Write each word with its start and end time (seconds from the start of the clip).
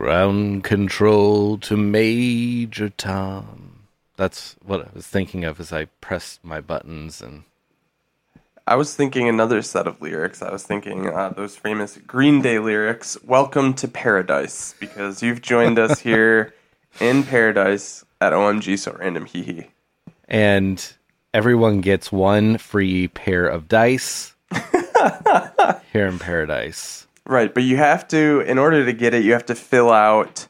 Ground 0.00 0.64
control 0.64 1.58
to 1.58 1.76
Major 1.76 2.88
Tom. 2.88 3.80
That's 4.16 4.56
what 4.64 4.80
I 4.80 4.88
was 4.94 5.06
thinking 5.06 5.44
of 5.44 5.60
as 5.60 5.74
I 5.74 5.88
pressed 6.00 6.42
my 6.42 6.58
buttons 6.62 7.20
and 7.20 7.42
I 8.66 8.76
was 8.76 8.96
thinking 8.96 9.28
another 9.28 9.60
set 9.60 9.86
of 9.86 10.00
lyrics. 10.00 10.40
I 10.40 10.50
was 10.50 10.62
thinking 10.62 11.06
uh, 11.06 11.34
those 11.36 11.54
famous 11.54 11.98
Green 11.98 12.40
Day 12.40 12.58
lyrics, 12.58 13.18
Welcome 13.22 13.74
to 13.74 13.88
Paradise, 13.88 14.74
because 14.80 15.22
you've 15.22 15.42
joined 15.42 15.78
us 15.78 15.98
here 16.08 16.54
in 16.98 17.22
paradise 17.22 18.02
at 18.22 18.32
OMG 18.32 18.78
So 18.78 18.96
Random 18.98 19.26
Hee 19.26 19.42
Hee. 19.42 19.66
and 20.26 20.94
everyone 21.34 21.82
gets 21.82 22.10
one 22.10 22.56
free 22.56 23.08
pair 23.08 23.46
of 23.46 23.68
dice 23.68 24.34
here 25.92 26.06
in 26.06 26.18
paradise. 26.18 27.06
Right, 27.30 27.54
but 27.54 27.62
you 27.62 27.76
have 27.76 28.08
to, 28.08 28.40
in 28.40 28.58
order 28.58 28.84
to 28.84 28.92
get 28.92 29.14
it, 29.14 29.22
you 29.22 29.34
have 29.34 29.46
to 29.46 29.54
fill 29.54 29.92
out. 29.92 30.48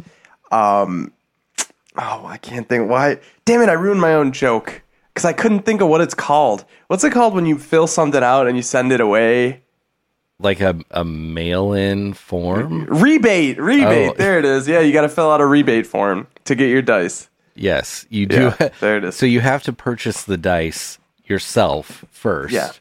Um, 0.50 1.12
oh, 1.94 2.24
I 2.24 2.38
can't 2.38 2.66
think 2.66 2.88
why. 2.88 3.20
Damn 3.44 3.60
it! 3.60 3.68
I 3.68 3.74
ruined 3.74 4.00
my 4.00 4.14
own 4.14 4.32
joke 4.32 4.80
because 5.12 5.26
I 5.26 5.34
couldn't 5.34 5.66
think 5.66 5.82
of 5.82 5.88
what 5.88 6.00
it's 6.00 6.14
called. 6.14 6.64
What's 6.86 7.04
it 7.04 7.12
called 7.12 7.34
when 7.34 7.44
you 7.44 7.58
fill 7.58 7.86
something 7.86 8.22
out 8.22 8.46
and 8.46 8.56
you 8.56 8.62
send 8.62 8.92
it 8.92 9.00
away? 9.02 9.60
Like 10.38 10.62
a, 10.62 10.80
a 10.90 11.04
mail 11.04 11.74
in 11.74 12.14
form? 12.14 12.86
Rebate, 12.86 13.60
rebate. 13.60 14.12
Oh. 14.12 14.14
There 14.16 14.38
it 14.38 14.46
is. 14.46 14.66
Yeah, 14.66 14.80
you 14.80 14.94
got 14.94 15.02
to 15.02 15.10
fill 15.10 15.30
out 15.30 15.42
a 15.42 15.46
rebate 15.46 15.86
form 15.86 16.28
to 16.46 16.54
get 16.54 16.70
your 16.70 16.80
dice. 16.80 17.28
Yes, 17.54 18.06
you 18.08 18.24
do. 18.24 18.54
Yeah, 18.58 18.68
there 18.80 18.96
it 18.96 19.04
is. 19.04 19.16
So 19.16 19.26
you 19.26 19.40
have 19.40 19.62
to 19.64 19.74
purchase 19.74 20.22
the 20.22 20.38
dice 20.38 20.98
yourself 21.26 22.06
first. 22.10 22.54
Yeah. 22.54 22.72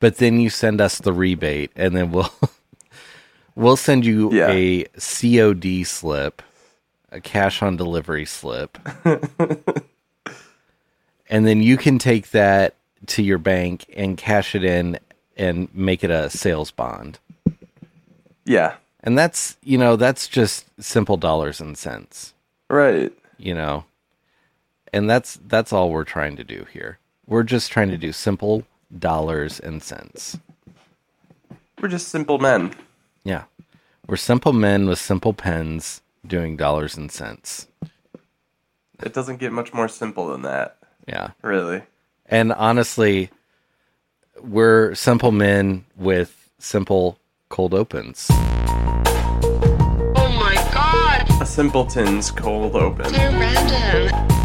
But 0.00 0.16
then 0.18 0.38
you 0.38 0.50
send 0.50 0.82
us 0.82 0.98
the 0.98 1.14
rebate 1.14 1.70
and 1.74 1.96
then 1.96 2.12
we'll 2.12 2.30
we'll 3.58 3.76
send 3.76 4.06
you 4.06 4.32
Yeah. 4.32 4.48
a 4.50 4.84
COD 4.98 5.84
slip, 5.84 6.42
a 7.12 7.20
cash 7.20 7.62
on 7.62 7.76
delivery 7.76 8.24
slip. 8.24 8.78
and 11.28 11.46
then 11.46 11.62
you 11.62 11.76
can 11.76 11.98
take 11.98 12.30
that 12.30 12.74
to 13.06 13.22
your 13.22 13.38
bank 13.38 13.84
and 13.96 14.16
cash 14.16 14.54
it 14.54 14.64
in 14.64 14.98
and 15.36 15.68
make 15.74 16.02
it 16.02 16.10
a 16.10 16.30
sales 16.30 16.70
bond. 16.70 17.18
Yeah, 18.44 18.76
And 19.02 19.16
that's, 19.18 19.56
you 19.62 19.76
know, 19.78 19.96
that's 19.96 20.26
just 20.26 20.64
simple 20.82 21.16
dollars 21.18 21.60
and 21.60 21.76
cents 21.76 22.32
right. 22.70 23.12
you 23.38 23.52
know 23.54 23.84
and 24.92 25.08
that's 25.10 25.38
that's 25.46 25.72
all 25.72 25.90
we're 25.90 26.04
trying 26.04 26.36
to 26.36 26.44
do 26.44 26.66
here 26.72 26.98
we're 27.26 27.42
just 27.42 27.70
trying 27.72 27.90
to 27.90 27.96
do 27.98 28.12
simple 28.12 28.62
dollars 28.98 29.58
and 29.60 29.82
cents 29.82 30.38
We're 31.80 31.88
just 31.88 32.08
simple 32.08 32.38
men. 32.38 32.72
yeah 33.24 33.44
we're 34.08 34.16
simple 34.16 34.52
men 34.52 34.88
with 34.88 34.98
simple 34.98 35.32
pens 35.32 36.00
doing 36.26 36.56
dollars 36.56 36.96
and 36.96 37.12
cents 37.12 37.68
It 39.02 39.12
doesn't 39.14 39.36
get 39.38 39.52
much 39.52 39.72
more 39.72 39.88
simple 39.88 40.28
than 40.28 40.42
that, 40.42 40.78
yeah 41.06 41.30
really. 41.42 41.82
and 42.26 42.52
honestly 42.52 43.30
we're 44.40 44.94
simple 44.94 45.30
men 45.32 45.84
with 45.96 46.50
simple 46.58 47.18
cold 47.48 47.74
opens 47.74 48.26
Oh 50.20 50.32
my 50.40 50.54
god! 50.72 51.42
A 51.42 51.46
simpleton's 51.46 52.30
cold 52.30 52.74
open. 52.76 53.06
So 53.06 53.16
random. 53.18 54.37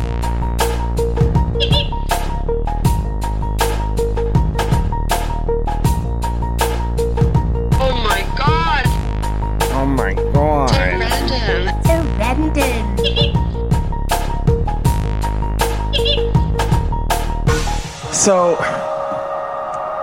So, 18.24 18.56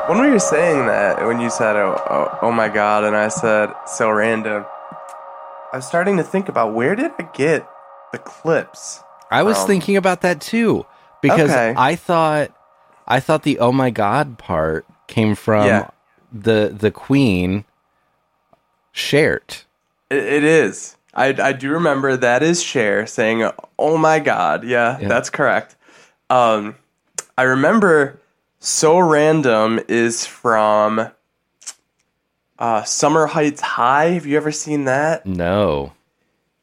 when 0.09 0.21
we 0.21 0.29
were 0.31 0.39
saying 0.39 0.85
that, 0.87 1.25
when 1.27 1.41
you 1.41 1.49
said, 1.49 1.75
oh, 1.77 1.97
oh, 2.11 2.39
oh 2.43 2.53
my 2.53 2.69
god, 2.69 3.05
and 3.05 3.17
I 3.17 3.29
said, 3.29 3.73
so 3.87 4.11
random, 4.11 4.67
I 5.73 5.77
was 5.77 5.87
starting 5.87 6.19
to 6.19 6.23
think 6.23 6.51
about 6.51 6.75
where 6.75 6.95
did 6.95 7.13
I 7.19 7.23
get 7.35 7.67
the 8.13 8.19
clips? 8.19 9.03
i 9.31 9.43
was 9.43 9.57
Um, 9.57 9.67
thinking 9.69 9.97
about 9.97 10.23
that 10.23 10.41
too 10.41 10.85
because 11.23 11.51
Okay. 11.51 11.73
i 11.77 11.95
thought 11.95 12.51
i 13.07 13.21
thought 13.21 13.45
the 13.45 13.61
oh 13.61 13.71
my 13.71 13.89
god 13.91 14.37
part 14.39 14.85
came 15.07 15.37
from 15.37 15.67
Yeah. 15.69 15.91
the 16.33 16.75
the 16.77 16.91
queen 16.91 17.65
shared 18.91 19.59
It, 20.11 20.19
it 20.25 20.45
is. 20.45 20.97
I, 21.15 21.29
I 21.41 21.53
do 21.53 21.71
remember 21.71 22.17
that 22.17 22.43
is 22.43 22.61
Cher 22.63 23.07
saying, 23.07 23.49
oh 23.79 23.97
my 23.97 24.19
god. 24.19 24.65
Yeah, 24.65 24.99
Yeah. 25.01 25.09
that's 25.09 25.31
correct. 25.31 25.77
Um, 26.29 26.75
I 27.41 27.45
remember 27.45 28.21
So 28.59 28.99
Random 28.99 29.81
is 29.89 30.27
from 30.27 31.11
uh, 32.59 32.83
Summer 32.83 33.29
Heights 33.29 33.63
High. 33.63 34.09
Have 34.11 34.27
you 34.27 34.37
ever 34.37 34.53
seen 34.53 34.85
that? 34.85 35.25
no 35.25 35.95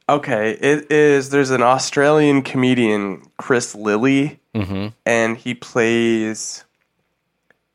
Okay, 0.08 0.52
it 0.52 0.92
is. 0.92 1.30
There's 1.30 1.50
an 1.50 1.62
Australian 1.62 2.42
comedian, 2.42 3.22
Chris 3.38 3.74
Lilley, 3.74 4.38
and 5.04 5.36
he 5.36 5.52
plays 5.54 6.62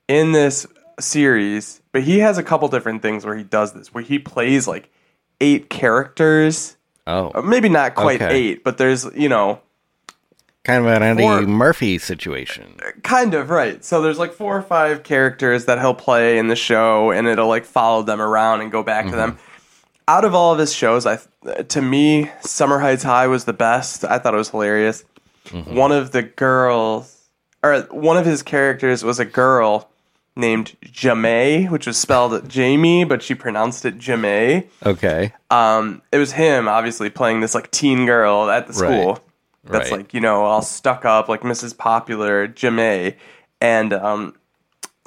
in 0.08 0.32
this 0.32 0.66
series. 0.98 1.82
But 1.92 2.04
he 2.04 2.20
has 2.20 2.38
a 2.38 2.44
couple 2.44 2.70
different 2.70 3.02
things 3.02 3.26
where 3.26 3.36
he 3.36 3.44
does 3.44 3.74
this, 3.74 3.94
where 3.94 4.04
he 4.04 4.18
plays 4.18 4.66
like 4.66 4.90
eight 5.42 5.70
characters. 5.70 6.78
oh 7.06 7.32
Uh, 7.36 7.42
Maybe 7.42 7.68
not 7.68 7.96
quite 7.96 8.22
Okay. 8.22 8.34
eight, 8.34 8.64
but 8.64 8.78
there's 8.78 9.06
you 9.14 9.28
know 9.28 9.60
kind 10.64 10.86
of 10.86 10.92
an 10.92 11.04
Eddie 11.04 11.24
Or- 11.24 11.42
Murphy 11.42 11.98
situation. 11.98 12.76
kind 13.04 13.34
of 13.34 13.50
right. 13.50 13.84
So 13.84 14.02
there's 14.02 14.20
like 14.20 14.34
four 14.34 14.56
or 14.58 14.62
five 14.62 15.04
characters 15.04 15.66
that 15.66 15.80
he'll 15.80 15.94
play 15.94 16.38
in 16.38 16.48
the 16.48 16.56
show, 16.56 17.12
and 17.12 17.28
it'll 17.28 17.48
like 17.48 17.66
follow 17.66 18.04
them 18.04 18.22
around 18.22 18.62
and 18.62 18.72
go 18.72 18.84
back 18.84 19.06
to 19.10 19.16
them. 19.16 19.38
Out 20.08 20.26
of 20.26 20.34
all 20.36 20.52
of 20.52 20.60
his 20.60 20.74
shows, 20.74 21.06
I 21.06 21.20
to 21.70 21.82
me, 21.82 22.30
Summer 22.42 22.80
Heights 22.80 23.04
High 23.04 23.28
was 23.28 23.46
the 23.46 23.54
best. 23.54 24.04
I 24.06 24.20
thought 24.20 24.34
it 24.34 24.38
was 24.38 24.50
hilarious. 24.50 25.04
One 25.66 25.92
of 25.92 26.12
the 26.12 26.24
girls, 26.24 27.22
or 27.64 27.82
one 27.92 28.18
of 28.18 28.26
his 28.26 28.44
characters, 28.44 29.04
was 29.04 29.20
a 29.20 29.26
girl 29.26 29.90
named 30.36 30.76
Jamie, 30.84 31.66
which 31.66 31.86
was 31.86 31.96
spelled 31.98 32.50
Jamie, 32.58 33.04
but 33.04 33.22
she 33.22 33.36
pronounced 33.36 33.86
it 33.86 33.98
Jamie. 34.00 34.68
Okay. 34.86 35.32
Um, 35.52 36.02
it 36.12 36.18
was 36.18 36.32
him, 36.34 36.68
obviously, 36.68 37.10
playing 37.10 37.42
this 37.42 37.54
like 37.54 37.70
teen 37.72 38.06
girl 38.06 38.50
at 38.50 38.68
the 38.68 38.74
school. 38.74 39.14
Right. 39.14 39.20
That's 39.66 39.92
Right. 39.92 40.00
like 40.00 40.14
you 40.14 40.20
know 40.20 40.44
all 40.44 40.62
stuck 40.62 41.06
up, 41.06 41.30
like 41.30 41.42
Mrs. 41.42 41.78
Popular, 41.78 42.48
Jamie, 42.48 43.16
and 43.62 43.94
um, 43.94 44.36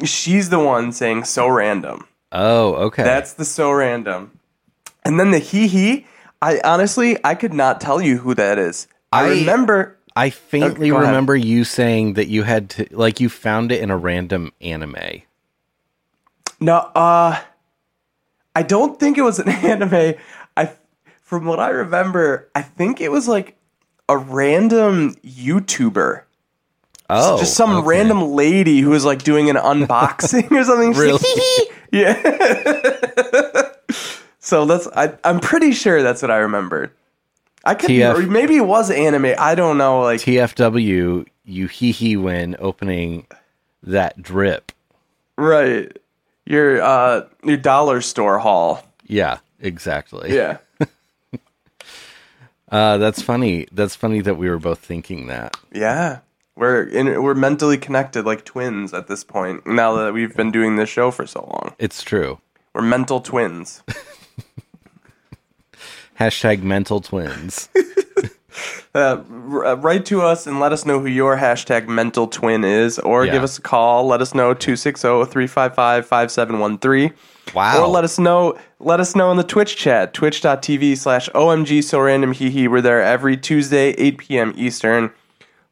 she's 0.04 0.48
the 0.50 0.58
one 0.58 0.92
saying 0.92 1.24
so 1.24 1.46
random. 1.48 2.06
Oh, 2.32 2.74
okay. 2.86 3.02
That's 3.02 3.34
the 3.34 3.44
so 3.44 3.70
random. 3.70 4.38
And 5.04 5.20
then 5.20 5.30
the 5.30 5.38
he 5.38 5.68
he. 5.68 6.06
I 6.42 6.60
honestly, 6.64 7.16
I 7.24 7.34
could 7.34 7.54
not 7.54 7.80
tell 7.80 8.00
you 8.00 8.18
who 8.18 8.34
that 8.34 8.58
is. 8.58 8.88
I, 9.12 9.24
I- 9.26 9.28
remember. 9.30 9.92
I 10.18 10.30
faintly 10.30 10.88
go 10.88 10.96
ahead. 10.96 11.08
remember 11.08 11.36
you 11.36 11.62
saying 11.64 12.14
that 12.14 12.28
you 12.28 12.42
had 12.44 12.70
to 12.70 12.86
like 12.90 13.20
you 13.20 13.28
found 13.28 13.70
it 13.70 13.82
in 13.82 13.90
a 13.90 13.96
random 13.98 14.50
anime. 14.62 14.96
No, 16.58 16.76
uh, 16.94 17.38
I 18.54 18.62
don't 18.62 18.98
think 18.98 19.18
it 19.18 19.22
was 19.22 19.38
an 19.38 19.48
anime. 19.50 20.14
I, 20.56 20.70
from 21.22 21.44
what 21.44 21.60
I 21.60 21.68
remember, 21.68 22.48
I 22.54 22.62
think 22.62 23.02
it 23.02 23.10
was 23.12 23.28
like 23.28 23.55
a 24.08 24.16
random 24.16 25.14
YouTuber. 25.16 26.22
Oh, 27.08 27.38
just 27.38 27.54
some 27.54 27.70
okay. 27.76 27.86
random 27.86 28.32
lady 28.32 28.80
who 28.80 28.90
was 28.90 29.04
like 29.04 29.22
doing 29.22 29.48
an 29.48 29.56
unboxing 29.56 30.50
or 30.50 30.64
something. 30.64 30.92
She's 30.92 31.12
like, 31.12 31.22
Really? 31.22 31.70
yeah. 31.92 33.72
so 34.40 34.64
that's 34.66 34.88
I, 34.88 35.14
I'm 35.22 35.40
pretty 35.40 35.72
sure 35.72 36.02
that's 36.02 36.22
what 36.22 36.30
I 36.30 36.38
remembered. 36.38 36.90
I 37.64 37.74
could 37.74 37.90
TF 37.90 38.28
maybe 38.28 38.56
it 38.56 38.66
was 38.66 38.90
anime. 38.90 39.34
I 39.38 39.54
don't 39.54 39.78
know. 39.78 40.02
Like 40.02 40.20
TFW. 40.20 41.26
You 41.48 41.68
hee 41.68 41.92
hee 41.92 42.16
when 42.16 42.56
opening 42.58 43.26
that 43.84 44.20
drip. 44.20 44.72
right, 45.36 45.96
your 46.44 46.82
uh 46.82 47.26
your 47.44 47.56
dollar 47.56 48.00
store 48.00 48.38
haul. 48.40 48.84
Yeah, 49.04 49.38
exactly. 49.60 50.34
Yeah. 50.34 50.58
Uh, 52.70 52.98
that's 52.98 53.22
funny. 53.22 53.66
That's 53.72 53.94
funny 53.96 54.20
that 54.22 54.34
we 54.36 54.48
were 54.50 54.58
both 54.58 54.80
thinking 54.80 55.26
that. 55.28 55.56
Yeah. 55.72 56.20
We're 56.56 56.82
in, 56.84 57.22
we're 57.22 57.34
mentally 57.34 57.76
connected 57.78 58.24
like 58.24 58.44
twins 58.44 58.92
at 58.94 59.06
this 59.08 59.22
point. 59.24 59.66
Now 59.66 59.94
that 59.96 60.14
we've 60.14 60.34
been 60.34 60.50
doing 60.50 60.76
this 60.76 60.88
show 60.88 61.10
for 61.10 61.26
so 61.26 61.40
long, 61.42 61.74
It's 61.78 62.02
true. 62.02 62.38
we're 62.74 62.82
mental 62.82 63.20
twins. 63.20 63.82
Hashtag 66.18 66.62
mental 66.62 67.00
twins. 67.00 67.68
Uh, 68.94 69.22
r- 69.50 69.66
uh, 69.66 69.74
write 69.74 70.06
to 70.06 70.22
us 70.22 70.46
and 70.46 70.58
let 70.58 70.72
us 70.72 70.86
know 70.86 70.98
who 70.98 71.06
your 71.06 71.36
hashtag 71.36 71.86
mental 71.86 72.26
twin 72.26 72.64
is, 72.64 72.98
or 72.98 73.26
Yeah. 73.26 73.32
give 73.32 73.42
us 73.42 73.58
a 73.58 73.60
call. 73.60 74.06
Let 74.06 74.22
us 74.22 74.34
know 74.34 74.54
260-355-5713. 74.54 77.12
Wow. 77.54 77.82
Or 77.82 77.88
let 77.88 78.04
us 78.04 78.18
know 78.18 78.58
let 78.78 79.00
us 79.00 79.16
know 79.16 79.30
in 79.30 79.36
the 79.36 79.44
Twitch 79.44 79.76
chat, 79.76 80.12
twitch.tv 80.14 80.96
slash 80.98 81.28
OMG 81.30 81.82
so 81.82 82.00
random 82.00 82.32
hee 82.32 82.50
hee. 82.50 82.68
We're 82.68 82.80
there 82.80 83.02
every 83.02 83.36
Tuesday, 83.36 83.90
8 83.92 84.18
p.m. 84.18 84.54
Eastern. 84.56 85.10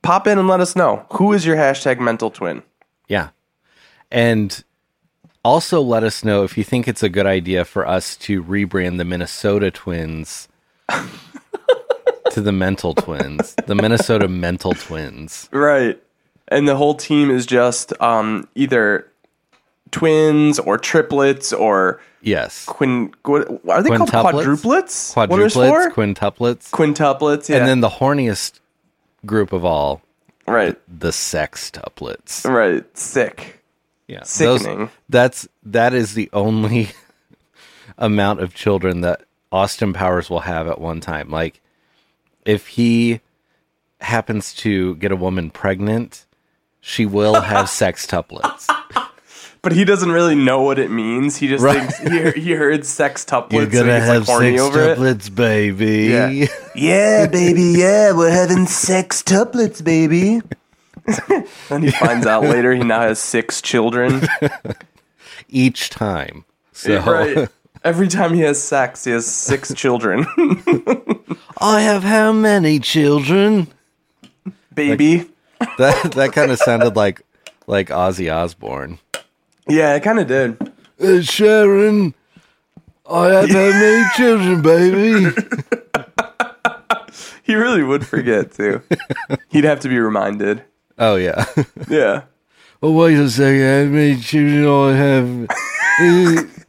Pop 0.03 0.27
in 0.27 0.39
and 0.39 0.49
let 0.49 0.61
us 0.61 0.77
know. 0.77 1.07
Who 1.13 1.33
is 1.33 1.47
your 1.47 1.57
hashtag 1.57 1.99
mental 1.99 2.31
twin? 2.31 2.63
Yeah. 3.09 3.31
And 4.11 4.63
also 5.45 5.81
let 5.81 6.05
us 6.05 6.25
know 6.25 6.45
if 6.45 6.57
you 6.57 6.65
think 6.65 6.89
it's 6.89 7.03
a 7.03 7.09
good 7.09 7.27
idea 7.27 7.65
for 7.65 7.87
us 7.87 8.17
to 8.17 8.43
rebrand 8.43 8.99
the 8.99 9.05
Minnesota 9.05 9.71
Twins 9.71 10.49
to 12.31 12.41
the 12.41 12.53
Mental 12.53 12.95
Twins, 12.95 13.55
the 13.67 13.75
Minnesota 13.75 14.29
Mental 14.29 14.73
Twins. 14.73 15.49
Right. 15.53 16.01
And 16.49 16.69
the 16.69 16.77
whole 16.77 16.95
team 16.95 17.31
is 17.31 17.47
just 17.47 17.93
um, 18.01 18.49
either 18.55 19.11
twins 19.95 20.59
or 20.59 20.77
triplets 20.77 21.53
or 21.53 22.01
Yes. 22.21 22.65
quin. 22.65 23.15
Are 23.25 23.83
they 23.83 23.91
called 23.91 24.11
quadruplets? 24.11 25.15
Quadruplets, 25.15 25.93
quintuplets. 25.93 26.71
Quintuplets. 26.71 27.49
Yeah. 27.49 27.59
And 27.59 27.69
then 27.69 27.81
the 27.81 27.89
horniest 27.89 28.61
group 29.25 29.53
of 29.53 29.65
all, 29.65 30.03
right. 30.47 30.77
the 30.89 31.11
sextuplets. 31.11 32.45
Right. 32.51 32.85
Sick. 32.97 33.63
Yeah. 34.09 34.23
Sickening. 34.25 34.91
that's 35.09 35.49
that 35.63 35.95
is 35.95 36.15
the 36.15 36.29
only 36.33 36.91
amount 37.99 38.41
of 38.41 38.55
children 38.55 39.01
that 39.03 39.23
Austin 39.53 39.93
Powers 39.93 40.29
will 40.29 40.41
have 40.41 40.67
at 40.67 40.81
one 40.81 41.01
time. 41.01 41.31
Like 41.31 41.61
if 42.45 42.67
he 42.69 43.21
happens 44.01 44.53
to 44.55 44.97
get 44.97 45.13
a 45.13 45.17
woman 45.17 45.51
pregnant, 45.51 46.27
she 46.81 47.07
will 47.07 47.41
have 47.41 47.67
sextuplets. 47.81 48.67
But 49.65 49.73
he 49.73 49.85
doesn't 49.85 50.13
really 50.13 50.35
know 50.35 50.63
what 50.63 50.79
it 50.79 50.91
means. 50.91 51.37
He 51.37 51.49
just 51.49 51.65
Right. 51.65 51.91
thinks 51.93 52.35
he, 52.37 52.41
he 52.43 52.53
heard 52.53 52.83
sextuplets. 52.83 53.51
so 53.73 53.85
he's 53.85 54.09
like 54.09 54.23
horny 54.25 54.59
over 54.59 54.81
it. 54.81 55.35
baby. 55.35 56.05
Yeah. 56.13 56.47
yeah, 56.75 57.27
baby. 57.27 57.75
Yeah, 57.79 58.13
we're 58.13 58.31
having 58.31 58.67
sex 58.67 59.23
sextuplets, 59.23 59.83
baby. 59.83 60.41
and 61.71 61.85
he 61.85 61.91
finds 61.91 62.27
out 62.27 62.45
later 62.45 62.73
he 62.75 62.83
now 62.85 63.01
has 63.01 63.19
six 63.19 63.61
children. 63.61 64.23
Each 65.49 65.91
time. 65.91 66.45
So 66.73 67.01
Right. 67.01 67.49
Every 67.83 68.09
time 68.09 68.33
he 68.33 68.41
has 68.41 68.63
sex, 68.63 69.05
he 69.05 69.11
has 69.11 69.27
six 69.27 69.73
children. 69.75 70.25
I 71.59 71.81
have 71.81 72.03
how 72.03 72.33
many 72.33 72.79
children? 72.79 73.69
baby. 74.75 75.27
That 75.79 76.13
that 76.13 76.33
kind 76.33 76.51
of 76.51 76.59
sounded 76.59 76.97
like 76.97 77.23
like 77.67 77.89
Ozzy 77.89 78.35
Osbourne. 78.35 78.99
Yeah, 79.69 79.95
it 79.95 80.01
kind 80.03 80.19
of 80.19 80.27
did. 80.27 80.73
Uh, 81.03 81.21
Sharon, 81.23 82.15
I 83.11 83.27
have 83.29 83.49
how 83.51 83.71
many 83.71 84.05
children, 84.17 84.63
baby? 84.63 85.37
He 87.47 87.55
really 87.55 87.83
would 87.83 88.07
forget 88.07 88.53
too. 88.53 88.81
He'd 89.51 89.65
have 89.65 89.81
to 89.81 89.89
be 89.91 89.99
reminded. 89.99 90.63
Oh 90.99 91.17
yeah. 91.17 91.45
Yeah. 91.91 92.23
oh 92.83 92.93
wait 92.93 93.19
a 93.19 93.29
second, 93.29 93.61
how 93.61 93.93
many 93.95 94.17
children 94.19 94.67
I 94.67 94.97
have? 94.97 96.51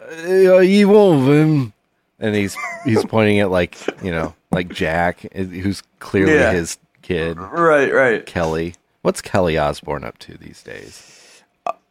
Uh, 0.00 0.54
are 0.54 0.62
you 0.62 0.88
one 0.88 1.18
of 1.18 1.26
them? 1.26 1.72
And 2.18 2.34
he's 2.34 2.56
he's 2.84 3.04
pointing 3.04 3.40
at 3.40 3.50
like 3.50 3.76
you 4.02 4.10
know 4.10 4.34
like 4.50 4.68
Jack, 4.72 5.20
who's 5.34 5.82
clearly 5.98 6.34
Yeah. 6.34 6.52
his 6.52 6.78
kid. 7.02 7.36
Right, 7.38 7.92
right. 7.92 8.24
Kelly, 8.26 8.74
what's 9.02 9.20
Kelly 9.20 9.58
Osbourne 9.58 10.04
up 10.04 10.18
to 10.18 10.38
these 10.38 10.62
days? 10.62 11.17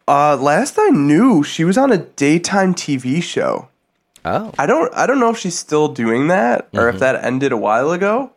Uh 0.07 0.38
last 0.38 0.77
I 0.80 0.89
knew, 0.89 1.44
she 1.44 1.63
was 1.63 1.77
on 1.77 1.92
a 1.92 1.98
daytime 1.98 2.74
TV 2.74 3.21
show. 3.21 3.68
Oh, 4.25 4.54
I 4.57 4.65
don't 4.65 4.94
I 4.95 5.06
don't 5.06 5.19
know 5.19 5.30
if 5.30 5.38
she's 5.38 5.57
still 5.57 5.88
doing 5.89 6.27
that 6.27 6.68
or 6.74 6.89
if 6.89 7.00
that 7.00 7.24
ended 7.24 7.51
a 7.51 7.57
while 7.57 7.92
ago. 7.92 8.31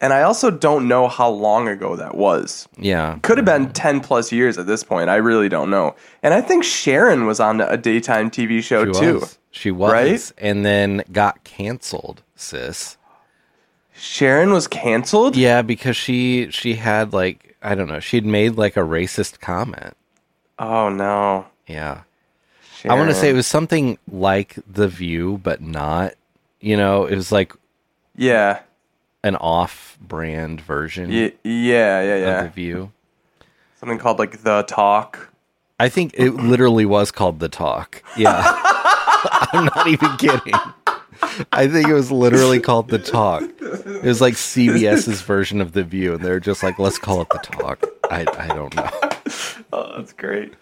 And 0.00 0.12
I 0.12 0.22
also 0.22 0.50
don't 0.50 0.86
know 0.86 1.08
how 1.08 1.28
long 1.30 1.66
ago 1.66 1.96
that 1.96 2.14
was. 2.14 2.68
yeah. 2.78 3.18
Could 3.22 3.38
have 3.38 3.44
been 3.46 3.72
10 3.72 4.00
plus 4.00 4.30
years 4.30 4.56
at 4.58 4.66
this 4.66 4.84
point. 4.84 5.10
I 5.10 5.16
really 5.16 5.48
don't 5.48 5.68
know. 5.70 5.96
And 6.22 6.32
I 6.32 6.42
think 6.42 6.62
Sharon 6.62 7.26
was 7.26 7.40
on 7.40 7.60
a 7.60 7.76
daytime 7.76 8.30
TV 8.30 8.62
show 8.62 8.84
She 8.92 9.00
too. 9.00 9.14
was. 9.20 9.38
She 9.50 9.70
was, 9.72 9.92
Right? 9.92 10.32
and 10.38 10.64
then 10.64 11.02
got 11.10 11.42
canceled, 11.44 12.22
sis. 12.36 12.96
Sharon 13.96 14.52
was 14.52 14.66
canceled? 14.68 15.36
Yeah, 15.36 15.62
because 15.62 15.96
she 15.96 16.50
she 16.50 16.74
had 16.74 17.12
like 17.12 17.56
I 17.62 17.74
don't 17.74 17.88
know, 17.88 18.00
she'd 18.00 18.26
made 18.26 18.56
like 18.56 18.76
a 18.76 18.80
racist 18.80 19.40
comment. 19.40 19.96
Oh 20.58 20.88
no. 20.88 21.46
Yeah. 21.66 22.02
I 22.86 22.94
want 22.94 23.08
to 23.08 23.14
say 23.14 23.30
it 23.30 23.34
was 23.34 23.46
something 23.46 23.96
like 24.10 24.56
The 24.70 24.88
View, 24.88 25.40
but 25.42 25.62
not. 25.62 26.14
You 26.60 26.76
know, 26.76 27.06
it 27.06 27.16
was 27.16 27.32
like 27.32 27.52
Yeah. 28.14 28.60
an 29.22 29.36
off-brand 29.36 30.60
version 30.60 31.10
Yeah, 31.10 31.30
yeah, 31.44 32.02
yeah, 32.02 32.14
of 32.14 32.20
yeah. 32.20 32.42
The 32.42 32.48
View. 32.50 32.92
Something 33.80 33.98
called 33.98 34.18
like 34.18 34.42
The 34.42 34.62
Talk. 34.64 35.30
I 35.80 35.88
think 35.88 36.12
it 36.14 36.32
literally 36.32 36.84
was 36.84 37.10
called 37.10 37.40
The 37.40 37.48
Talk. 37.48 38.02
Yeah. 38.16 38.42
I'm 39.52 39.64
not 39.64 39.86
even 39.88 40.16
kidding. 40.18 40.52
I 41.52 41.66
think 41.66 41.88
it 41.88 41.94
was 41.94 42.12
literally 42.12 42.60
called 42.60 42.88
The 42.88 42.98
Talk. 42.98 43.42
It 43.60 44.04
was 44.04 44.20
like 44.20 44.34
CBS's 44.34 45.22
version 45.22 45.60
of 45.62 45.72
The 45.72 45.82
View, 45.84 46.14
and 46.14 46.22
they're 46.24 46.38
just 46.40 46.62
like, 46.62 46.78
let's 46.78 46.98
call 46.98 47.22
it 47.22 47.28
The 47.30 47.38
Talk. 47.38 47.82
I, 48.10 48.26
I 48.38 48.48
don't 48.48 48.74
know. 48.76 48.90
Oh, 49.72 49.83
That's 49.94 50.12
great. 50.12 50.54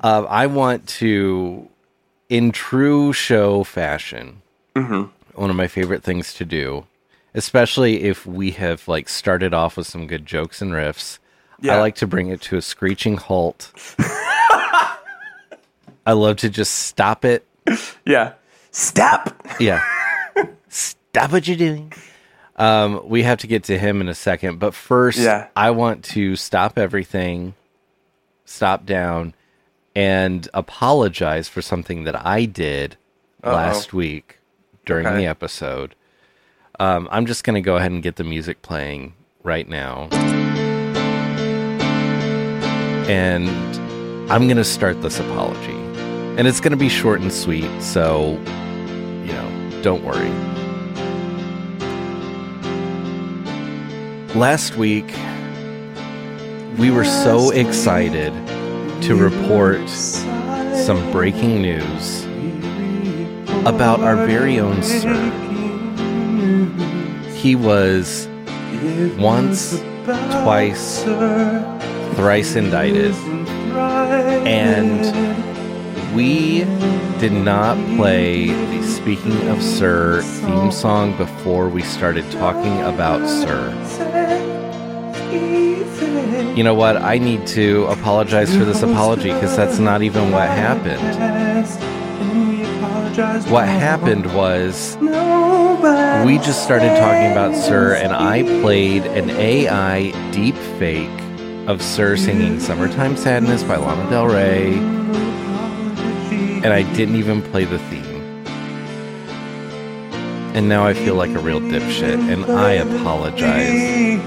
Uh, 0.00 0.24
I 0.28 0.46
want 0.46 0.86
to, 1.00 1.68
in 2.28 2.52
true 2.52 3.12
show 3.12 3.64
fashion, 3.64 4.42
Mm-hmm. 4.76 5.04
one 5.40 5.50
of 5.50 5.56
my 5.56 5.68
favorite 5.68 6.02
things 6.02 6.34
to 6.34 6.44
do, 6.44 6.84
especially 7.34 8.02
if 8.04 8.26
we 8.26 8.50
have 8.52 8.86
like 8.88 9.08
started 9.08 9.54
off 9.54 9.76
with 9.76 9.86
some 9.86 10.06
good 10.08 10.26
jokes 10.26 10.60
and 10.60 10.72
riffs. 10.72 11.18
I 11.62 11.78
like 11.80 11.94
to 11.96 12.06
bring 12.08 12.28
it 12.28 12.40
to 12.42 12.56
a 12.56 12.62
screeching 12.62 13.16
halt. 13.16 13.72
I 16.06 16.12
love 16.12 16.36
to 16.38 16.50
just 16.50 16.74
stop 16.74 17.24
it. 17.24 17.46
Yeah. 18.04 18.32
Stop. 18.70 19.42
Yeah. 19.58 19.82
stop 20.68 21.32
what 21.32 21.46
you're 21.48 21.56
doing. 21.56 21.92
Um, 22.56 23.08
we 23.08 23.22
have 23.22 23.38
to 23.38 23.46
get 23.46 23.64
to 23.64 23.78
him 23.78 24.00
in 24.00 24.08
a 24.08 24.14
second, 24.14 24.58
but 24.58 24.74
first, 24.74 25.18
Yeah. 25.18 25.48
I 25.56 25.70
want 25.70 26.04
to 26.06 26.36
stop 26.36 26.78
everything, 26.78 27.54
stop 28.44 28.84
down, 28.86 29.34
and 29.96 30.48
apologize 30.54 31.48
for 31.48 31.62
something 31.62 32.04
that 32.04 32.26
I 32.26 32.44
did 32.44 32.96
last 33.42 33.92
week 33.92 34.38
during 34.86 35.06
Okay. 35.06 35.16
the 35.18 35.26
episode. 35.26 35.94
Um, 36.80 37.08
I'm 37.12 37.26
just 37.26 37.44
going 37.44 37.54
to 37.54 37.60
go 37.60 37.76
ahead 37.76 37.92
and 37.92 38.02
get 38.02 38.16
the 38.16 38.24
music 38.24 38.60
playing 38.62 39.14
right 39.42 39.68
now. 39.68 40.08
And 43.08 43.48
I'm 44.32 44.46
going 44.46 44.56
to 44.56 44.64
start 44.64 45.00
this 45.02 45.20
apology. 45.20 45.72
And 46.36 46.48
it's 46.48 46.58
going 46.60 46.72
to 46.72 46.76
be 46.76 46.88
short 46.88 47.20
and 47.20 47.32
sweet, 47.32 47.70
so, 47.80 48.32
you 49.24 49.32
know, 49.32 49.80
don't 49.82 50.02
worry. 50.04 50.30
Last 54.34 54.76
week, 54.76 55.04
we 56.78 56.90
were 56.90 57.04
so 57.04 57.50
excited 57.50 58.32
to 59.00 59.14
report 59.14 59.88
some 59.88 61.12
breaking 61.12 61.62
news 61.62 62.24
about 63.64 64.00
our 64.00 64.16
very 64.26 64.58
own 64.58 64.82
Sir. 64.82 65.14
He 67.36 67.54
was 67.54 68.28
once, 69.16 69.78
twice, 70.04 71.04
thrice 72.16 72.56
indicted, 72.56 73.14
and 74.44 75.04
we 76.14 76.64
did 77.20 77.32
not 77.32 77.76
play 77.96 78.46
the 78.46 78.82
Speaking 78.82 79.48
of 79.48 79.62
Sir 79.62 80.22
theme 80.22 80.72
song 80.72 81.16
before 81.16 81.68
we 81.68 81.82
started 81.82 82.28
talking 82.32 82.80
about 82.82 83.28
Sir. 83.28 83.70
You 86.56 86.62
know 86.62 86.74
what? 86.74 86.96
I 86.96 87.18
need 87.18 87.46
to 87.48 87.86
apologize 87.86 88.54
for 88.56 88.64
this 88.64 88.82
apology 88.82 89.32
because 89.32 89.56
that's 89.56 89.78
not 89.78 90.02
even 90.02 90.30
what 90.30 90.48
happened. 90.48 91.00
What 93.50 93.68
happened 93.68 94.26
was 94.34 94.96
we 96.26 96.38
just 96.38 96.62
started 96.64 96.96
talking 96.98 97.32
about 97.32 97.54
Sir, 97.54 97.94
and 97.94 98.12
I 98.12 98.42
played 98.62 99.04
an 99.06 99.30
AI 99.30 100.12
deep 100.30 100.56
fake 100.78 101.10
of 101.68 101.82
Sir 101.82 102.16
singing 102.16 102.60
Summertime 102.60 103.16
Sadness 103.16 103.62
by 103.62 103.76
Lana 103.76 104.08
Del 104.10 104.26
Rey, 104.26 104.74
and 106.64 106.66
I 106.66 106.82
didn't 106.94 107.16
even 107.16 107.42
play 107.42 107.64
the 107.64 107.78
theme. 107.78 108.04
And 110.54 110.68
now 110.68 110.86
I 110.86 110.94
feel 110.94 111.16
like 111.16 111.30
a 111.30 111.40
real 111.40 111.60
dipshit, 111.60 112.18
and 112.32 112.44
I 112.46 112.72
apologize. 112.72 114.20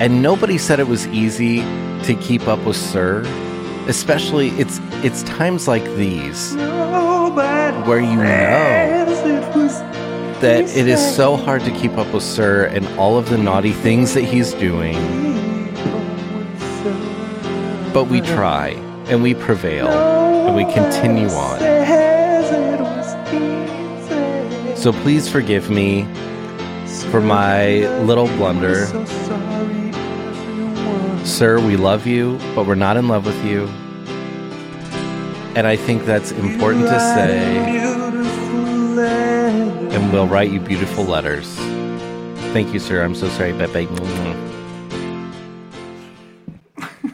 And 0.00 0.22
nobody 0.22 0.58
said 0.58 0.80
it 0.80 0.88
was 0.88 1.06
easy 1.08 1.58
to 2.04 2.14
keep 2.20 2.48
up 2.48 2.64
with 2.64 2.76
Sir. 2.76 3.22
Especially 3.88 4.48
it's 4.50 4.80
it's 5.04 5.22
times 5.24 5.66
like 5.66 5.84
these 5.96 6.54
where 7.86 8.00
you 8.00 8.16
know 8.16 9.02
that 10.40 10.62
it 10.76 10.88
is 10.88 11.14
so 11.14 11.36
hard 11.36 11.62
to 11.62 11.70
keep 11.70 11.92
up 11.92 12.12
with 12.12 12.22
Sir 12.22 12.66
and 12.66 12.86
all 12.98 13.16
of 13.16 13.28
the 13.28 13.38
naughty 13.38 13.72
things 13.72 14.14
that 14.14 14.22
he's 14.22 14.52
doing. 14.54 14.94
But 17.92 18.04
we 18.04 18.20
try 18.20 18.70
and 19.06 19.22
we 19.22 19.34
prevail 19.34 19.88
and 19.88 20.56
we 20.56 20.64
continue 20.72 21.28
on. 21.28 21.58
So 24.76 24.92
please 24.92 25.28
forgive 25.28 25.70
me 25.70 26.04
for 27.10 27.20
my 27.20 27.86
little 28.00 28.26
blunder. 28.26 28.86
Sir, 31.32 31.58
we 31.58 31.78
love 31.78 32.06
you, 32.06 32.38
but 32.54 32.66
we're 32.66 32.74
not 32.74 32.98
in 32.98 33.08
love 33.08 33.24
with 33.24 33.42
you. 33.42 33.64
And 35.56 35.66
I 35.66 35.76
think 35.76 36.04
that's 36.04 36.30
important 36.30 36.84
to 36.84 37.00
say. 37.00 37.56
And 39.96 40.12
we'll 40.12 40.26
write 40.26 40.50
you 40.50 40.60
beautiful 40.60 41.04
letters. 41.04 41.48
Thank 42.52 42.74
you, 42.74 42.78
sir. 42.78 43.02
I'm 43.02 43.14
so 43.14 43.28
sorry. 43.30 43.52
Bye 43.54 43.66
bye. 43.66 43.86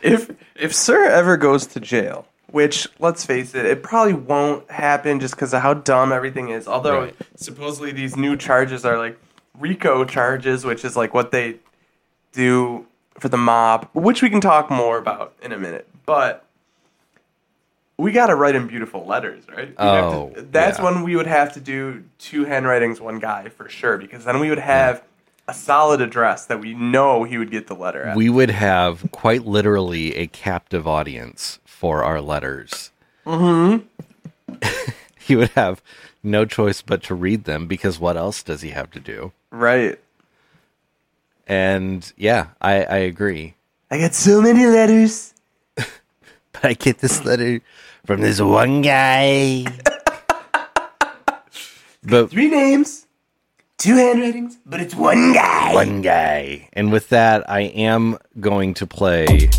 if 0.00 0.30
if 0.54 0.72
Sir 0.72 1.04
ever 1.04 1.36
goes 1.36 1.66
to 1.66 1.80
jail, 1.80 2.28
which 2.52 2.86
let's 3.00 3.26
face 3.26 3.52
it, 3.56 3.66
it 3.66 3.82
probably 3.82 4.14
won't 4.14 4.70
happen 4.70 5.18
just 5.18 5.34
because 5.34 5.52
of 5.52 5.60
how 5.60 5.74
dumb 5.74 6.12
everything 6.12 6.50
is. 6.50 6.68
Although 6.68 7.00
Right. 7.00 7.16
supposedly 7.34 7.90
these 7.90 8.16
new 8.16 8.36
charges 8.36 8.84
are 8.84 8.96
like 8.96 9.18
RICO 9.58 10.04
charges, 10.04 10.64
which 10.64 10.84
is 10.84 10.96
like 10.96 11.12
what 11.12 11.32
they 11.32 11.56
do 12.30 12.86
for 13.18 13.28
the 13.28 13.36
mob, 13.36 13.88
which 13.92 14.22
we 14.22 14.30
can 14.30 14.40
talk 14.40 14.70
more 14.70 14.98
about 14.98 15.34
in 15.42 15.52
a 15.52 15.58
minute. 15.58 15.88
But 16.04 16.44
we 17.98 18.12
got 18.12 18.26
to 18.26 18.34
write 18.34 18.54
him 18.54 18.66
beautiful 18.66 19.06
letters, 19.06 19.44
right? 19.48 19.68
We'd 19.68 19.74
Oh, 19.78 20.32
to- 20.34 20.42
that's 20.42 20.78
yeah. 20.78 20.84
when 20.84 21.02
we 21.02 21.16
would 21.16 21.26
have 21.26 21.52
to 21.54 21.60
do 21.60 22.04
two 22.18 22.44
handwritings, 22.44 23.00
one 23.00 23.18
guy 23.18 23.48
for 23.48 23.68
sure, 23.68 23.96
because 23.96 24.24
then 24.24 24.38
we 24.40 24.50
would 24.50 24.58
have 24.58 25.02
a 25.48 25.54
solid 25.54 26.00
address 26.00 26.44
that 26.46 26.60
we 26.60 26.74
know 26.74 27.24
he 27.24 27.38
would 27.38 27.50
get 27.50 27.68
the 27.68 27.74
letter 27.74 28.02
at. 28.02 28.16
We 28.16 28.28
would 28.28 28.50
have 28.50 29.10
quite 29.12 29.46
literally 29.46 30.14
a 30.16 30.26
captive 30.26 30.86
audience 30.86 31.58
for 31.64 32.02
our 32.04 32.20
letters. 32.20 32.90
Mm-hmm. 33.24 33.86
he 35.18 35.36
would 35.36 35.50
have 35.50 35.80
no 36.22 36.44
choice 36.44 36.82
but 36.82 37.02
to 37.04 37.14
read 37.14 37.44
them 37.44 37.66
because 37.66 37.98
what 37.98 38.16
else 38.16 38.42
does 38.42 38.62
he 38.62 38.70
have 38.70 38.90
to 38.92 39.00
do? 39.00 39.32
right. 39.50 39.98
And 41.46 42.10
yeah, 42.16 42.48
I, 42.60 42.82
I 42.84 42.96
agree. 42.98 43.54
I 43.90 43.98
got 43.98 44.14
so 44.14 44.42
many 44.42 44.66
letters. 44.66 45.32
But 46.52 46.64
I 46.64 46.72
get 46.72 46.98
this 47.00 47.22
letter 47.22 47.60
from 48.06 48.22
this 48.22 48.40
one 48.40 48.80
guy. 48.80 49.66
but 52.02 52.30
Three 52.30 52.48
names, 52.48 53.06
two 53.76 53.96
handwritings, 53.96 54.56
but 54.64 54.80
it's 54.80 54.94
one 54.94 55.34
guy. 55.34 55.74
one 55.74 56.00
guy. 56.00 56.70
And 56.72 56.90
with 56.90 57.10
that, 57.10 57.48
I 57.50 57.60
am 57.76 58.16
going 58.40 58.72
to 58.74 58.86
play 58.86 59.50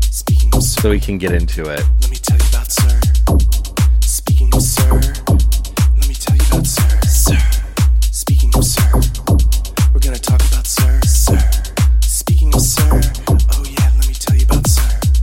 Speaking 0.00 0.54
of 0.54 0.62
sir, 0.62 0.80
so 0.80 0.90
we 0.90 0.98
can 0.98 1.18
get 1.18 1.32
into 1.32 1.68
it. 1.70 1.82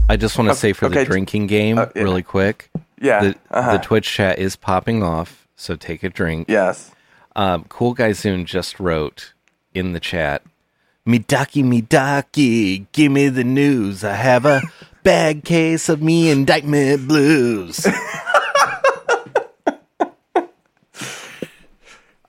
I 0.08 0.16
just 0.16 0.36
want 0.36 0.50
to 0.50 0.54
say 0.56 0.72
for 0.72 0.88
the 0.88 1.00
okay. 1.00 1.04
drinking 1.06 1.46
game, 1.46 1.78
Uh, 1.78 1.86
yeah. 1.94 2.02
really 2.02 2.22
quick, 2.22 2.70
Yeah. 3.00 3.20
the, 3.22 3.34
uh-huh. 3.50 3.72
the 3.72 3.78
Twitch 3.78 4.10
chat 4.10 4.38
is 4.38 4.54
popping 4.56 5.02
off, 5.02 5.46
so 5.56 5.76
take 5.76 6.02
a 6.02 6.08
drink. 6.10 6.48
yes. 6.48 6.90
Um, 7.36 7.64
cool 7.68 7.94
Guy 7.94 8.12
Zoon 8.12 8.44
just 8.46 8.78
wrote 8.78 9.32
in 9.74 9.92
the 9.92 9.98
chat, 9.98 10.42
Midaki, 11.04 11.64
Midaki, 11.64 12.86
give 12.92 13.10
me 13.10 13.28
the 13.28 13.42
news. 13.42 14.04
I 14.04 14.12
have 14.14 14.46
a 14.46 14.62
bad 15.02 15.42
case 15.44 15.88
of 15.88 16.00
me 16.00 16.30
indictment 16.30 17.08
blues. 17.08 17.84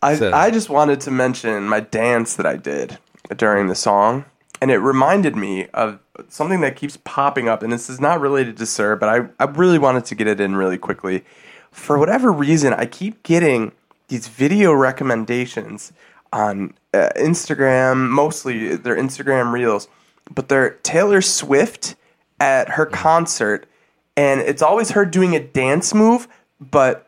I, 0.02 0.16
So- 0.16 0.32
I 0.34 0.50
just 0.50 0.70
wanted 0.70 1.02
to 1.02 1.12
mention 1.12 1.68
my 1.68 1.82
dance 1.82 2.36
that 2.38 2.46
I 2.48 2.56
did 2.58 2.98
during 3.38 3.68
the 3.68 3.76
song, 3.76 4.26
and 4.62 4.72
it 4.72 4.78
reminded 4.78 5.36
me 5.36 5.68
of 5.74 6.00
something 6.30 6.62
that 6.62 6.76
keeps 6.76 6.98
popping 7.04 7.48
up. 7.50 7.62
And 7.62 7.72
this 7.72 7.90
is 7.90 8.00
not 8.00 8.22
related 8.22 8.58
to 8.58 8.66
Sir, 8.66 8.96
but 8.96 9.10
I, 9.10 9.44
I 9.44 9.50
really 9.50 9.80
wanted 9.80 10.06
to 10.06 10.16
get 10.16 10.28
it 10.28 10.40
in 10.40 10.56
really 10.56 10.78
quickly. 10.78 11.24
For 11.72 11.98
whatever 11.98 12.32
reason, 12.32 12.74
I 12.74 12.86
keep 12.86 13.22
getting 13.24 13.74
these 14.08 14.28
video 14.28 14.74
recommendations 14.74 15.92
on 16.32 16.74
uh, 16.94 17.10
Instagram, 17.16 18.10
mostly 18.10 18.76
they're 18.76 18.96
Instagram 18.96 19.52
reels, 19.52 19.88
but 20.34 20.50
they're 20.50 20.72
Taylor 20.84 21.22
Swift 21.22 21.96
at 22.40 22.70
her 22.72 22.86
concert, 22.86 23.66
and 24.18 24.42
it's 24.42 24.62
always 24.62 24.92
her 24.92 25.06
doing 25.06 25.36
a 25.36 25.40
dance 25.40 25.94
move, 25.94 26.28
but 26.60 27.08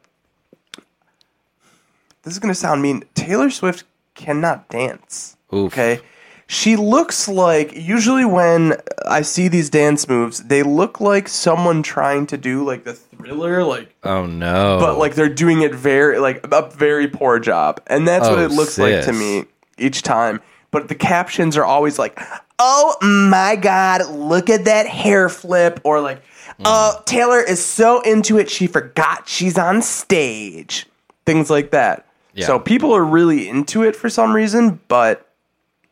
this 2.24 2.34
is 2.34 2.40
going 2.40 2.54
to 2.54 2.60
sound 2.60 2.82
mean. 2.82 3.04
Taylor 3.16 3.50
Swift 3.50 3.84
cannot 4.16 4.70
dance. 4.70 5.38
Oof. 5.54 5.74
Okay. 5.74 6.02
She 6.50 6.78
looks 6.78 7.28
like, 7.28 7.74
usually 7.76 8.24
when 8.24 8.78
I 9.06 9.22
see 9.22 9.50
these 9.50 9.70
dance 9.70 10.08
moves, 10.08 10.44
they 10.44 10.64
look 10.64 11.02
like 11.02 11.28
someone 11.28 11.84
trying 11.84 12.26
to 12.28 12.38
do 12.38 12.64
like 12.66 12.86
the 12.86 12.94
thriller, 12.94 13.64
like, 13.66 13.94
Oh 14.04 14.26
no! 14.26 14.78
but 14.80 14.98
like 14.98 15.16
they're 15.16 15.28
doing 15.28 15.62
it 15.62 15.76
very, 15.76 16.20
like 16.20 16.46
a 16.50 16.70
very 16.70 17.08
poor 17.10 17.40
job. 17.40 17.82
And 17.88 18.08
that's 18.08 18.28
what 18.30 18.40
Oh, 18.40 18.46
it 18.46 18.52
looks 18.52 18.78
like 18.78 19.04
to 19.06 19.12
me 19.14 19.44
each 19.78 20.04
time. 20.04 20.40
But 20.72 20.88
the 20.88 20.96
captions 20.96 21.58
are 21.58 21.66
always 21.66 22.00
like, 22.00 22.18
oh 22.60 22.96
my 23.02 23.58
God, 23.58 24.10
look 24.10 24.50
at 24.50 24.66
that 24.66 24.88
hair 24.88 25.28
flip. 25.30 25.82
Or 25.84 26.00
like, 26.00 26.24
Hmm. 26.58 26.64
oh, 26.66 27.02
Taylor 27.06 27.42
is 27.42 27.64
so 27.64 28.00
into 28.02 28.38
it, 28.40 28.50
she 28.50 28.68
forgot 28.68 29.28
she's 29.28 29.58
on 29.58 29.82
stage. 29.82 30.86
Things 31.26 31.50
like 31.50 31.72
that. 31.72 32.06
Yeah. 32.34 32.46
So 32.48 32.58
people 32.58 32.94
are 32.96 33.04
really 33.04 33.50
into 33.50 33.84
it 33.84 33.96
for 33.98 34.10
some 34.10 34.34
reason, 34.34 34.80
but 34.88 35.27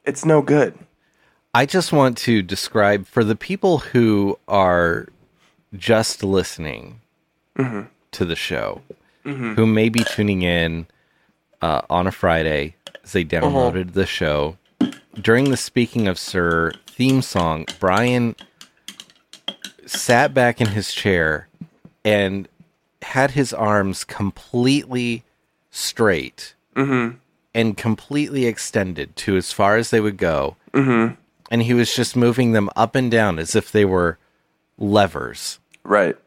it's 0.05 0.25
no 0.25 0.41
good. 0.41 0.77
I 1.53 1.65
just 1.65 1.93
want 1.93 2.17
to 2.19 2.41
describe 2.41 3.07
for 3.07 3.23
the 3.23 3.35
people 3.35 3.79
who 3.79 4.37
are 4.47 5.07
just 5.73 6.23
listening 6.23 7.01
mm-hmm. 7.57 7.83
to 8.11 8.25
the 8.25 8.35
show, 8.35 8.81
mm-hmm. 9.25 9.53
who 9.53 9.65
may 9.65 9.89
be 9.89 10.03
tuning 10.03 10.41
in 10.41 10.87
uh, 11.61 11.81
on 11.89 12.07
a 12.07 12.11
Friday 12.11 12.75
as 13.03 13.13
they 13.13 13.21
uh-huh. 13.21 13.41
downloaded 13.41 13.93
the 13.93 14.05
show. 14.05 14.57
During 15.13 15.49
the 15.49 15.57
Speaking 15.57 16.07
of 16.07 16.19
Sir 16.19 16.73
theme 16.87 17.21
song, 17.21 17.65
Brian 17.79 18.35
sat 19.85 20.33
back 20.33 20.59
in 20.59 20.67
his 20.67 20.93
chair 20.93 21.47
and 22.03 22.49
had 23.01 23.31
his 23.31 23.53
arms 23.53 24.03
completely 24.03 25.23
straight 25.71 26.55
mm-hmm. 26.75 27.17
And 27.55 27.77
completely 27.77 28.45
extended 28.45 29.15
to 29.15 29.37
as 29.37 29.51
far 29.53 29.77
as 29.77 29.89
they 29.89 30.01
would 30.01 30.17
go. 30.17 30.57
Mm-hmm. 30.73 31.15
And 31.49 31.63
he 31.63 31.73
was 31.73 31.95
just 31.95 32.15
moving 32.15 32.51
them 32.51 32.69
up 32.75 32.95
and 32.95 33.09
down 33.09 33.39
as 33.39 33.55
if 33.55 33.71
they 33.71 33.85
were 33.85 34.19
levers. 34.77 35.59
Right. 35.83 36.17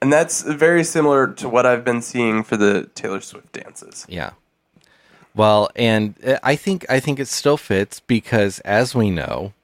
And 0.00 0.12
that's 0.12 0.42
very 0.42 0.84
similar 0.84 1.26
to 1.34 1.48
what 1.48 1.66
I've 1.66 1.84
been 1.84 2.00
seeing 2.00 2.44
for 2.44 2.56
the 2.56 2.88
Taylor 2.94 3.20
Swift 3.20 3.52
dances. 3.52 4.06
Yeah. 4.08 4.32
Well, 5.34 5.70
and 5.74 6.14
uh, 6.24 6.38
I 6.42 6.56
think 6.56 6.84
I 6.88 7.00
think 7.00 7.18
it 7.18 7.28
still 7.28 7.56
fits 7.56 8.00
because, 8.00 8.60
as 8.60 8.94
we 8.94 9.10
know, 9.10 9.54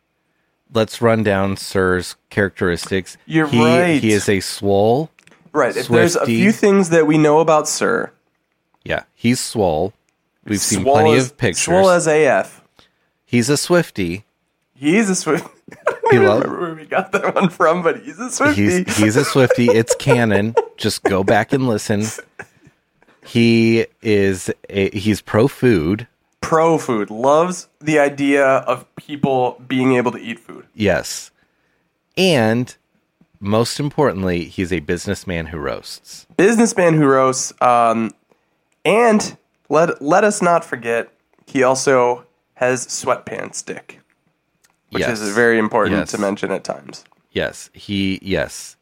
let's 0.73 1.03
run 1.03 1.23
down 1.23 1.57
Sir's 1.57 2.17
characteristics. 2.31 3.17
You're 3.27 3.49
he, 3.49 3.63
right. 3.63 4.03
He 4.03 4.13
is 4.13 4.29
a 4.29 4.41
swole. 4.41 5.11
Right. 5.53 5.77
If 5.77 5.89
there's 5.89 6.17
a 6.17 6.27
few 6.27 6.53
things 6.53 6.91
that 6.91 7.07
we 7.07 7.19
know 7.19 7.41
about 7.41 7.69
Sir, 7.69 8.13
Yeah, 8.85 9.05
he's 9.15 9.41
swole. 9.41 9.93
We've 10.49 10.61
seen 10.61 10.83
swole 10.83 10.95
plenty 10.95 11.15
as- 11.15 11.27
of 11.27 11.37
pictures. 11.37 11.65
Swole 11.65 11.91
as 11.91 12.07
AF. 12.07 12.63
he's 13.25 13.49
a 13.49 13.57
Swifty. 13.57 14.25
He's 14.75 15.11
a 15.11 15.15
Swift. 15.15 15.47
I 15.87 15.93
He 16.11 16.17
don't 16.17 16.25
lo- 16.27 16.35
remember 16.41 16.61
where 16.61 16.75
we 16.75 16.87
got 16.87 17.13
that 17.13 17.35
one 17.35 17.49
from, 17.51 17.83
but 17.83 18.01
he's 18.03 18.19
a 18.19 18.31
Swifty. 18.31 18.63
He's 18.85 18.97
he's 18.97 19.17
a 19.17 19.25
Swifty. 19.25 19.67
It's 19.67 19.95
canon. 19.97 20.55
Just 20.77 21.03
go 21.03 21.23
back 21.25 21.53
and 21.53 21.67
listen. 21.69 22.05
He 23.25 23.87
is 24.01 24.51
a, 24.71 24.91
he's 24.97 25.21
pro 25.21 25.49
food. 25.49 26.07
pro 26.41 26.79
food. 26.79 27.11
Loves 27.11 27.69
the 27.81 27.99
idea 27.99 28.45
of 28.47 28.87
people 28.97 29.61
being 29.67 29.95
able 29.97 30.13
to 30.13 30.19
eat 30.19 30.39
food. 30.39 30.67
Yes. 30.75 31.31
And 32.17 32.75
most 33.41 33.79
importantly, 33.79 34.45
he's 34.47 34.73
a 34.73 34.81
businessman 34.81 35.47
who 35.47 35.59
roasts. 35.59 36.27
Businessman 36.37 36.95
who 36.95 37.05
roasts. 37.07 37.53
Um, 37.61 38.13
and 38.85 39.37
let 39.69 40.01
let 40.03 40.25
us 40.25 40.43
not 40.43 40.65
forget 40.65 41.13
he 41.47 41.63
also 41.63 42.25
has 42.55 42.87
sweatpants 42.87 43.65
dick, 43.65 44.01
which 44.91 45.03
yes. 45.03 45.21
is 45.21 45.35
very 45.35 45.59
important 45.59 45.97
Yes. 45.97 46.11
to 46.13 46.19
mention 46.19 46.51
at 46.51 46.65
times. 46.65 47.05
Yes, 47.33 47.71
he 47.73 48.19
yes. 48.23 48.77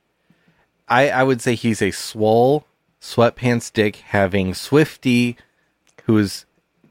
I 0.89 1.11
I 1.11 1.23
would 1.23 1.43
say 1.43 1.55
he's 1.55 1.83
a 1.83 1.91
swole 1.91 2.67
sweatpants 3.01 3.73
dick 3.73 3.97
having 3.97 4.55
Swifty, 4.55 5.37
who 6.05 6.17
is 6.19 6.45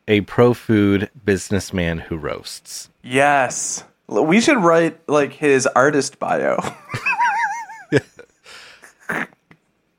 a 0.08 0.22
pro 0.22 0.54
food 0.54 1.10
businessman 1.24 2.00
who 2.00 2.18
roasts. 2.18 2.90
Yes. 3.04 3.84
We 4.08 4.40
should 4.40 4.58
write 4.58 5.00
like 5.10 5.34
his 5.34 5.66
artist 5.68 6.20
bio. 6.20 6.60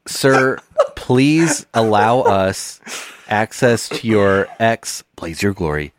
Sir, 0.07 0.59
please 0.95 1.67
allow 1.75 2.21
us 2.21 2.81
access 3.29 3.89
to 3.89 4.07
your 4.07 4.49
ex 4.59 5.03
Blaze 5.17 5.43
Your 5.43 5.53
Glory 5.55 5.93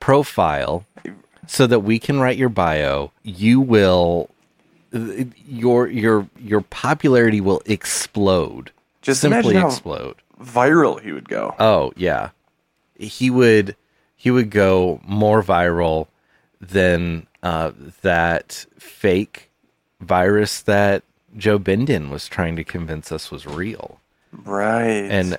profile 0.00 0.84
so 1.46 1.66
that 1.66 1.80
we 1.80 1.98
can 1.98 2.20
write 2.20 2.36
your 2.38 2.48
bio. 2.48 3.12
You 3.22 3.60
will 3.60 4.30
your 4.92 5.88
your 5.88 6.28
your 6.40 6.60
popularity 6.62 7.40
will 7.40 7.62
explode. 7.66 8.70
Just 9.02 9.20
simply 9.20 9.56
explode. 9.56 10.16
Viral 10.40 11.00
he 11.00 11.12
would 11.12 11.28
go. 11.28 11.54
Oh 11.58 11.92
yeah, 11.96 12.30
he 12.98 13.30
would 13.30 13.76
he 14.16 14.30
would 14.30 14.50
go 14.50 15.00
more 15.04 15.42
viral 15.42 16.06
than 16.60 17.26
uh, 17.42 17.72
that 18.02 18.66
fake 18.78 19.50
virus 20.00 20.60
that 20.62 21.02
Joe 21.36 21.58
Biden 21.58 22.10
was 22.10 22.26
trying 22.28 22.56
to 22.56 22.64
convince 22.64 23.12
us 23.12 23.30
was 23.30 23.46
real, 23.46 24.00
Right. 24.32 24.88
and 25.10 25.38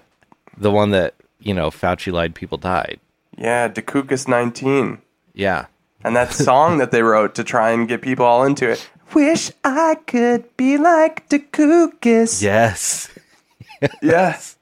the 0.58 0.72
one 0.72 0.92
that 0.92 1.16
you 1.40 1.54
know 1.54 1.70
Fauci 1.70 2.12
lied 2.12 2.36
people 2.36 2.58
died. 2.58 3.00
yeah, 3.38 3.68
Dekukas 3.70 4.28
19. 4.28 5.02
Yeah, 5.34 5.66
And 6.04 6.16
that 6.16 6.34
song 6.34 6.78
that 6.80 6.92
they 6.92 7.02
wrote 7.02 7.36
to 7.36 7.44
try 7.44 7.72
and 7.72 7.88
get 7.88 8.02
people 8.02 8.26
all 8.26 8.44
into 8.44 8.70
it. 8.70 8.90
Wish 9.14 9.52
I 9.64 9.96
could 10.06 10.56
be 10.58 10.78
like 10.78 11.28
Dekukas. 11.30 12.42
yes, 12.42 13.10
Yes. 14.02 14.58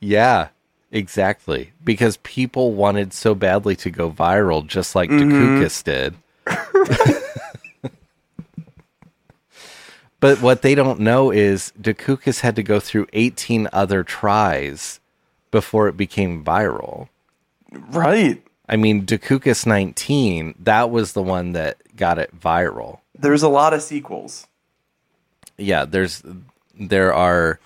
yeah, 0.00 0.48
exactly. 0.92 1.72
Because 1.82 2.18
people 2.18 2.74
wanted 2.74 3.12
so 3.14 3.34
badly 3.34 3.74
to 3.76 3.90
go 3.90 4.10
viral, 4.10 4.66
just 4.66 4.94
like 4.94 5.08
mm-hmm. 5.08 5.62
Dekukas 5.62 5.82
did. 5.82 6.14
But 10.20 10.42
what 10.42 10.62
they 10.62 10.74
don't 10.74 10.98
know 11.00 11.30
is 11.30 11.72
Dekukas 11.80 12.40
had 12.40 12.56
to 12.56 12.62
go 12.62 12.80
through 12.80 13.06
18 13.12 13.68
other 13.72 14.02
tries 14.02 14.98
before 15.50 15.88
it 15.88 15.96
became 15.96 16.44
viral. 16.44 17.08
Right. 17.72 18.42
I 18.68 18.76
mean, 18.76 19.06
Dekukas 19.06 19.66
19, 19.66 20.54
that 20.60 20.90
was 20.90 21.12
the 21.12 21.22
one 21.22 21.52
that 21.52 21.78
got 21.96 22.18
it 22.18 22.38
viral. 22.38 23.00
There's 23.18 23.42
a 23.42 23.48
lot 23.48 23.72
of 23.74 23.82
sequels. 23.82 24.46
Yeah, 25.56 25.84
there's 25.84 26.22
there 26.78 27.12
are 27.12 27.58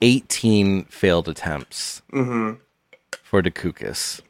18 0.00 0.84
failed 0.84 1.28
attempts 1.28 2.02
mm-hmm. 2.12 2.54
for 3.22 3.42
Dekukas. 3.42 4.20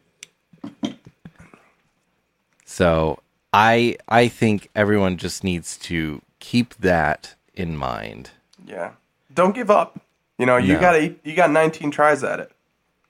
So, 2.64 3.21
I 3.52 3.97
I 4.09 4.28
think 4.28 4.68
everyone 4.75 5.16
just 5.16 5.45
needs 5.45 5.76
to 5.78 6.23
keep 6.40 6.75
that 6.76 7.35
in 7.54 7.76
mind. 7.76 8.30
Yeah. 8.66 8.92
Don't 9.33 9.54
give 9.54 9.71
up. 9.71 10.00
You 10.38 10.47
know, 10.47 10.57
you 10.57 10.75
No. 10.75 10.80
got 10.80 11.26
you 11.26 11.35
got 11.35 11.50
19 11.50 11.90
tries 11.90 12.23
at 12.25 12.40
it. 12.40 12.52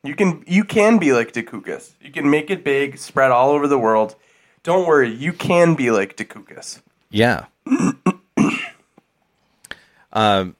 You 0.04 0.14
can 0.14 0.44
you 0.46 0.64
can 0.64 0.98
be 0.98 1.12
like 1.12 1.32
Dekukas. 1.32 1.92
You 2.00 2.12
can 2.12 2.30
make 2.30 2.50
it 2.50 2.62
big, 2.64 2.98
spread 2.98 3.30
all 3.30 3.50
over 3.50 3.66
the 3.66 3.78
world. 3.78 4.14
Don't 4.62 4.86
worry, 4.86 5.12
you 5.12 5.32
can 5.32 5.74
be 5.74 5.90
like 5.90 6.16
Dekukas. 6.16 6.80
Yeah. 7.10 7.46
um, 10.12 10.54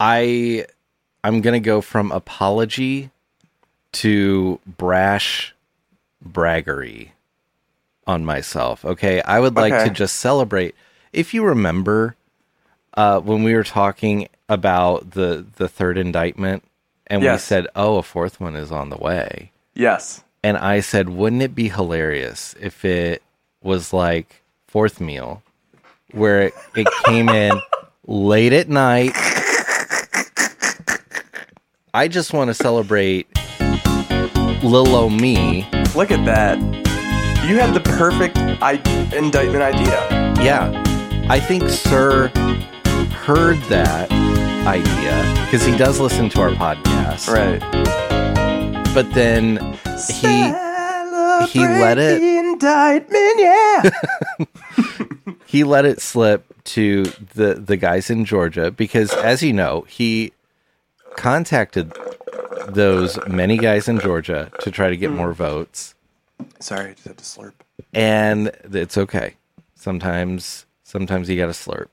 I 0.00 0.66
I'm 1.22 1.40
gonna 1.40 1.60
go 1.60 1.80
from 1.80 2.10
apology 2.10 3.10
to 3.92 4.60
brash 4.66 5.54
braggery 6.26 7.10
on 8.06 8.24
myself. 8.24 8.84
Okay, 8.84 9.22
I 9.22 9.40
would 9.40 9.54
like 9.56 9.72
Okay. 9.72 9.84
to 9.88 9.90
just 9.90 10.16
celebrate. 10.16 10.74
If 11.12 11.32
you 11.32 11.44
remember, 11.44 12.16
uh, 12.94 13.20
when 13.20 13.42
we 13.42 13.54
were 13.54 13.64
talking 13.64 14.28
about 14.48 15.12
the 15.12 15.46
the 15.56 15.68
third 15.68 15.98
indictment, 15.98 16.64
and 17.08 17.22
we 17.22 17.38
said, 17.38 17.66
"Oh, 17.76 17.96
a 17.98 18.02
fourth 18.02 18.40
one 18.40 18.56
is 18.56 18.70
on 18.72 18.90
the 18.90 18.96
way." 18.96 19.50
Yes. 19.74 20.22
And 20.42 20.56
I 20.56 20.78
said, 20.80 21.08
wouldn't 21.08 21.42
it 21.42 21.54
be 21.56 21.68
hilarious 21.68 22.54
if 22.60 22.84
it 22.84 23.20
was 23.62 23.92
like 23.92 24.42
fourth 24.68 25.00
meal, 25.00 25.42
where 26.12 26.42
it, 26.42 26.54
it 26.76 26.86
came 27.04 27.28
in 27.28 27.60
late 28.06 28.52
at 28.52 28.68
night? 28.68 29.10
I 31.92 32.08
just 32.08 32.32
want 32.32 32.48
to 32.48 32.54
celebrate 32.54 33.26
little 34.62 34.94
o 34.94 35.08
me. 35.08 35.68
Look 35.96 36.10
at 36.10 36.24
that. 36.26 36.58
You 37.48 37.58
had 37.58 37.74
the 37.74 37.80
perfect 37.80 38.36
I- 38.38 38.82
indictment 39.16 39.62
idea. 39.62 40.06
Yeah, 40.42 40.70
I 41.28 41.40
think 41.40 41.68
Sir 41.68 42.28
heard 43.24 43.58
that 43.62 44.08
idea 44.66 45.44
because 45.44 45.64
he 45.64 45.76
does 45.76 46.00
listen 46.00 46.28
to 46.30 46.40
our 46.40 46.50
podcast. 46.50 47.28
Right. 47.32 47.60
But 48.94 49.12
then 49.14 49.56
he 50.18 50.52
he 51.50 51.60
let 51.60 51.98
it 51.98 52.22
indictment, 52.22 53.38
yeah. 53.38 53.90
he 55.46 55.64
let 55.64 55.84
it 55.84 56.00
slip 56.00 56.44
to 56.64 57.04
the 57.34 57.54
the 57.54 57.76
guys 57.76 58.10
in 58.10 58.24
Georgia 58.24 58.70
because 58.70 59.12
as 59.12 59.42
you 59.42 59.52
know, 59.52 59.82
he 59.82 60.32
contacted 61.14 61.92
those 62.68 63.18
many 63.28 63.56
guys 63.56 63.88
in 63.88 64.00
Georgia 64.00 64.50
to 64.60 64.70
try 64.70 64.90
to 64.90 64.96
get 64.96 65.12
more 65.12 65.32
mm. 65.32 65.36
votes 65.36 65.94
Sorry, 66.60 66.90
I 66.90 66.92
just 66.94 67.06
had 67.06 67.18
to 67.18 67.24
slurp. 67.24 67.52
and 67.92 68.50
it's 68.72 68.98
okay. 68.98 69.34
Sometimes 69.74 70.66
sometimes 70.82 71.28
you 71.28 71.36
got 71.36 71.46
to 71.46 71.52
slurp. 71.52 71.88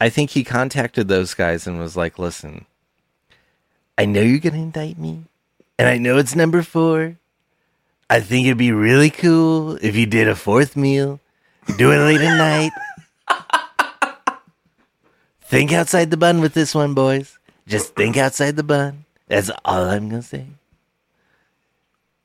I 0.00 0.08
think 0.08 0.30
he 0.30 0.44
contacted 0.44 1.08
those 1.08 1.34
guys 1.34 1.66
and 1.66 1.78
was 1.78 1.96
like, 1.96 2.18
"Listen, 2.18 2.64
I 3.98 4.06
know 4.06 4.22
you're 4.22 4.38
going 4.38 4.54
to 4.54 4.58
indict 4.60 4.98
me, 4.98 5.24
and 5.78 5.88
I 5.88 5.98
know 5.98 6.16
it's 6.16 6.34
number 6.34 6.62
4. 6.62 7.16
I 8.08 8.20
think 8.20 8.46
it'd 8.46 8.58
be 8.58 8.72
really 8.72 9.10
cool 9.10 9.76
if 9.76 9.94
you 9.94 10.06
did 10.06 10.26
a 10.26 10.34
fourth 10.34 10.74
meal, 10.74 11.20
do 11.78 11.92
it 11.92 11.98
late 11.98 12.20
at 12.20 12.36
night. 12.36 12.72
Think 15.42 15.72
outside 15.72 16.10
the 16.10 16.16
bun 16.16 16.40
with 16.40 16.54
this 16.54 16.74
one, 16.74 16.94
boys. 16.94 17.38
Just 17.68 17.94
think 17.94 18.16
outside 18.16 18.56
the 18.56 18.62
bun. 18.62 19.04
That's 19.28 19.50
all 19.64 19.84
I'm 19.84 20.08
going 20.08 20.22
to 20.22 20.26
say. 20.26 20.46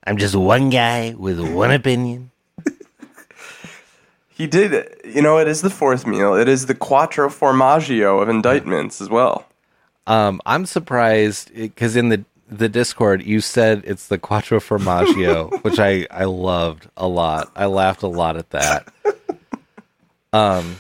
I'm 0.08 0.18
just 0.18 0.36
one 0.36 0.70
guy 0.70 1.14
with 1.18 1.40
one 1.40 1.72
opinion. 1.72 2.32
He 4.36 4.48
did. 4.48 4.98
You 5.06 5.22
know, 5.22 5.38
it 5.38 5.48
is 5.48 5.62
the 5.62 5.70
fourth 5.70 6.06
meal. 6.06 6.36
It 6.36 6.50
is 6.50 6.66
the 6.66 6.76
quattro 6.76 7.30
formaggio 7.30 8.22
of 8.22 8.28
indictments 8.28 9.00
as 9.02 9.10
well. 9.10 9.46
Um, 10.08 10.42
I'm 10.46 10.66
surprised 10.66 11.54
because 11.56 11.96
in 11.96 12.10
the 12.10 12.26
the 12.48 12.70
Discord 12.70 13.24
you 13.24 13.42
said 13.42 13.82
it's 13.88 14.08
the 14.08 14.20
Quattro 14.20 14.60
Formaggio, 14.60 15.52
which 15.64 15.80
I 15.80 16.06
I 16.12 16.26
loved 16.26 16.88
a 16.96 17.08
lot. 17.08 17.50
I 17.56 17.66
laughed 17.66 18.04
a 18.04 18.08
lot 18.08 18.38
at 18.38 18.52
that. 18.52 18.88
Um, 20.34 20.76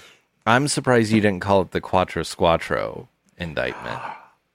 I'm 0.45 0.67
surprised 0.67 1.11
you 1.11 1.21
didn't 1.21 1.39
call 1.41 1.61
it 1.61 1.71
the 1.71 1.81
Quattro 1.81 2.23
Squattro 2.23 3.07
indictment. 3.37 3.99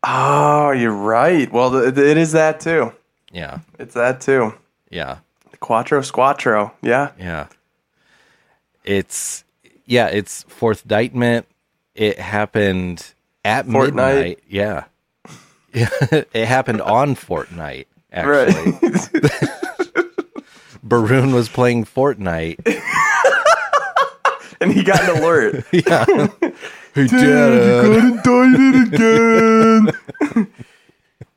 Oh, 0.05 0.71
you're 0.71 0.93
right. 0.95 1.51
Well, 1.53 1.71
th- 1.73 1.95
th- 1.95 2.07
it 2.07 2.17
is 2.17 2.33
that 2.33 2.61
too. 2.61 2.93
Yeah, 3.33 3.59
It's 3.79 3.95
that 3.95 4.21
too. 4.21 4.55
yeah, 4.91 5.19
The 5.51 5.57
quattro 5.59 6.01
squattro. 6.03 6.73
Yeah. 6.83 7.13
yeah. 7.19 7.47
It's 8.85 9.45
yeah, 9.87 10.07
it's 10.09 10.45
fourth 10.45 10.83
indictment. 10.83 11.47
It 11.95 12.19
happened 12.19 13.12
at 13.45 13.66
Fortnite. 13.66 13.85
midnight. 13.95 14.38
Yeah, 14.49 14.85
it 15.73 16.47
happened 16.47 16.81
on 16.81 17.14
Fortnite. 17.14 17.87
Actually, 18.12 18.73
Right. 18.73 20.05
Baroon 20.83 21.33
was 21.35 21.49
playing 21.49 21.85
Fortnite. 21.85 22.59
and 24.61 24.73
he 24.73 24.83
got 24.83 25.01
an 25.05 25.19
alert. 25.23 25.64
Yeah. 25.73 26.05
hey, 26.95 27.07
Dad. 27.07 27.12
You 27.12 28.21
got 28.23 28.95
indicted 28.95 28.95
again. 28.95 30.53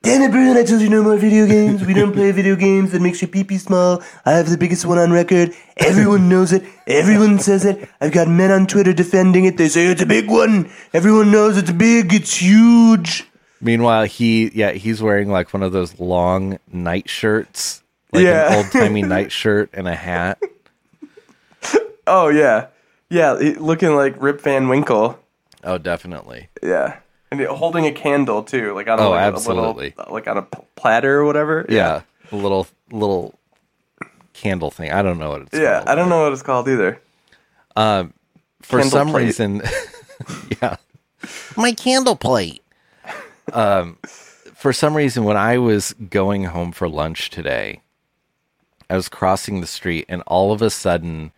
Damn 0.04 0.22
it, 0.22 0.32
Bruin, 0.32 0.58
I 0.58 0.64
told 0.64 0.82
you 0.82 0.90
no 0.90 1.02
more 1.02 1.16
video 1.16 1.46
games. 1.48 1.86
We 1.86 1.94
don't 1.94 2.12
play 2.20 2.32
video 2.32 2.58
games 2.58 2.92
that 2.92 3.02
makes 3.02 3.22
your 3.22 3.30
pee-pee 3.30 3.58
small. 3.58 4.04
I 4.26 4.34
have 4.34 4.50
the 4.50 4.58
biggest 4.58 4.86
one 4.86 4.98
on 4.98 5.14
record. 5.14 5.54
Everyone 5.78 6.28
knows 6.28 6.52
it. 6.52 6.64
Everyone 6.88 7.40
says 7.40 7.64
it. 7.64 7.88
I've 8.02 8.12
got 8.12 8.28
men 8.28 8.52
on 8.52 8.68
Twitter 8.68 8.92
defending 8.92 9.46
it. 9.46 9.56
They 9.56 9.70
say 9.70 9.86
it's 9.88 10.02
a 10.02 10.06
big 10.06 10.30
one. 10.30 10.70
Everyone 10.94 11.32
knows 11.32 11.58
it's 11.58 11.72
big. 11.72 12.14
It's 12.14 12.36
huge. 12.36 13.26
Meanwhile, 13.62 14.04
he 14.04 14.50
yeah 14.54 14.72
he's 14.74 15.02
wearing 15.02 15.32
like 15.32 15.54
one 15.54 15.64
of 15.64 15.72
those 15.72 15.98
long 15.98 16.60
night 16.70 17.10
shirts, 17.10 17.82
like 18.12 18.24
Yeah. 18.26 18.52
an 18.52 18.58
old 18.58 18.72
timey 18.74 19.02
night 19.04 19.32
shirt 19.32 19.70
and 19.74 19.88
a 19.88 19.96
hat. 19.96 20.38
Oh 22.06 22.28
yeah, 22.28 22.68
yeah, 23.10 23.32
looking 23.32 23.96
like 23.96 24.22
Rip 24.22 24.42
Van 24.42 24.68
Winkle. 24.68 25.18
Oh, 25.64 25.78
definitely. 25.78 26.50
Yeah, 26.62 26.98
and 27.40 27.48
holding 27.48 27.86
a 27.86 27.92
candle 27.92 28.44
too, 28.44 28.74
like 28.74 28.88
on 28.88 29.00
Oh, 29.00 29.10
like, 29.12 29.34
a 29.34 29.38
little, 29.38 29.74
like 30.10 30.28
on 30.28 30.38
a 30.38 30.44
platter 30.76 31.20
or 31.20 31.26
whatever. 31.26 31.66
Yeah, 31.70 32.02
a 32.32 32.36
little 32.36 32.68
little 32.92 33.40
candle 34.34 34.72
thing. 34.72 34.92
I 34.92 35.02
don't 35.02 35.20
know 35.20 35.30
what 35.32 35.42
it's 35.44 35.58
yeah. 35.58 35.78
called. 35.78 35.90
I 35.90 35.96
don't 35.96 36.10
know 36.10 36.24
what 36.24 36.34
it's 36.34 36.42
called 36.44 36.68
either. 36.70 37.02
For 38.62 38.80
Candle 38.80 38.92
some 38.92 39.10
plate. 39.10 39.26
reason, 39.26 39.62
yeah, 40.62 40.78
my 41.58 41.74
candle 41.74 42.16
plate. 42.16 42.64
Um, 43.52 43.98
for 44.54 44.72
some 44.72 44.96
reason, 44.96 45.26
when 45.26 45.36
I 45.36 45.58
was 45.58 45.94
going 46.10 46.46
home 46.46 46.72
for 46.72 46.88
lunch 46.88 47.30
today, 47.30 47.82
I 48.90 48.96
was 48.96 49.10
crossing 49.10 49.60
the 49.60 49.68
street, 49.68 50.06
and 50.08 50.22
all 50.28 50.54
of 50.54 50.62
a 50.62 50.70
sudden, 50.70 51.34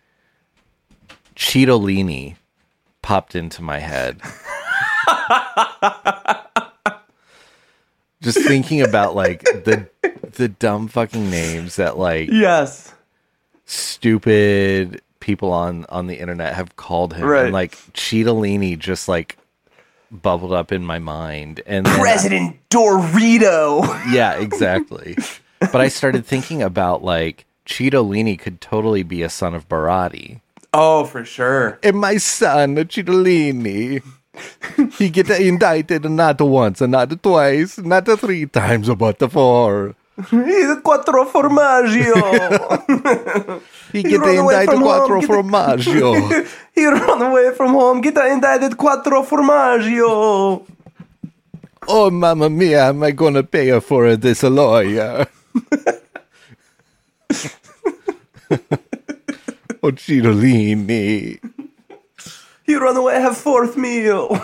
Cheetolini 1.34 2.36
popped 3.02 3.34
into 3.34 3.62
my 3.62 3.78
head. 3.80 4.20
Just 8.22 8.38
thinking 8.46 8.82
about 8.82 9.14
like 9.14 9.42
the 9.42 9.88
the 10.36 10.48
dumb 10.48 10.88
fucking 10.88 11.30
names 11.30 11.76
that 11.76 11.96
like 11.98 12.28
Yes. 12.32 12.92
stupid 13.66 15.00
people 15.20 15.52
on 15.52 15.84
on 15.88 16.06
the 16.06 16.16
internet 16.18 16.54
have 16.54 16.76
called 16.76 17.14
him 17.14 17.26
Right. 17.26 17.44
and 17.44 17.52
like 17.52 17.72
Cheetolini 17.92 18.78
just 18.78 19.08
like 19.08 19.36
bubbled 20.10 20.52
up 20.52 20.72
in 20.72 20.84
my 20.84 20.98
mind 20.98 21.60
and 21.66 21.84
President 21.86 22.56
Dorito. 22.70 23.82
yeah 24.12 24.34
exactly 24.38 25.16
but 25.60 25.76
I 25.80 25.88
started 25.88 26.24
thinking 26.26 26.62
about 26.62 27.02
like 27.04 27.44
Cheetolini 27.66 28.38
could 28.38 28.60
totally 28.60 29.02
be 29.02 29.22
a 29.22 29.28
son 29.28 29.54
of 29.54 29.68
Barati 29.68 30.40
Oh, 30.72 31.04
for 31.04 31.24
sure. 31.24 31.78
and 31.82 31.96
my 31.98 32.16
son 32.18 32.76
Cheetolini 32.76 34.02
he 34.98 35.08
get 35.10 35.30
indicted 35.30 36.04
not 36.10 36.40
once 36.40 36.80
not 36.80 37.22
twice 37.22 37.78
not 37.78 38.06
three 38.18 38.46
times 38.46 38.88
but 38.90 39.18
four 39.30 39.94
Il 40.32 40.80
quattro 40.80 41.26
formaggio. 41.26 42.14
he 43.92 44.00
He 44.00 44.02
get 44.02 44.22
indicted 44.22 44.68
home, 44.70 44.82
quattro 44.82 45.20
get 45.20 45.28
formaggio 45.28 46.46
he 46.74 46.86
run 46.86 47.20
away 47.20 47.52
from 47.54 47.72
home. 47.72 48.00
Get 48.00 48.16
indicted 48.16 48.78
quattro 48.78 49.22
formaggio. 49.22 50.64
Oh, 51.88 52.10
mamma 52.10 52.48
mia, 52.48 52.88
am 52.88 53.02
I 53.02 53.10
gonna 53.10 53.42
pay 53.42 53.68
her 53.68 53.80
for 53.80 54.16
this 54.16 54.42
lawyer? 54.42 55.26
oh, 59.82 59.92
Cheetolini. 59.92 61.38
He 62.66 62.74
run 62.74 62.96
away 62.96 63.20
have 63.20 63.36
fourth 63.36 63.76
meal. 63.76 64.28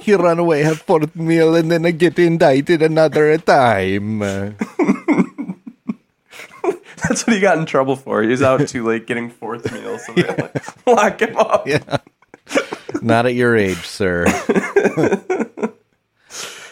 He 0.00 0.14
run 0.14 0.38
away, 0.38 0.62
have 0.62 0.80
fourth 0.80 1.14
meal, 1.14 1.54
and 1.54 1.70
then 1.70 1.84
I 1.84 1.90
get 1.90 2.18
indicted 2.18 2.80
another 2.80 3.36
time. 3.36 4.18
That's 7.04 7.26
what 7.26 7.34
he 7.34 7.40
got 7.40 7.58
in 7.58 7.66
trouble 7.66 7.96
for. 7.96 8.22
He 8.22 8.28
was 8.28 8.40
out 8.42 8.66
too 8.66 8.86
late 8.86 9.06
getting 9.06 9.28
fourth 9.30 9.70
meal, 9.72 9.98
so 9.98 10.12
they 10.14 10.22
like, 10.22 10.86
lock 10.86 11.20
him 11.20 11.36
up. 11.36 11.66
Yeah. 11.66 11.98
Not 13.02 13.26
at 13.26 13.34
your 13.34 13.56
age, 13.56 13.86
sir. 13.86 14.24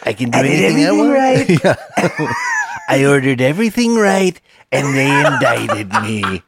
I 0.03 0.13
can 0.13 0.31
do 0.31 0.39
anything 0.39 0.85
I 0.87 0.91
want. 0.91 1.13
right. 1.13 1.49
Yeah. 1.49 1.75
I 2.89 3.05
ordered 3.05 3.41
everything 3.41 3.95
right, 3.95 4.39
and 4.71 4.95
they 4.97 5.25
indicted 5.25 5.93
me. 6.01 6.41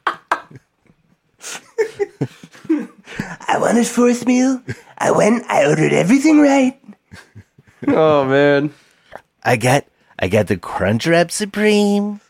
I 3.18 3.58
wanted 3.58 3.86
fourth 3.86 4.26
meal. 4.26 4.62
I 4.98 5.10
went. 5.10 5.44
I 5.48 5.66
ordered 5.66 5.92
everything 5.92 6.40
right. 6.40 6.78
Oh 7.88 8.24
man. 8.24 8.72
I 9.42 9.56
got 9.56 9.84
I 10.18 10.28
got 10.28 10.46
the 10.46 10.56
Crunchwrap 10.56 11.30
Supreme. 11.30 12.20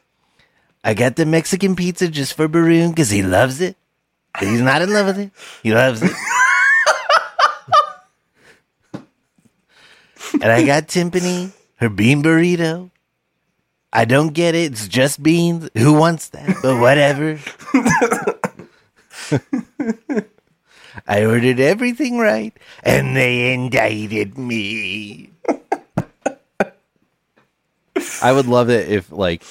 I 0.82 0.94
got 0.94 1.16
the 1.16 1.26
Mexican 1.26 1.76
pizza 1.76 2.08
just 2.08 2.34
for 2.34 2.48
Baroon 2.48 2.90
because 2.90 3.10
he 3.10 3.22
loves 3.22 3.60
it. 3.60 3.76
But 4.34 4.48
he's 4.48 4.60
not 4.62 4.82
in 4.82 4.92
love 4.92 5.06
with 5.06 5.18
it. 5.18 5.30
He 5.62 5.74
loves 5.74 6.02
it. 6.02 6.10
and 10.40 10.44
I 10.50 10.64
got 10.64 10.88
Tiffany, 10.88 11.52
her 11.76 11.88
bean 11.90 12.22
burrito. 12.22 12.90
I 13.92 14.06
don't 14.06 14.32
get 14.32 14.54
it. 14.54 14.72
It's 14.72 14.88
just 14.88 15.22
beans. 15.22 15.68
Who 15.76 15.92
wants 15.92 16.30
that? 16.30 16.56
But 16.62 16.80
whatever. 16.80 17.38
I 21.06 21.24
ordered 21.24 21.60
everything 21.60 22.18
right, 22.18 22.56
and 22.82 23.16
they 23.16 23.52
indicted 23.52 24.36
me. 24.36 25.30
I 28.22 28.32
would 28.32 28.46
love 28.46 28.70
it 28.70 28.88
if 28.88 29.10
like 29.10 29.42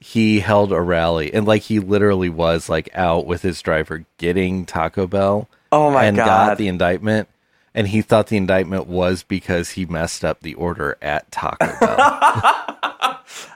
he 0.00 0.40
held 0.40 0.72
a 0.72 0.80
rally 0.80 1.32
and 1.32 1.46
like 1.46 1.62
he 1.62 1.78
literally 1.78 2.28
was 2.28 2.68
like 2.68 2.90
out 2.94 3.24
with 3.26 3.42
his 3.42 3.62
driver 3.62 4.04
getting 4.18 4.66
Taco 4.66 5.06
Bell. 5.06 5.48
Oh 5.70 5.90
my 5.90 6.04
and 6.04 6.16
got 6.16 6.26
God. 6.26 6.58
the 6.58 6.68
indictment. 6.68 7.28
And 7.74 7.88
he 7.88 8.02
thought 8.02 8.26
the 8.26 8.36
indictment 8.36 8.86
was 8.86 9.22
because 9.22 9.70
he 9.70 9.86
messed 9.86 10.24
up 10.24 10.40
the 10.40 10.54
order 10.54 10.98
at 11.00 11.30
Taco 11.30 11.66
Bell. 11.80 11.96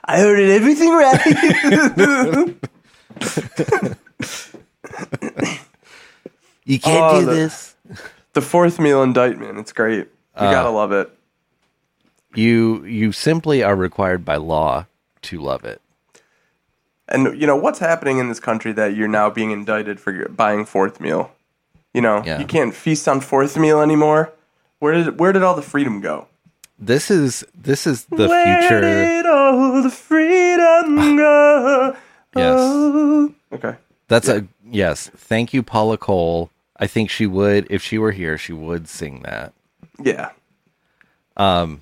I 0.05 0.23
ordered 0.25 0.49
everything 0.49 0.93
right. 0.93 1.27
you 6.67 6.79
can't 6.79 7.03
Oh, 7.15 7.19
do 7.21 7.25
the- 7.25 7.31
this. 7.33 7.75
the 8.33 8.41
fourth 8.41 8.77
meal 8.79 9.01
indictment. 9.01 9.57
It's 9.57 9.73
great. 9.73 10.07
You 10.39 10.45
uh, 10.45 10.51
gotta 10.51 10.69
love 10.69 10.91
it. 10.91 11.09
You 12.35 12.83
you 12.85 13.11
simply 13.11 13.63
are 13.63 13.75
required 13.75 14.23
by 14.23 14.35
law 14.35 14.85
to 15.23 15.39
love 15.41 15.65
it. 15.65 15.81
And 17.09 17.39
you 17.39 17.47
know 17.47 17.55
what's 17.55 17.79
happening 17.79 18.19
in 18.19 18.27
this 18.29 18.39
country 18.39 18.71
that 18.73 18.95
you're 18.95 19.07
now 19.07 19.29
being 19.29 19.51
indicted 19.51 19.99
for 19.99 20.27
buying 20.29 20.65
fourth 20.65 20.99
meal. 20.99 21.31
You 21.93 22.01
know, 22.01 22.21
Yeah. 22.25 22.37
you 22.39 22.45
can't 22.45 22.75
feast 22.75 23.07
on 23.07 23.21
fourth 23.21 23.57
meal 23.57 23.81
anymore. 23.81 24.33
Where 24.79 24.93
did 24.93 25.19
where 25.19 25.31
did 25.31 25.41
all 25.41 25.55
the 25.55 25.61
freedom 25.63 26.01
go? 26.01 26.27
This 26.77 27.09
is 27.09 27.43
this 27.55 27.87
is 27.87 28.05
the 28.05 28.27
Where 28.27 28.59
future. 28.61 28.81
did 28.81 29.25
all 29.25 29.81
the 29.81 29.89
freedom 29.89 31.15
go? 31.25 31.95
Yes. 32.35 33.31
Okay. 33.53 33.75
That's 34.09 34.27
a 34.27 34.45
yes. 34.69 35.09
Thank 35.15 35.53
you, 35.53 35.63
Paula 35.63 35.97
Cole. 35.97 36.51
I 36.79 36.87
think 36.87 37.09
she 37.09 37.25
would, 37.25 37.67
if 37.69 37.81
she 37.81 37.97
were 37.97 38.11
here, 38.11 38.37
she 38.37 38.53
would 38.53 38.87
sing 38.87 39.21
that. 39.23 39.53
Yeah. 40.01 40.31
Um. 41.35 41.81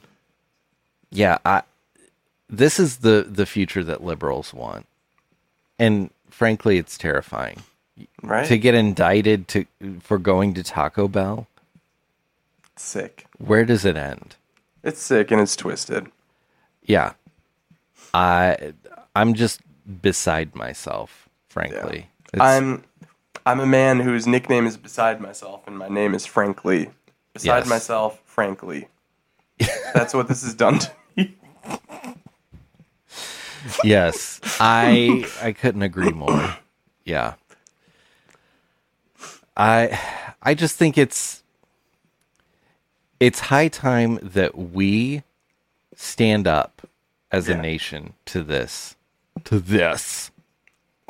Yeah, 1.11 1.37
I. 1.45 1.63
This 2.49 2.79
is 2.79 2.97
the 2.97 3.25
the 3.27 3.45
future 3.45 3.83
that 3.83 4.03
liberals 4.03 4.53
want, 4.53 4.85
and 5.79 6.09
frankly, 6.29 6.77
it's 6.77 6.97
terrifying 6.97 7.63
Right. 8.21 8.45
to 8.47 8.57
get 8.57 8.75
indicted 8.75 9.47
to 9.49 9.65
for 10.01 10.17
going 10.17 10.53
to 10.55 10.63
Taco 10.63 11.07
Bell. 11.07 11.47
sick. 12.75 13.25
Where 13.37 13.65
does 13.65 13.85
it 13.85 13.95
end? 13.97 14.35
It's 14.83 15.01
sick 15.01 15.31
and 15.31 15.41
it's 15.41 15.55
twisted. 15.55 16.07
Yeah, 16.83 17.13
I 18.13 18.73
I'm 19.15 19.33
just 19.33 19.61
beside 20.01 20.55
myself. 20.55 21.27
Frankly, 21.49 22.09
It's- 22.33 22.41
I'm 22.41 22.83
I'm 23.45 23.59
a 23.59 23.65
man 23.65 23.99
whose 23.99 24.25
nickname 24.25 24.65
is 24.65 24.77
beside 24.77 25.21
myself, 25.21 25.67
and 25.67 25.77
my 25.77 25.87
name 25.87 26.15
is 26.15 26.25
Frank 26.25 26.65
Lee. 26.65 26.89
Beside 27.33 27.59
Yes. 27.59 27.67
myself, 27.67 28.21
Frank 28.25 28.63
Lee. 28.63 28.87
That's 29.93 30.13
what 30.13 30.27
this 30.27 30.43
has 30.43 30.53
done 30.53 30.79
to 30.79 30.91
me. 31.15 31.35
yes 33.83 34.39
i 34.59 35.25
i 35.41 35.51
couldn't 35.51 35.81
agree 35.81 36.11
more 36.11 36.55
yeah 37.03 37.33
i 39.57 39.99
i 40.43 40.53
just 40.53 40.75
think 40.75 40.99
it's 40.99 41.41
it's 43.19 43.39
high 43.39 43.67
time 43.67 44.19
that 44.21 44.55
we 44.55 45.23
stand 45.95 46.45
up 46.47 46.87
as 47.31 47.49
a 47.49 47.55
nation 47.57 48.13
to 48.25 48.43
this 48.43 48.95
to 49.45 49.59
this 49.59 50.29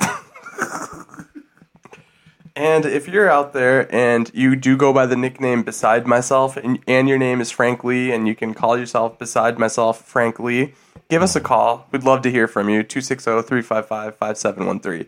And 2.56 2.86
if 2.86 3.06
you're 3.06 3.30
out 3.30 3.52
there 3.52 3.94
and 3.94 4.30
you 4.32 4.56
do 4.56 4.76
go 4.78 4.90
by 4.92 5.04
the 5.04 5.14
nickname 5.16 5.62
Beside 5.62 6.06
Myself 6.06 6.56
and, 6.56 6.78
and 6.88 7.06
your 7.06 7.18
name 7.18 7.42
is 7.42 7.50
Frank 7.50 7.84
Lee 7.84 8.10
and 8.10 8.26
you 8.26 8.34
can 8.34 8.54
call 8.54 8.78
yourself 8.78 9.18
Beside 9.18 9.58
Myself 9.58 10.02
Frank 10.02 10.40
Lee, 10.40 10.72
give 11.10 11.20
us 11.22 11.36
a 11.36 11.40
call. 11.40 11.86
We'd 11.92 12.02
love 12.04 12.22
to 12.22 12.30
hear 12.30 12.48
from 12.48 12.70
you. 12.70 12.82
260 12.82 13.24
355 13.42 14.16
5713. 14.16 15.06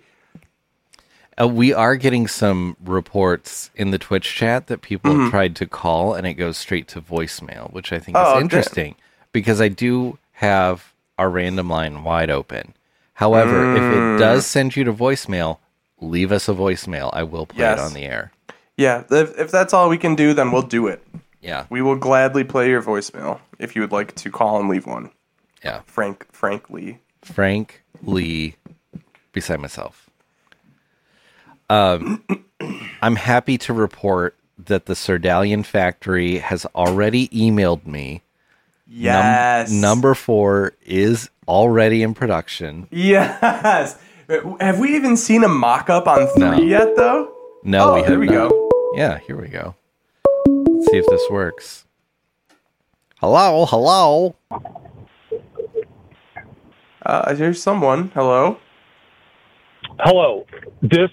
Uh, 1.41 1.49
we 1.49 1.73
are 1.73 1.97
getting 1.97 2.27
some 2.27 2.77
reports 2.85 3.71
in 3.75 3.93
the 3.93 3.99
Twitch 3.99 4.35
chat 4.35 4.67
that 4.67 4.83
people 4.83 5.17
have 5.17 5.31
tried 5.31 5.57
to 5.57 5.67
call 5.67 6.13
and 6.13 6.27
it 6.27 6.35
goes 6.35 6.59
straight 6.59 6.87
to 6.89 7.01
voicemail, 7.01 7.73
which 7.73 7.93
I 7.93 7.99
think 7.99 8.17
Mm-hmm. 8.19 8.35
Oh, 8.35 8.37
is 8.39 8.43
interesting 8.43 8.95
because 9.33 9.61
I 9.61 9.69
do 9.69 10.19
have 10.33 10.93
our 11.17 11.31
random 11.31 11.71
line 11.71 12.05
wide 12.05 12.29
open. 12.29 12.75
However, 13.15 13.75
if 13.75 13.83
Mm. 13.83 14.17
it 14.17 14.19
does 14.19 14.45
send 14.47 14.77
you 14.77 14.85
to 14.85 14.93
voicemail, 14.93 15.59
leave 16.01 16.33
us 16.33 16.49
a 16.49 16.53
voicemail. 16.55 17.11
I 17.13 17.23
will 17.23 17.47
play 17.47 17.61
Yes. 17.61 17.79
it 17.79 17.83
on 17.83 17.93
the 17.95 18.05
air. 18.05 18.33
Yeah, 18.77 19.05
if, 19.11 19.39
if 19.39 19.51
that's 19.51 19.75
all 19.75 19.89
we 19.89 19.99
can 19.99 20.15
do, 20.15 20.35
then 20.35 20.53
we'll 20.53 20.63
do 20.63 20.87
it. 20.87 21.05
Yeah. 21.41 21.67
We 21.71 21.83
will 21.83 21.97
gladly 21.97 22.45
play 22.45 22.69
your 22.69 22.83
voicemail 22.83 23.41
if 23.59 23.75
you 23.75 23.83
would 23.83 23.93
like 23.93 24.15
to 24.17 24.31
call 24.31 24.61
and 24.61 24.69
leave 24.69 24.87
one. 24.87 25.11
Yeah. 25.65 25.81
Frank, 25.87 26.27
Frank 26.33 26.71
Lee. 26.71 26.99
Frank 27.23 27.83
Lee 28.03 28.55
beside 29.33 29.61
myself. 29.61 30.09
Um, 31.71 32.25
I'm 33.03 33.17
happy 33.17 33.59
to 33.59 33.73
report 33.73 34.37
that 34.67 34.87
the 34.87 34.95
Serdalian 34.97 35.63
factory 35.63 36.39
has 36.39 36.65
already 36.75 37.29
emailed 37.29 37.87
me. 37.87 38.23
Num- 38.87 39.03
Yes. 39.05 39.71
number 39.71 40.15
four 40.15 40.73
is 40.87 41.29
already 41.47 42.03
in 42.03 42.15
production. 42.15 42.89
Yes. 42.91 43.99
Have 44.61 44.79
we 44.79 44.95
even 44.95 45.17
seen 45.17 45.43
a 45.43 45.49
mock 45.49 45.89
up 45.89 46.07
on 46.07 46.27
three 46.29 46.43
No. 46.43 46.59
yet, 46.59 46.97
though? 46.97 47.33
No, 47.65 47.91
oh, 47.91 47.95
we 47.95 48.01
have 48.01 48.09
there 48.11 48.19
we 48.19 48.27
not. 48.27 48.51
go. 48.51 48.71
Yeah, 48.95 49.19
here 49.27 49.41
we 49.41 49.49
go. 49.49 49.75
Let's 50.47 50.91
see 50.91 50.99
if 50.99 51.07
this 51.07 51.23
works. 51.31 51.87
Hello, 53.21 53.65
hello. 53.67 54.37
Uh, 57.05 57.35
here's 57.35 57.63
someone. 57.63 58.11
Hello. 58.15 58.59
Hello. 60.01 60.45
This 60.83 61.11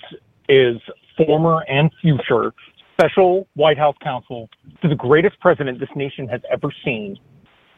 is 0.50 0.76
former 1.18 1.62
and 1.70 1.90
future 2.02 2.54
special 2.98 3.48
White 3.56 3.78
House 3.78 3.96
counsel 4.04 4.50
to 4.82 4.88
the 4.90 4.96
greatest 4.96 5.40
president 5.40 5.80
this 5.80 5.90
nation 5.96 6.28
has 6.28 6.42
ever 6.52 6.70
seen. 6.84 7.18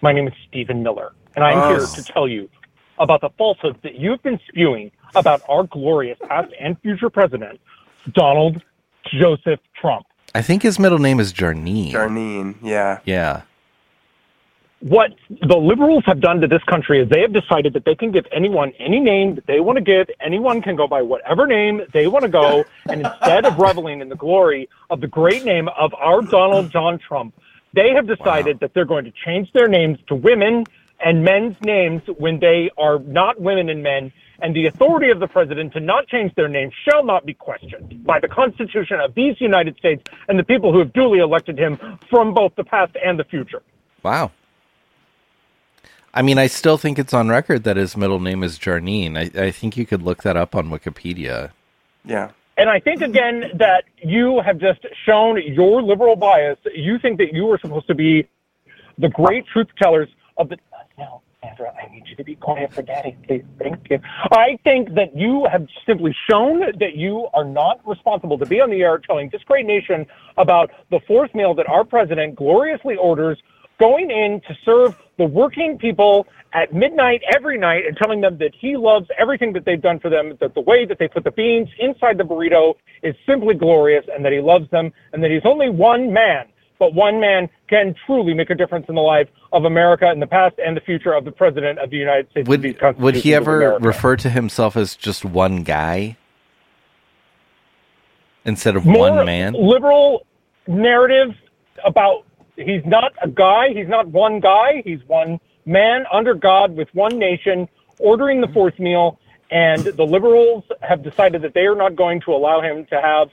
My 0.02 0.12
name 0.14 0.28
is 0.28 0.34
Stephen 0.48 0.82
Miller, 0.84 1.14
and 1.36 1.44
I'm 1.46 1.58
Oh. 1.60 1.70
here 1.70 1.86
to 1.86 2.04
tell 2.04 2.28
you 2.28 2.50
about 3.00 3.22
the 3.22 3.30
falsehoods 3.38 3.78
that 3.84 3.96
you've 3.96 4.22
been 4.24 4.40
spewing 4.50 4.92
about 5.16 5.42
our 5.50 5.64
glorious 5.64 6.18
past 6.28 6.54
and 6.60 6.80
future 6.82 7.10
president, 7.10 7.60
Donald 8.14 8.62
Joseph 9.20 9.60
Trump. 9.80 10.06
I 10.36 10.42
think 10.42 10.62
his 10.64 10.78
middle 10.80 11.00
name 11.00 11.20
is 11.20 11.34
Jarnine. 11.34 11.92
Jarnine. 11.92 12.56
Yeah. 12.62 13.00
yeah. 13.06 13.42
what 14.82 15.12
the 15.42 15.58
liberals 15.58 16.04
have 16.06 16.20
done 16.20 16.40
to 16.42 16.48
this 16.48 16.64
country 16.64 17.02
is 17.02 17.10
they 17.10 17.22
have 17.22 17.34
decided 17.34 17.74
that 17.74 17.86
they 17.86 17.96
can 17.96 18.12
give 18.12 18.26
anyone 18.32 18.72
any 18.78 19.00
name 19.00 19.36
that 19.36 19.48
they 19.48 19.60
want 19.60 19.78
to 19.78 19.84
give. 19.84 20.08
Anyone 20.20 20.62
can 20.62 20.76
go 20.76 20.88
by 20.88 21.02
whatever 21.02 21.48
name 21.48 21.82
they 21.94 22.08
want 22.08 22.24
to 22.24 22.30
go. 22.30 22.64
And 22.90 23.02
instead 23.02 23.46
of 23.46 23.58
reveling 23.58 24.02
in 24.02 24.10
the 24.10 24.16
glory 24.16 24.70
of 24.90 25.02
the 25.02 25.08
great 25.08 25.44
name 25.44 25.68
of 25.70 25.94
our 25.96 26.22
Donald 26.22 26.72
John 26.72 27.00
Trump, 27.00 27.34
they 27.74 27.92
have 27.92 28.08
decided 28.08 28.60
that 28.60 28.74
they're 28.74 28.86
going 28.86 29.06
to 29.06 29.14
change 29.26 29.52
their 29.54 29.68
names 29.68 30.00
to 30.08 30.16
women 30.16 30.66
and 31.04 31.24
men's 31.24 31.56
names 31.62 32.02
when 32.18 32.40
they 32.40 32.70
are 32.78 33.00
not 33.00 33.42
women 33.42 33.70
and 33.70 33.84
men. 33.84 34.12
And 34.40 34.56
the 34.56 34.68
authority 34.68 35.10
of 35.10 35.20
the 35.20 35.28
president 35.28 35.74
to 35.74 35.80
not 35.80 36.08
change 36.08 36.34
their 36.36 36.48
names 36.48 36.74
shall 36.88 37.04
not 37.04 37.26
be 37.26 37.34
questioned 37.34 38.04
by 38.06 38.20
the 38.20 38.28
Constitution 38.28 39.00
of 39.00 39.16
these 39.16 39.40
United 39.42 39.78
States 39.78 40.04
and 40.28 40.38
the 40.38 40.44
people 40.44 40.72
who 40.72 40.80
have 40.80 40.94
duly 40.94 41.20
elected 41.20 41.58
him 41.58 41.80
from 42.10 42.34
both 42.34 42.54
the 42.56 42.64
past 42.64 42.96
and 43.04 43.18
the 43.18 43.24
future. 43.24 43.64
Wow. 44.04 44.32
I 46.14 46.22
mean, 46.22 46.38
I 46.38 46.48
still 46.48 46.78
think 46.78 46.98
it's 46.98 47.14
on 47.14 47.30
record 47.30 47.64
that 47.64 47.78
his 47.78 47.96
middle 47.98 48.20
name 48.20 48.44
is 48.44 48.58
Jarnine. 48.58 49.18
I, 49.18 49.46
I 49.46 49.52
think 49.52 49.78
you 49.78 49.86
could 49.86 50.02
look 50.02 50.24
that 50.24 50.38
up 50.38 50.56
on 50.56 50.70
Wikipedia. 50.70 51.52
Yeah. 52.06 52.32
And 52.58 52.70
I 52.70 52.80
think 52.80 53.02
again 53.02 53.52
that 53.56 53.84
you 53.98 54.42
have 54.44 54.58
just 54.58 54.86
shown 55.06 55.40
your 55.46 55.84
liberal 55.84 56.16
bias. 56.16 56.58
You 56.74 56.98
think 56.98 57.20
that 57.20 57.34
you 57.34 57.52
are 57.52 57.60
supposed 57.60 57.88
to 57.88 57.94
be 57.94 58.28
the 58.98 59.10
great 59.10 59.46
truth 59.46 59.68
tellers 59.80 60.10
of 60.38 60.50
the. 60.50 60.56
Uh, 60.74 60.78
no, 60.98 61.22
Sandra, 61.44 61.72
I 61.76 61.92
need 61.94 62.04
you 62.08 62.16
to 62.16 62.24
be 62.24 62.36
quiet 62.36 62.74
for 62.74 62.82
Daddy, 62.82 63.16
please. 63.28 63.44
Thank 63.60 63.90
you. 63.90 64.00
I 64.32 64.58
think 64.64 64.96
that 64.96 65.16
you 65.16 65.48
have 65.52 65.68
simply 65.86 66.16
shown 66.30 66.62
that 66.80 66.96
you 66.96 67.28
are 67.34 67.46
not 67.46 67.80
responsible 67.88 68.38
to 68.40 68.46
be 68.46 68.60
on 68.60 68.72
the 68.72 68.82
air 68.82 68.98
telling 68.98 69.30
this 69.30 69.44
great 69.44 69.66
nation 69.66 70.08
about 70.38 70.72
the 70.90 71.00
fourth 71.08 71.34
meal 71.36 71.54
that 71.54 71.70
our 71.70 71.84
president 71.84 72.36
gloriously 72.36 72.96
orders 72.96 73.38
going 73.80 74.10
in 74.10 74.42
to 74.48 74.58
serve 74.66 74.96
the 75.18 75.26
working 75.26 75.78
people 75.78 76.26
at 76.54 76.74
midnight 76.74 77.22
every 77.36 77.58
night 77.58 77.86
and 77.86 77.96
telling 77.98 78.22
them 78.22 78.38
that 78.40 78.52
he 78.60 78.76
loves 78.76 79.08
everything 79.20 79.54
that 79.54 79.66
they've 79.66 79.82
done 79.82 80.00
for 80.00 80.10
them, 80.10 80.36
that 80.40 80.56
the 80.56 80.62
way 80.62 80.86
that 80.86 80.98
they 80.98 81.08
put 81.08 81.24
the 81.24 81.32
beans 81.32 81.70
inside 81.80 82.18
the 82.18 82.24
burrito 82.24 82.74
is 83.04 83.14
simply 83.28 83.54
glorious 83.54 84.06
and 84.12 84.26
that 84.26 84.32
he 84.32 84.40
loves 84.40 84.68
them 84.72 84.92
and 85.14 85.24
that 85.24 85.30
he's 85.30 85.46
only 85.46 85.70
one 85.70 86.12
man. 86.12 86.46
But 86.80 86.94
one 86.94 87.20
man 87.20 87.50
can 87.68 87.96
truly 88.06 88.34
make 88.34 88.50
a 88.50 88.56
difference 88.56 88.86
in 88.88 88.96
the 88.96 89.02
life 89.02 89.28
of 89.52 89.66
America 89.66 90.12
in 90.12 90.20
the 90.20 90.28
past 90.28 90.56
and 90.64 90.78
the 90.78 90.82
future 90.82 91.14
of 91.14 91.26
the 91.26 91.32
President 91.32 91.80
of 91.80 91.90
the 91.90 91.98
United 91.98 92.30
States. 92.32 92.48
Would 92.48 92.98
would 92.98 93.16
he 93.16 93.34
ever 93.34 93.78
refer 93.80 94.16
to 94.18 94.30
himself 94.30 94.78
as 94.78 94.96
just 94.96 95.26
one 95.26 95.64
guy 95.64 96.18
instead 98.46 98.76
of 98.76 98.86
more 98.86 99.12
one 99.12 99.26
man? 99.26 99.54
liberal 99.54 100.26
narrative 100.68 101.36
about 101.86 102.26
he's 102.56 102.86
not 102.86 103.14
a 103.22 103.28
guy, 103.28 103.70
he's 103.74 103.88
not 103.88 104.08
one 104.08 104.40
guy, 104.40 104.82
he's 104.86 105.04
one 105.08 105.40
man 105.66 106.06
under 106.12 106.34
God 106.34 106.76
with 106.76 106.90
one 106.94 107.18
nation 107.18 107.68
ordering 108.00 108.42
the 108.42 108.48
fourth 108.48 108.80
meal. 108.80 109.20
And 109.50 109.82
the 109.82 110.06
liberals 110.06 110.66
have 110.82 111.04
decided 111.04 111.42
that 111.44 111.54
they 111.54 111.66
are 111.68 111.76
not 111.76 111.96
going 111.96 112.20
to 112.22 112.34
allow 112.34 112.62
him 112.62 112.86
to 112.88 113.02
have 113.02 113.30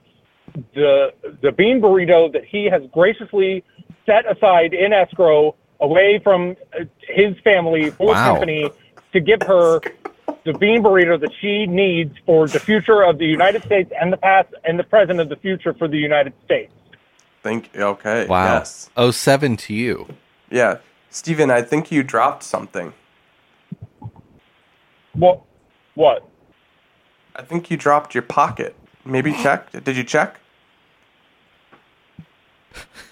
the 0.75 1.13
the 1.43 1.53
bean 1.53 1.81
burrito 1.81 2.33
that 2.33 2.45
he 2.45 2.67
has 2.67 2.83
graciously 2.93 3.65
set 4.07 4.31
aside 4.31 4.75
in 4.75 4.93
escrow 4.93 5.55
away 5.81 6.21
from 6.23 6.57
uh, 6.79 6.85
his 7.09 7.39
family 7.43 7.91
for 7.91 8.09
Wow. 8.09 8.33
company 8.35 8.71
to 9.13 9.21
give 9.21 9.43
her 9.43 9.81
the 10.45 10.53
bean 10.55 10.83
burrito 10.83 11.19
that 11.21 11.33
she 11.41 11.67
needs 11.67 12.15
for 12.27 12.47
the 12.47 12.61
future 12.61 13.03
of 13.03 13.19
the 13.19 13.27
United 13.27 13.65
States 13.65 13.91
and 14.01 14.13
the 14.13 14.17
past 14.17 14.49
and 14.65 14.79
the 14.79 14.85
present 14.85 15.21
of 15.21 15.29
the 15.29 15.37
future 15.37 15.75
for 15.75 15.89
the 15.89 15.99
United 15.99 16.33
States. 16.45 16.73
Think. 17.43 17.71
Okay. 17.77 18.27
Wow. 18.27 18.55
Yes. 18.59 18.91
Oh 18.97 19.11
seven 19.11 19.57
to 19.59 19.75
you. 19.75 20.07
Yeah. 20.51 20.79
Stephen, 21.11 21.51
I 21.51 21.63
think 21.63 21.91
you 21.93 22.03
dropped 22.03 22.43
something. 22.43 22.93
What? 25.13 25.43
What? 25.95 26.29
I 27.37 27.43
think 27.43 27.71
you 27.71 27.77
dropped 27.77 28.15
your 28.15 28.23
pocket. 28.23 28.75
Maybe 29.05 29.33
check. 29.33 29.71
Did 29.85 29.97
you 29.97 30.05
check? 30.05 30.41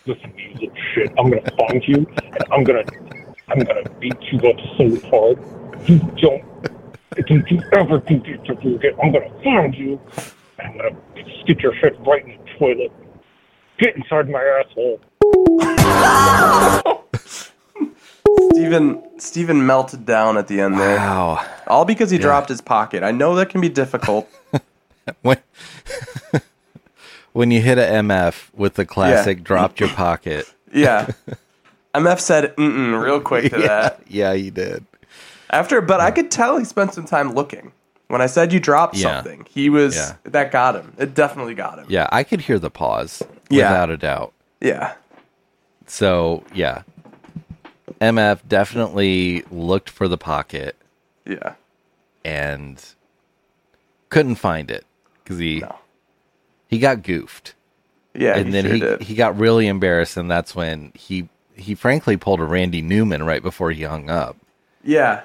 Listen, 0.06 0.32
you 0.36 0.54
little 0.54 0.76
shit. 0.94 1.12
I'm 1.18 1.30
gonna 1.30 1.50
find 1.56 1.82
you 1.86 2.06
and 2.16 2.44
I'm 2.50 2.64
gonna 2.64 2.84
I'm 3.48 3.58
gonna 3.60 3.88
beat 4.00 4.20
you 4.32 4.38
up 4.48 4.56
so 4.76 5.08
hard. 5.08 5.38
You 5.88 5.98
don't 6.20 6.44
don't 7.26 7.50
you 7.50 7.62
ever 7.74 7.98
do 7.98 8.14
you 8.14 8.38
can 8.44 8.56
do 8.60 8.78
it. 8.82 8.96
I'm 9.02 9.12
gonna 9.12 9.30
find 9.44 9.74
you 9.74 10.00
and 10.58 10.68
I'm 10.68 10.76
gonna 10.78 11.42
stick 11.42 11.62
your 11.62 11.74
head 11.74 11.94
right 12.06 12.24
in 12.24 12.38
the 12.38 12.50
toilet. 12.58 12.92
Get 13.78 13.96
inside 13.96 14.28
my 14.30 14.42
asshole. 14.42 15.00
Stephen 18.52 19.02
Stephen 19.18 19.66
melted 19.66 20.06
down 20.06 20.36
at 20.36 20.48
the 20.48 20.60
end 20.60 20.78
there. 20.78 20.96
Wow. 20.96 21.44
All 21.66 21.84
because 21.84 22.10
he 22.10 22.18
dropped 22.18 22.48
his 22.48 22.60
pocket. 22.60 23.02
I 23.02 23.10
know 23.12 23.34
that 23.36 23.50
can 23.50 23.60
be 23.60 23.68
difficult. 23.68 24.28
When 25.22 25.36
when 27.32 27.50
you 27.50 27.60
hit 27.60 27.78
a 27.78 27.82
MF 27.82 28.50
with 28.54 28.74
the 28.74 28.84
classic 28.86 29.42
dropped 29.42 29.80
your 29.80 29.88
pocket. 29.90 30.52
Yeah. 30.74 31.08
MF 31.94 32.18
said 32.18 32.56
mm 32.56 33.02
real 33.04 33.20
quick 33.20 33.52
to 33.52 33.60
yeah, 33.60 33.66
that. 33.66 34.00
yeah, 34.08 34.32
you 34.32 34.50
did. 34.50 34.86
After 35.50 35.82
but 35.82 36.00
I 36.00 36.10
could 36.10 36.30
tell 36.30 36.56
he 36.56 36.64
spent 36.64 36.94
some 36.94 37.04
time 37.04 37.34
looking. 37.34 37.72
When 38.08 38.22
I 38.22 38.26
said 38.26 38.54
you 38.54 38.60
dropped 38.60 38.96
Yeah. 38.96 39.16
something, 39.16 39.46
he 39.50 39.68
was 39.68 39.94
Yeah. 39.96 40.14
that 40.24 40.50
got 40.50 40.74
him. 40.76 40.94
It 40.98 41.12
definitely 41.14 41.54
got 41.54 41.78
him. 41.78 41.84
Yeah, 41.90 42.08
I 42.10 42.24
could 42.24 42.40
hear 42.40 42.58
the 42.58 42.70
pause 42.70 43.22
Yeah. 43.50 43.68
without 43.70 43.90
a 43.90 43.98
doubt. 43.98 44.32
Yeah. 44.62 44.94
So 45.86 46.42
yeah, 46.54 46.82
MF 48.00 48.40
definitely 48.48 49.44
looked 49.50 49.90
for 49.90 50.08
the 50.08 50.16
pocket 50.16 50.76
Yeah. 51.26 51.54
and 52.24 52.82
couldn't 54.08 54.36
find 54.36 54.70
it 54.70 54.86
because 55.22 55.38
he 55.38 55.60
No. 55.60 55.76
he 56.68 56.78
got 56.78 57.02
goofed, 57.02 57.54
Yeah. 58.14 58.36
and 58.36 58.46
he 58.46 58.52
then 58.52 58.64
sure 58.64 58.74
he 58.74 58.80
did. 58.80 59.02
he 59.02 59.14
got 59.14 59.38
really 59.38 59.66
embarrassed, 59.66 60.16
and 60.16 60.30
that's 60.30 60.54
when 60.54 60.92
he 60.94 61.28
he 61.54 61.74
frankly 61.74 62.16
pulled 62.16 62.40
a 62.40 62.44
Randy 62.44 62.80
Newman 62.82 63.24
right 63.24 63.42
before 63.42 63.70
he 63.72 63.82
hung 63.82 64.08
up 64.10 64.36
Yeah. 64.82 65.22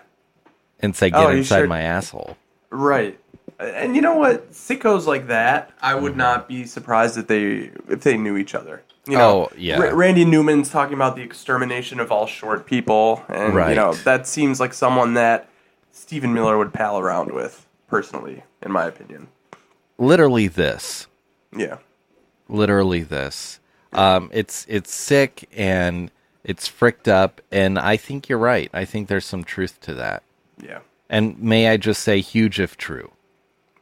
and 0.81 0.95
said, 0.95 1.11
Oh, 1.15 1.23
"Get 1.27 1.31
he 1.33 1.37
inside 1.39 1.59
sure- 1.59 1.67
my 1.67 1.81
asshole." 1.81 2.37
Right. 2.69 3.17
And 3.59 3.95
you 3.95 4.01
know 4.01 4.15
what? 4.17 4.51
Sickos 4.51 5.07
like 5.07 5.27
that, 5.27 5.71
I 5.81 5.95
would 5.95 6.11
Mm-hmm. 6.11 6.17
not 6.19 6.47
be 6.47 6.65
surprised 6.65 7.17
if 7.17 7.27
they 7.27 7.71
if 7.89 8.01
they 8.01 8.17
knew 8.17 8.37
each 8.37 8.53
other. 8.53 8.83
You 9.07 9.17
know, 9.17 9.49
Oh, 9.49 9.51
yeah. 9.57 9.79
Ra- 9.79 9.95
Randy 9.95 10.25
Newman's 10.25 10.69
talking 10.69 10.93
about 10.93 11.15
the 11.15 11.21
extermination 11.23 12.01
of 12.01 12.11
all 12.11 12.27
short 12.27 12.65
people, 12.65 13.23
and 13.29 13.53
you 13.53 13.75
know 13.75 13.93
that 14.03 14.27
seems 14.27 14.59
like 14.59 14.73
someone 14.73 15.13
that 15.13 15.47
Stephen 15.93 16.33
Miller 16.33 16.57
would 16.57 16.73
pal 16.73 16.99
around 16.99 17.31
with, 17.31 17.65
personally, 17.87 18.43
in 18.61 18.71
my 18.71 18.85
opinion. 18.85 19.29
Literally 19.97 20.47
this. 20.47 21.07
Yeah. 21.55 21.77
literally 22.49 23.03
this. 23.03 23.59
Um, 23.93 24.29
it's 24.33 24.65
it's 24.69 24.93
sick 24.93 25.49
and 25.55 26.11
it's 26.43 26.67
fricked 26.67 27.07
up, 27.07 27.41
and 27.51 27.79
I 27.79 27.97
think 27.97 28.29
you're 28.29 28.37
right. 28.37 28.69
I 28.73 28.85
think 28.85 29.07
there's 29.07 29.25
some 29.25 29.43
truth 29.43 29.79
to 29.81 29.93
that. 29.95 30.23
Yeah. 30.61 30.79
And 31.09 31.39
may 31.41 31.69
I 31.69 31.77
just 31.77 32.03
say, 32.03 32.19
huge 32.19 32.59
if 32.59 32.77
true. 32.77 33.11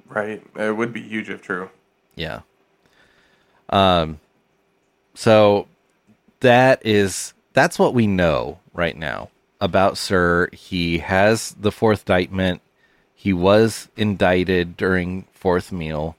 Right. 0.08 0.44
It 0.56 0.78
would 0.78 0.94
be 0.94 1.02
huge 1.02 1.30
if 1.30 1.42
true. 1.42 1.70
Yeah. 2.16 2.42
Um. 3.70 4.20
So 5.16 5.68
that 6.42 6.86
is 6.86 7.34
that's 7.54 7.80
what 7.80 7.94
we 7.94 8.08
know 8.08 8.60
right 8.74 8.96
now 8.96 9.30
about 9.60 9.98
Sir. 9.98 10.50
He 10.54 11.00
has 11.00 11.56
the 11.60 11.72
fourth 11.72 12.02
indictment. 12.02 12.62
He 13.26 13.34
was 13.34 13.88
indicted 13.98 14.78
during 14.78 15.26
fourth 15.34 15.72
meal. 15.72 16.16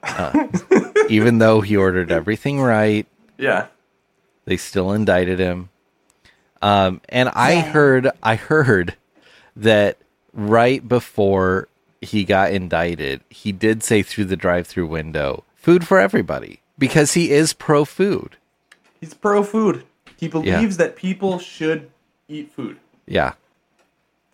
Uh, 0.00 0.46
even 1.08 1.38
though 1.38 1.60
he 1.60 1.76
ordered 1.76 2.12
everything 2.12 2.60
right, 2.60 3.04
Yeah. 3.36 3.66
they 4.44 4.56
still 4.56 4.92
indicted 4.92 5.40
him. 5.40 5.70
Um, 6.62 7.00
and 7.08 7.30
I 7.30 7.56
heard, 7.56 8.12
I 8.22 8.36
heard 8.36 8.94
that 9.56 9.98
right 10.32 10.86
before 10.88 11.66
he 12.00 12.22
got 12.22 12.52
indicted, 12.52 13.22
he 13.28 13.50
did 13.50 13.82
say 13.82 14.04
through 14.04 14.26
the 14.26 14.36
drive-through 14.36 14.86
window, 14.86 15.42
"Food 15.56 15.84
for 15.84 15.98
everybody," 15.98 16.60
because 16.78 17.14
he 17.14 17.32
is 17.32 17.52
pro 17.52 17.84
food. 17.84 18.36
He's 19.00 19.14
pro 19.14 19.42
food. 19.42 19.82
He 20.16 20.28
believes 20.28 20.76
that 20.76 20.94
people 20.94 21.40
should 21.40 21.90
eat 22.28 22.52
food, 22.52 22.76
Yeah, 23.04 23.32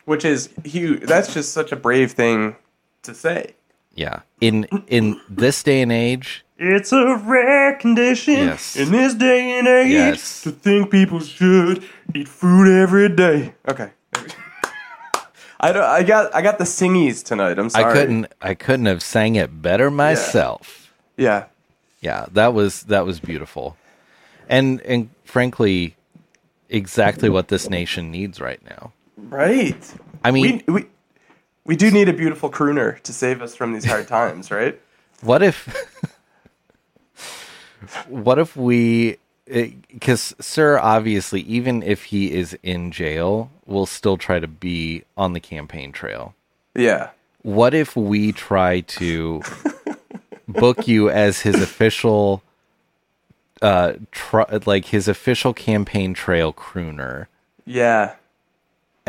which 0.05 0.25
is 0.25 0.49
huge. 0.65 1.03
That's 1.03 1.33
just 1.35 1.53
such 1.53 1.73
a 1.73 1.77
brave 1.77 2.13
thing 2.13 2.57
to 3.03 3.15
say. 3.15 3.55
yeah. 3.95 4.21
In 4.41 4.65
in 4.89 5.21
this 5.29 5.63
day 5.63 5.83
and 5.83 5.93
age, 5.93 6.45
It's 6.59 6.93
a 6.93 7.17
rare 7.17 7.75
condition 7.77 8.35
Yes. 8.35 8.77
in 8.77 8.91
this 8.93 9.15
day 9.15 9.59
and 9.59 9.67
age 9.69 9.91
Yes. 9.93 10.43
to 10.43 10.51
think 10.51 10.91
people 10.91 11.21
should 11.21 11.83
eat 12.15 12.29
food 12.29 12.69
every 12.69 13.09
day. 13.09 13.55
Okay. 13.69 13.91
I 15.63 15.73
don't, 15.73 15.85
I 15.85 16.03
got 16.03 16.35
I 16.35 16.41
got 16.43 16.57
the 16.59 16.65
singies 16.65 17.23
tonight. 17.23 17.59
I'm 17.59 17.69
sorry. 17.69 17.85
I 17.85 17.93
couldn't, 17.93 18.27
I 18.41 18.55
couldn't 18.55 18.87
have 18.87 19.03
sang 19.03 19.35
it 19.37 19.61
better 19.61 19.91
myself. 19.91 20.93
Yeah. 21.17 21.45
yeah 22.01 22.25
that 22.33 22.55
was 22.55 22.85
that 22.85 23.05
was 23.05 23.21
beautiful 23.21 23.77
and 24.49 24.81
and 24.83 25.11
frankly 25.25 25.97
exactly 26.71 27.29
what 27.29 27.49
this 27.49 27.69
nation 27.69 28.11
needs 28.11 28.41
right 28.41 28.63
now 28.65 28.93
Right. 29.29 29.95
i 30.25 30.31
mean 30.31 30.63
we, 30.67 30.73
we 30.75 30.87
we 31.65 31.77
do 31.77 31.91
need 31.91 32.09
a 32.09 32.13
beautiful 32.13 32.51
crooner 32.51 33.01
to 33.03 33.13
save 33.13 33.43
us 33.43 33.55
from 33.55 33.73
these 33.75 33.85
hard 33.85 34.09
times, 34.09 34.51
right? 34.51 34.81
what 35.23 35.43
if 35.43 35.69
what 38.09 38.39
if 38.39 38.57
we 38.57 39.17
because 39.47 40.35
sir 40.41 40.79
obviously 40.79 41.41
even 41.43 41.83
if 41.83 42.05
he 42.05 42.33
is 42.33 42.57
in 42.63 42.91
jail 42.93 43.51
will 43.67 43.87
still 43.87 44.17
try 44.17 44.39
to 44.39 44.47
be 44.47 45.03
on 45.17 45.33
the 45.33 45.41
campaign 45.41 45.91
trail 45.93 46.35
Yeah. 46.75 47.11
what 47.43 47.75
if 47.75 47.97
we 47.97 48.33
try 48.33 48.81
to 48.81 49.43
book 50.49 50.87
you 50.87 51.11
as 51.11 51.41
his 51.41 51.57
official 51.61 52.43
uh 53.63 53.95
tr- 54.13 54.43
like 54.67 54.87
his 54.87 55.09
official 55.09 55.53
campaign 55.53 56.15
trail 56.15 56.53
crooner 56.53 57.27
Yeah. 57.67 58.15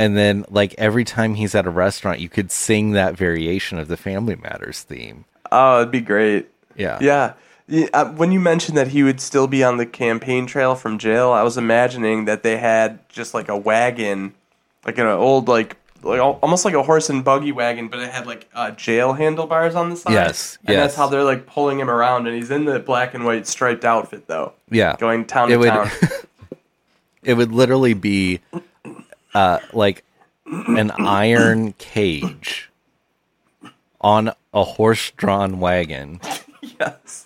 And 0.02 0.18
then 0.18 0.46
like 0.50 0.74
every 0.78 1.04
time 1.04 1.36
he's 1.36 1.54
at 1.56 1.66
a 1.66 1.70
restaurant 1.70 2.20
you 2.20 2.30
could 2.30 2.52
sing 2.52 2.92
that 2.92 3.16
variation 3.16 3.78
of 3.80 3.88
the 3.88 3.98
family 3.98 4.36
matters 4.36 4.82
theme 4.84 5.26
Oh, 5.52 5.82
it'd 5.82 5.92
be 5.92 6.02
great. 6.02 6.48
yeah 6.76 6.98
Yeah. 7.02 7.34
Yeah, 7.68 7.88
uh, 7.94 8.06
when 8.12 8.32
you 8.34 8.40
mentioned 8.42 8.78
that 8.78 8.90
he 8.90 9.02
would 9.04 9.22
still 9.22 9.48
be 9.48 9.64
on 9.64 9.78
the 9.78 9.86
campaign 9.86 10.46
trail 10.46 10.76
from 10.76 10.98
jail, 10.98 11.32
I 11.32 11.44
was 11.44 11.58
imagining 11.58 12.26
that 12.26 12.44
they 12.44 12.58
had 12.58 13.00
just 13.08 13.34
like 13.34 13.48
a 13.48 13.56
wagon, 13.56 14.34
like 14.86 14.98
an 14.98 15.06
old 15.08 15.48
like 15.48 15.78
like 16.04 16.20
almost 16.20 16.66
like 16.66 16.74
a 16.74 16.84
horse 16.84 17.10
and 17.10 17.24
buggy 17.24 17.52
wagon, 17.54 17.88
but 17.88 18.00
it 18.00 18.10
had 18.12 18.26
like 18.28 18.50
uh, 18.54 18.72
jail 18.72 19.14
handlebars 19.14 19.76
on 19.76 19.90
the 19.92 19.96
side. 19.96 20.12
Yes, 20.14 20.58
and 20.66 20.76
that's 20.76 20.96
how 20.96 21.08
they're 21.08 21.24
like 21.24 21.46
pulling 21.46 21.80
him 21.80 21.90
around, 21.90 22.28
and 22.28 22.36
he's 22.36 22.52
in 22.52 22.66
the 22.66 22.80
black 22.80 23.14
and 23.14 23.24
white 23.24 23.48
striped 23.48 23.86
outfit 23.86 24.28
though, 24.28 24.52
yeah 24.70 24.98
going 25.00 25.24
town 25.24 25.48
It 25.50 25.54
to 25.54 25.60
would- 25.60 25.70
town. 25.70 25.90
it 27.24 27.36
would 27.36 27.52
literally 27.54 27.94
be 27.94 28.42
uh 29.34 29.60
like 29.74 30.04
an 30.46 30.92
iron 30.92 31.74
cage 31.74 32.70
on 34.02 34.32
a 34.54 34.64
horse-drawn 34.64 35.60
wagon 35.60 36.20
yes. 36.80 37.26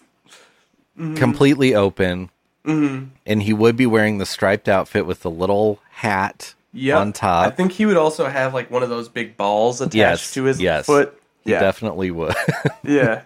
completely 1.15 1.73
open 1.73 2.29
and 2.65 3.43
he 3.43 3.53
would 3.53 3.75
be 3.75 3.85
wearing 3.85 4.17
the 4.17 4.25
striped 4.25 4.67
outfit 4.67 5.05
with 5.05 5.21
the 5.21 5.29
little 5.31 5.79
hat 5.91 6.53
Yep. 6.77 6.97
on 6.99 7.13
top 7.13 7.47
I 7.47 7.51
think 7.51 7.71
he 7.71 7.85
would 7.85 7.95
also 7.95 8.27
have 8.27 8.53
like 8.53 8.69
one 8.69 8.83
of 8.83 8.89
those 8.89 9.07
big 9.07 9.37
balls 9.37 9.79
attached 9.79 9.95
yes 9.95 10.33
to 10.33 10.43
his 10.43 10.59
yes 10.59 10.85
foot. 10.85 11.17
he 11.45 11.51
Yeah. 11.51 11.59
definitely 11.61 12.11
would 12.11 12.35
yeah. 12.83 13.21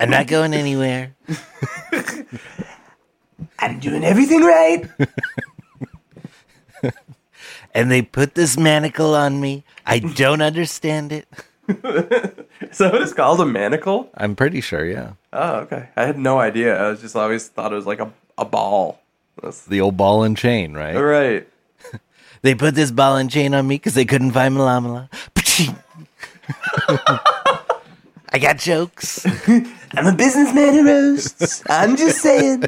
i'm 0.00 0.10
not 0.10 0.26
going 0.26 0.52
anywhere 0.54 1.14
I'm 3.60 3.78
doing 3.80 4.04
everything 4.04 4.40
right. 4.42 4.88
and 7.78 7.90
they 7.90 8.02
put 8.02 8.34
this 8.34 8.56
manacle 8.58 9.14
on 9.14 9.40
me 9.40 9.62
i 9.86 9.98
don't 9.98 10.42
understand 10.42 11.12
it 11.12 11.26
Is 11.68 12.78
that 12.78 12.92
what 12.92 13.02
it's 13.02 13.12
called? 13.12 13.40
A 13.40 13.46
manacle? 13.46 14.10
i'm 14.16 14.34
pretty 14.34 14.60
sure 14.60 14.84
yeah 14.84 15.12
Oh, 15.30 15.56
okay. 15.68 15.90
I 15.94 16.06
had 16.06 16.18
no 16.18 16.40
idea. 16.40 16.72
I 16.82 16.88
was 16.88 17.02
just 17.02 17.14
always 17.14 17.48
thought 17.48 17.70
it 17.70 17.76
was 17.76 17.84
like 17.84 18.00
a, 18.00 18.10
a 18.38 18.46
ball. 18.46 18.98
That's 19.42 19.66
the 19.66 19.82
old 19.82 19.96
ball 19.98 20.24
and 20.24 20.34
chain 20.36 20.72
right 20.72 20.96
all 20.96 21.02
right. 21.04 21.46
They 22.42 22.54
put 22.54 22.74
this 22.74 22.90
ball 22.90 23.16
and 23.20 23.28
chain 23.30 23.52
on 23.52 23.66
me 23.68 23.74
because 23.76 23.92
they 23.94 24.06
couldn't 24.06 24.30
find 24.32 24.56
Malamala. 24.56 25.10
I 28.32 28.38
got 28.40 28.58
jokes. 28.58 29.26
I'm 29.96 30.06
a 30.06 30.14
businessman 30.14 30.72
who 30.74 30.86
roasts. 30.86 31.62
I'm 31.68 31.96
just 31.96 32.22
saying. 32.22 32.64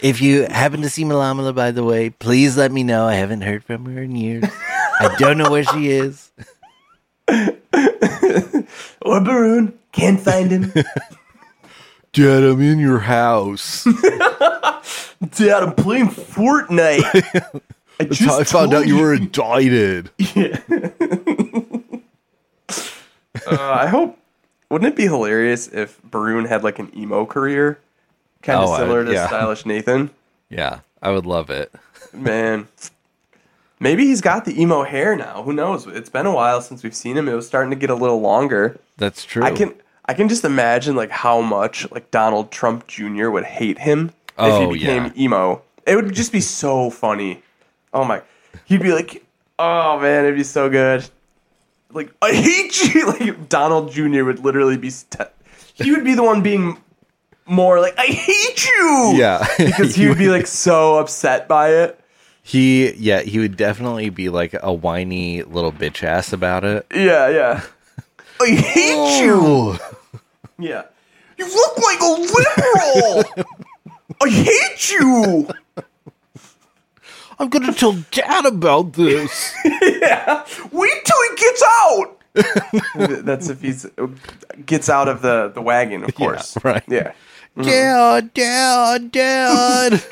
If 0.00 0.20
you 0.20 0.44
happen 0.44 0.82
to 0.82 0.88
see 0.88 1.04
Malamala, 1.04 1.54
by 1.54 1.70
the 1.70 1.84
way, 1.84 2.10
please 2.10 2.56
let 2.56 2.70
me 2.70 2.82
know. 2.84 3.06
I 3.06 3.14
haven't 3.14 3.40
heard 3.40 3.64
from 3.64 3.86
her 3.86 4.02
in 4.02 4.14
years. 4.14 4.44
I 5.00 5.14
don't 5.18 5.38
know 5.38 5.50
where 5.50 5.64
she 5.64 5.88
is. 5.88 6.30
Or 9.02 9.20
Baroon. 9.20 9.78
Can't 9.92 10.20
find 10.20 10.50
him. 10.50 10.72
Dad, 12.12 12.42
I'm 12.42 12.60
in 12.60 12.78
your 12.78 12.98
house. 12.98 13.84
Dad, 15.36 15.62
I'm 15.62 15.74
playing 15.74 16.08
Fortnite. 16.08 17.62
I 18.00 18.04
just 18.04 18.52
were 18.54 19.14
indicted. 19.14 20.10
Uh, 23.46 23.72
I 23.72 23.86
hope. 23.86 24.18
Wouldn't 24.70 24.92
it 24.92 24.96
be 24.96 25.04
hilarious 25.04 25.68
if 25.68 26.02
Baroon 26.02 26.44
had 26.44 26.62
like 26.62 26.78
an 26.78 26.92
emo 26.96 27.24
career? 27.24 27.78
Kind 28.42 28.60
of 28.60 28.68
Oh, 28.68 28.72
I- 28.72 28.78
similar 28.78 29.04
to 29.04 29.12
yeah. 29.12 29.26
Stylish 29.28 29.66
Nathan. 29.66 30.10
Yeah, 30.50 30.80
I 31.02 31.10
would 31.10 31.26
love 31.26 31.50
it. 31.50 31.72
Man. 32.12 32.68
Maybe 33.80 34.06
he's 34.06 34.20
got 34.20 34.44
the 34.44 34.60
emo 34.60 34.82
hair 34.82 35.14
now. 35.14 35.42
Who 35.44 35.52
knows? 35.52 35.86
It's 35.86 36.08
been 36.08 36.26
a 36.26 36.34
while 36.34 36.60
since 36.60 36.82
we've 36.82 36.94
seen 36.94 37.16
him. 37.16 37.28
It 37.28 37.34
was 37.34 37.46
starting 37.46 37.70
to 37.70 37.76
get 37.76 37.90
a 37.90 37.94
little 37.94 38.20
longer. 38.20 38.76
That's 38.96 39.24
true. 39.24 39.44
I 39.44 39.52
can 39.52 39.72
I 40.06 40.14
can 40.14 40.28
just 40.28 40.44
imagine 40.44 40.96
like 40.96 41.10
how 41.10 41.40
much 41.40 41.88
like 41.92 42.10
Donald 42.10 42.50
Trump 42.50 42.88
Jr. 42.88 43.28
would 43.30 43.44
hate 43.44 43.78
him 43.78 44.10
Oh, 44.36 44.48
if 44.48 44.60
he 44.60 44.66
oh, 44.66 44.72
became 44.72 45.04
yeah. 45.14 45.22
emo. 45.24 45.62
It 45.86 45.94
would 45.94 46.12
just 46.12 46.32
be 46.32 46.40
so 46.40 46.90
funny. 46.90 47.42
Oh 47.92 48.04
my, 48.04 48.22
he'd 48.64 48.82
be 48.82 48.92
like, 48.92 49.24
oh 49.60 50.00
man, 50.00 50.24
it'd 50.24 50.36
be 50.36 50.42
so 50.44 50.68
good. 50.68 51.08
Like 51.92 52.10
I 52.20 52.32
hate 52.32 52.82
you. 52.94 53.06
Like 53.06 53.48
Donald 53.48 53.92
Jr. 53.92 54.24
would 54.24 54.40
literally 54.40 54.76
be. 54.76 54.90
St- 54.90 55.28
he 55.74 55.92
would 55.92 56.04
be 56.04 56.14
the 56.14 56.24
one 56.24 56.42
being 56.42 56.78
more 57.48 57.80
like 57.80 57.98
I 57.98 58.06
hate 58.06 58.66
you. 58.66 59.12
Yeah. 59.16 59.46
because 59.58 59.94
he 59.94 60.08
would 60.08 60.18
be 60.18 60.28
like 60.28 60.46
so 60.46 60.98
upset 60.98 61.48
by 61.48 61.70
it. 61.70 62.00
He, 62.42 62.92
yeah, 62.94 63.20
he 63.20 63.38
would 63.38 63.56
definitely 63.56 64.08
be 64.10 64.30
like 64.30 64.54
a 64.62 64.72
whiny 64.72 65.42
little 65.42 65.72
bitch 65.72 66.02
ass 66.02 66.32
about 66.32 66.64
it. 66.64 66.86
Yeah, 66.94 67.28
yeah. 67.28 67.62
I 68.40 68.48
hate 68.50 69.22
you. 69.22 69.38
Oh. 69.42 69.78
Yeah. 70.58 70.84
You 71.36 71.46
look 71.46 71.78
like 71.78 72.00
a 72.00 72.04
liberal. 72.04 73.46
I 74.22 74.28
hate 74.28 74.90
you. 74.90 75.48
I'm 77.38 77.48
gonna 77.48 77.72
tell 77.72 77.92
Dad 78.10 78.46
about 78.46 78.94
this. 78.94 79.54
Yeah. 79.64 80.44
Wait 80.72 81.04
till 81.04 81.16
he 81.28 81.36
gets 81.36 81.62
out. 81.62 82.18
That's 83.24 83.48
if 83.48 83.60
he's 83.60 83.86
gets 84.66 84.88
out 84.88 85.08
of 85.08 85.22
the 85.22 85.48
the 85.54 85.62
wagon, 85.62 86.02
of 86.04 86.14
course. 86.14 86.56
right. 86.64 86.82
Yeah. 86.88 87.12
Dad, 87.62 88.32
Dad, 88.34 89.12
Dad. 89.12 90.02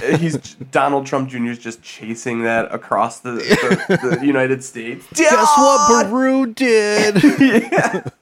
he's 0.20 0.36
Donald 0.70 1.06
Trump 1.06 1.28
Jr. 1.28 1.46
is 1.46 1.58
just 1.58 1.82
chasing 1.82 2.42
that 2.42 2.72
across 2.72 3.20
the, 3.20 3.32
the, 3.32 4.16
the 4.20 4.26
United 4.26 4.62
States. 4.62 5.06
Guess 5.14 5.32
what 5.32 6.04
Baru 6.04 6.46
did? 6.46 7.16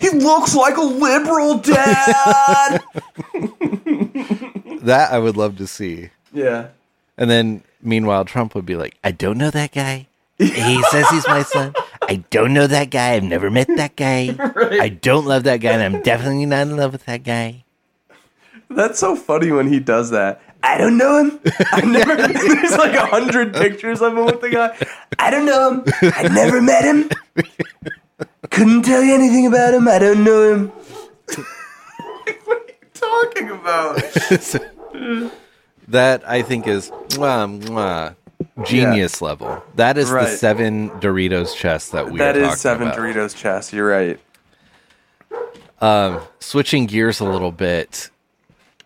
He 0.00 0.10
looks 0.10 0.54
like 0.54 0.76
a 0.76 0.82
liberal 0.82 1.58
dad. 1.58 2.82
that 4.82 5.08
I 5.12 5.18
would 5.18 5.36
love 5.36 5.58
to 5.58 5.66
see. 5.66 6.10
yeah. 6.32 6.68
And 7.18 7.28
then 7.30 7.62
meanwhile 7.82 8.24
Trump 8.24 8.54
would 8.54 8.66
be 8.66 8.74
like, 8.76 8.96
I 9.04 9.10
don't 9.12 9.38
know 9.38 9.50
that 9.50 9.72
guy. 9.72 10.06
He 10.38 10.82
says 10.90 11.08
he's 11.10 11.26
my 11.26 11.42
son. 11.42 11.74
I 12.02 12.16
don't 12.30 12.52
know 12.52 12.66
that 12.66 12.90
guy. 12.90 13.12
I've 13.12 13.22
never 13.22 13.50
met 13.50 13.68
that 13.76 13.96
guy. 13.96 14.34
I 14.80 14.88
don't 14.88 15.24
love 15.24 15.44
that 15.44 15.58
guy, 15.58 15.72
and 15.72 15.82
I'm 15.82 16.02
definitely 16.02 16.46
not 16.46 16.66
in 16.66 16.76
love 16.76 16.92
with 16.92 17.04
that 17.06 17.22
guy. 17.22 17.64
That's 18.68 18.98
so 18.98 19.14
funny 19.14 19.52
when 19.52 19.68
he 19.68 19.78
does 19.78 20.10
that. 20.10 20.40
I 20.62 20.78
don't 20.78 20.96
know 20.96 21.18
him. 21.22 21.40
I've 21.72 21.84
never. 21.84 22.16
there's 22.28 22.76
like 22.76 22.94
a 22.94 23.06
hundred 23.06 23.54
pictures 23.54 24.00
of 24.00 24.16
him 24.16 24.24
with 24.24 24.40
the 24.40 24.50
guy. 24.50 24.76
I 25.18 25.30
don't 25.30 25.44
know 25.44 25.72
him. 25.72 25.84
I 26.02 26.28
never 26.28 26.62
met 26.62 26.84
him. 26.84 27.10
Couldn't 28.50 28.82
tell 28.82 29.02
you 29.02 29.14
anything 29.14 29.46
about 29.46 29.74
him. 29.74 29.88
I 29.88 29.98
don't 29.98 30.24
know 30.24 30.54
him. 30.54 30.68
what 32.44 32.58
are 32.58 32.66
you 32.68 32.88
talking 32.94 33.50
about? 33.50 33.96
That 35.88 36.26
I 36.28 36.42
think 36.42 36.66
is 36.66 36.90
mwah, 37.10 37.60
mwah, 37.62 38.14
genius 38.64 39.22
level. 39.22 39.62
That 39.76 39.98
is 39.98 40.10
the 40.10 40.26
seven 40.26 40.90
Doritos 41.00 41.54
chest 41.56 41.92
that 41.92 42.10
we 42.10 42.18
that 42.18 42.36
is 42.36 42.60
seven 42.60 42.88
about. 42.88 42.98
Doritos 42.98 43.36
chest. 43.36 43.72
You're 43.72 43.88
right. 43.88 44.20
Um, 45.80 46.20
Switching 46.38 46.86
gears 46.86 47.20
a 47.20 47.24
little 47.24 47.50
bit, 47.52 48.10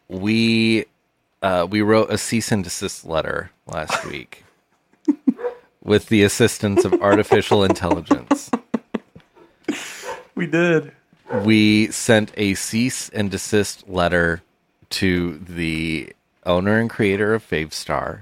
we 0.08 0.86
uh, 1.42 1.66
we 1.68 1.82
wrote 1.82 2.10
a 2.10 2.18
cease 2.18 2.50
and 2.50 2.64
desist 2.64 3.04
letter 3.04 3.50
last 3.66 4.04
week 4.06 4.44
with 5.82 6.08
the 6.08 6.22
assistance 6.22 6.84
of 6.84 6.94
artificial 6.94 7.64
intelligence. 7.64 8.50
We 10.34 10.46
did. 10.46 10.92
We 11.44 11.90
sent 11.90 12.32
a 12.36 12.54
cease 12.54 13.08
and 13.10 13.30
desist 13.30 13.88
letter 13.88 14.42
to 14.90 15.38
the 15.38 16.12
owner 16.44 16.78
and 16.78 16.88
creator 16.88 17.34
of 17.34 17.48
Favstar 17.48 18.20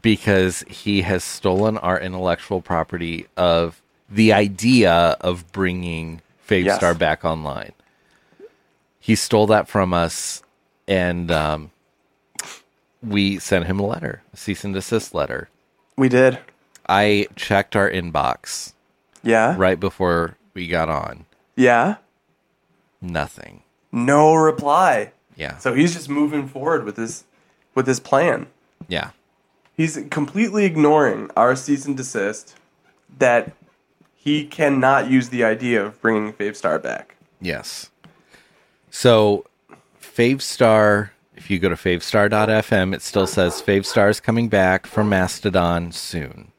because 0.00 0.60
he 0.68 1.02
has 1.02 1.22
stolen 1.22 1.76
our 1.78 2.00
intellectual 2.00 2.60
property 2.60 3.26
of 3.36 3.80
the 4.08 4.32
idea 4.32 4.92
of 5.20 5.50
bringing 5.52 6.20
Favstar 6.48 6.64
Yes. 6.82 6.96
back 6.98 7.24
online. 7.24 7.72
He 9.00 9.14
stole 9.14 9.46
that 9.48 9.68
from 9.68 9.92
us, 9.92 10.42
and 10.86 11.30
um, 11.30 11.70
we 13.02 13.38
sent 13.38 13.66
him 13.66 13.80
a 13.80 13.86
letter, 13.86 14.22
a 14.32 14.36
cease 14.36 14.64
and 14.64 14.74
desist 14.74 15.14
letter. 15.14 15.48
We 15.96 16.08
did. 16.08 16.38
I 16.88 17.26
checked 17.36 17.74
our 17.76 17.90
inbox 17.90 18.72
Yeah. 19.22 19.54
right 19.58 19.78
before 19.78 20.36
we 20.54 20.66
got 20.68 20.88
on. 20.88 21.26
Yeah. 21.56 21.96
Nothing. 23.00 23.62
No 23.90 24.34
reply. 24.34 25.12
Yeah. 25.36 25.58
So 25.58 25.74
he's 25.74 25.94
just 25.94 26.08
moving 26.08 26.46
forward 26.48 26.84
with 26.84 26.96
his 26.96 27.24
with 27.74 27.86
his 27.86 28.00
plan. 28.00 28.46
Yeah. 28.88 29.10
He's 29.76 29.98
completely 30.10 30.64
ignoring 30.64 31.30
our 31.36 31.56
cease 31.56 31.86
and 31.86 31.96
desist 31.96 32.56
that 33.18 33.52
he 34.14 34.44
cannot 34.44 35.10
use 35.10 35.30
the 35.30 35.44
idea 35.44 35.84
of 35.84 36.00
bringing 36.00 36.32
Favstar 36.32 36.80
back. 36.80 37.16
Yes. 37.40 37.90
So, 38.90 39.46
Favstar, 40.00 41.10
if 41.34 41.50
you 41.50 41.58
go 41.58 41.68
to 41.68 41.74
favstar.fm, 41.74 42.94
it 42.94 43.02
still 43.02 43.26
says 43.26 43.62
Favstar 43.62 44.10
is 44.10 44.20
coming 44.20 44.48
back 44.48 44.86
from 44.86 45.08
Mastodon 45.08 45.92
soon. 45.92 46.52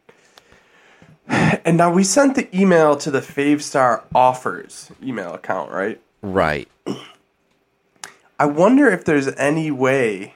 And 1.66 1.78
now 1.78 1.90
we 1.90 2.04
sent 2.04 2.36
the 2.36 2.50
email 2.54 2.98
to 2.98 3.10
the 3.10 3.22
Favstar 3.22 4.04
offers 4.14 4.92
email 5.02 5.34
account, 5.34 5.72
right? 5.72 6.02
Right. 6.22 6.68
I 8.40 8.46
wonder 8.46 8.90
if 8.90 9.06
there's 9.06 9.28
any 9.36 9.72
way 9.72 10.34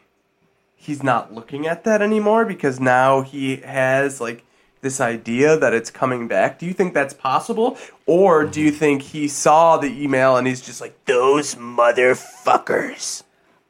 he's 0.87 1.03
not 1.03 1.33
looking 1.33 1.67
at 1.67 1.83
that 1.83 2.01
anymore 2.01 2.45
because 2.45 2.79
now 2.79 3.21
he 3.21 3.57
has 3.57 4.21
like 4.21 4.45
this 4.79 5.01
idea 5.01 5.57
that 5.57 5.73
it's 5.73 5.91
coming 5.91 6.29
back. 6.29 6.57
Do 6.57 6.65
you 6.65 6.71
think 6.71 6.93
that's 6.93 7.13
possible? 7.13 7.77
Or 8.05 8.45
do 8.45 8.61
you 8.61 8.69
mm-hmm. 8.69 8.79
think 8.79 9.01
he 9.01 9.27
saw 9.27 9.75
the 9.75 9.87
email 10.01 10.37
and 10.37 10.47
he's 10.47 10.61
just 10.61 10.79
like, 10.79 10.97
those 11.03 11.55
motherfuckers? 11.55 13.23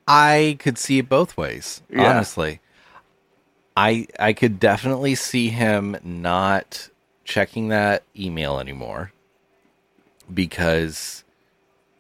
I 0.07 0.57
could 0.59 0.78
see 0.78 0.99
it 0.99 1.09
both 1.09 1.36
ways, 1.36 1.82
Yeah. 1.89 2.11
honestly. 2.11 2.61
I 3.76 4.07
I 4.20 4.34
could 4.34 4.59
definitely 4.59 5.15
see 5.15 5.49
him 5.49 5.97
not 6.03 6.89
checking 7.26 7.70
that 7.70 8.03
email 8.18 8.59
anymore 8.59 9.11
because 10.32 11.24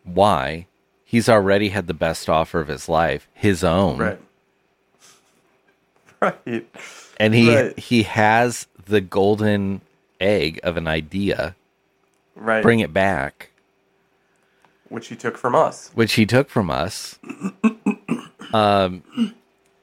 why? 0.03 0.67
He's 1.03 1.27
already 1.29 1.69
had 1.69 1.87
the 1.87 1.93
best 1.93 2.29
offer 2.29 2.59
of 2.59 2.67
his 2.67 2.87
life, 2.87 3.27
his 3.33 3.63
own. 3.63 3.97
Right. 3.97 4.19
Right. 6.21 6.65
and 7.19 7.33
he 7.35 7.55
Right. 7.55 7.77
he 7.79 8.03
has 8.03 8.67
the 8.87 9.01
golden 9.01 9.81
egg 10.19 10.59
of 10.63 10.75
an 10.77 10.87
idea 10.87 11.55
Right. 12.35 12.61
bring 12.63 12.79
it 12.79 12.91
back 12.93 13.51
which 14.89 15.07
he 15.09 15.15
took 15.15 15.37
from 15.37 15.53
us. 15.53 15.91
which 15.93 16.13
he 16.13 16.25
took 16.25 16.49
from 16.49 16.69
us 16.71 17.19
um 18.53 19.03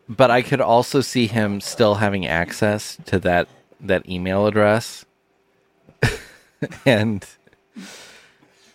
but 0.08 0.30
i 0.30 0.42
could 0.42 0.60
also 0.60 1.00
see 1.00 1.26
him 1.26 1.60
still 1.60 1.96
having 1.96 2.26
access 2.26 2.96
to 3.06 3.18
that 3.20 3.48
that 3.80 4.08
email 4.08 4.46
address 4.46 5.04
and 6.86 7.26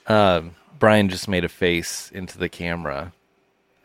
um 0.08 0.56
brian 0.78 1.10
just 1.10 1.28
made 1.28 1.44
a 1.44 1.50
face 1.50 2.10
into 2.14 2.38
the 2.38 2.50
camera 2.50 3.12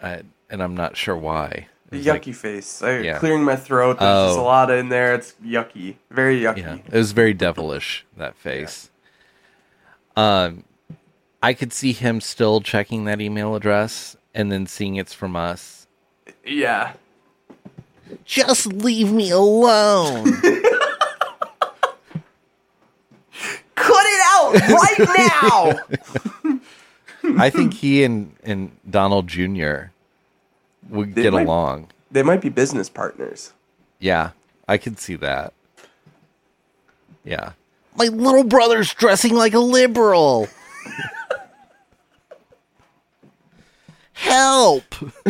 I, 0.02 0.22
and 0.50 0.62
i'm 0.62 0.76
not 0.76 0.96
sure 0.96 1.16
why 1.16 1.68
yucky 1.92 2.06
like- 2.28 2.34
face. 2.34 2.82
I, 2.82 2.98
Yeah. 3.00 3.18
Clearing 3.18 3.44
my 3.44 3.56
throat. 3.56 3.98
There's 3.98 4.28
just 4.28 4.38
a 4.38 4.40
Oh. 4.40 4.44
lot 4.44 4.70
in 4.70 4.88
there. 4.88 5.14
It's 5.14 5.34
yucky. 5.44 5.96
Very 6.10 6.40
yucky. 6.40 6.58
Yeah, 6.58 6.74
it 6.86 6.92
was 6.92 7.12
very 7.12 7.34
devilish 7.34 8.04
that 8.16 8.36
face. 8.36 8.90
Um, 10.16 10.64
I 11.42 11.52
could 11.54 11.72
see 11.72 11.92
him 11.92 12.20
still 12.20 12.60
checking 12.60 13.04
that 13.04 13.20
email 13.20 13.54
address 13.54 14.16
and 14.34 14.50
then 14.50 14.66
seeing 14.66 14.96
it's 14.96 15.12
from 15.12 15.36
us. 15.36 15.86
Yeah. 16.44 16.92
Just 18.24 18.66
leave 18.66 19.12
me 19.12 19.30
alone. 19.30 20.24
Cut 23.74 24.04
it 24.06 24.20
out 24.26 24.54
right 24.70 25.80
now. 26.44 26.60
I 27.38 27.50
think 27.50 27.74
he 27.74 28.04
and 28.04 28.34
and 28.44 28.70
Donald 28.88 29.26
Jr. 29.26 29.86
would 30.90 31.14
They 31.14 31.22
get 31.22 31.32
might- 31.32 31.46
along. 31.46 31.88
they 32.10 32.22
might 32.22 32.40
be 32.40 32.48
business 32.48 32.88
partners. 32.88 33.52
Yeah, 33.98 34.30
I 34.68 34.78
could 34.78 34.98
see 34.98 35.16
that. 35.16 35.52
Yeah. 37.24 37.52
My 37.96 38.06
little 38.06 38.44
brother's 38.44 38.92
dressing 38.92 39.34
like 39.34 39.54
a 39.54 39.58
liberal. 39.60 40.48
Help. 44.12 44.84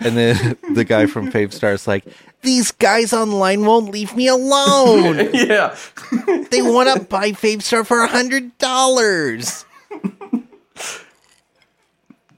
and 0.00 0.16
then 0.16 0.56
the 0.74 0.84
guy 0.84 1.06
from 1.06 1.30
Favstar's 1.30 1.86
like, 1.86 2.04
these 2.42 2.72
guys 2.72 3.12
online 3.12 3.64
won't 3.64 3.90
leave 3.90 4.16
me 4.16 4.26
alone. 4.28 5.30
yeah. 5.34 5.76
they 6.50 6.62
want 6.62 6.92
to 6.92 7.00
buy 7.06 7.32
Favstar 7.32 7.86
for 7.86 8.02
a 8.02 8.08
hundred 8.08 8.56
dollars. 8.58 9.64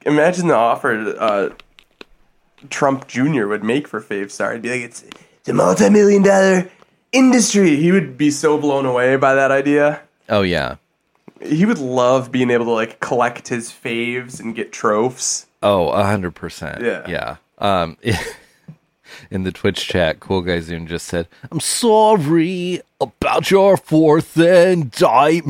Imagine 0.05 0.49
the 0.49 0.55
offer 0.55 1.15
uh, 1.19 1.51
Trump 2.71 3.07
Jr. 3.09 3.47
would 3.47 3.65
make 3.65 3.89
for 3.89 4.01
Favstar. 4.01 4.53
He'd 4.55 4.63
be 4.63 4.71
like, 4.71 4.81
it's, 4.83 5.03
it's 5.03 5.49
a 5.49 5.53
multi 5.53 5.91
million 5.91 6.23
dollar 6.23 6.71
industry. 7.13 7.77
He 7.77 7.93
would 7.93 8.19
be 8.19 8.31
so 8.31 8.59
blown 8.59 8.87
away 8.87 9.17
by 9.17 9.35
that 9.35 9.51
idea. 9.51 10.03
Oh 10.29 10.43
yeah. 10.43 10.77
He 11.41 11.67
would 11.67 11.79
love 11.79 12.31
being 12.33 12.51
able 12.51 12.67
to 12.67 12.71
like 12.73 13.01
collect 13.01 13.49
his 13.49 13.71
faves 13.71 14.41
and 14.41 14.55
get 14.55 14.73
trophies. 14.73 15.47
Oh, 15.63 15.89
a 15.89 16.05
hundred 16.05 16.35
percent. 16.35 16.83
Yeah. 16.83 17.07
Yeah. 17.09 17.37
Um, 17.59 17.97
in 19.31 19.45
the 19.45 19.53
Twitch 19.53 19.87
chat, 19.87 20.21
Cool 20.21 20.43
Guy 20.43 20.61
Zoom 20.61 20.87
just 20.87 21.07
said, 21.07 21.29
"I'm 21.51 21.61
sorry 21.61 22.81
about 23.01 23.51
your 23.51 23.77
fourth 23.77 24.37
indictment." 24.37 25.43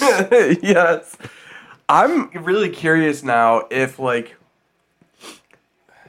yes. 0.62 1.16
I'm 1.92 2.30
really 2.30 2.70
curious 2.70 3.22
now 3.22 3.66
if 3.70 3.98
like 3.98 4.36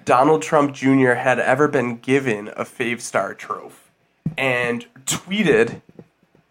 Donald 0.06 0.42
Trump 0.42 0.74
Jr. 0.74 1.12
had 1.16 1.40
ever 1.40 1.68
been 1.68 1.98
given 1.98 2.48
a 2.48 2.64
Favstar 2.64 3.38
trophy 3.38 3.76
and 4.38 4.86
tweeted 5.06 5.82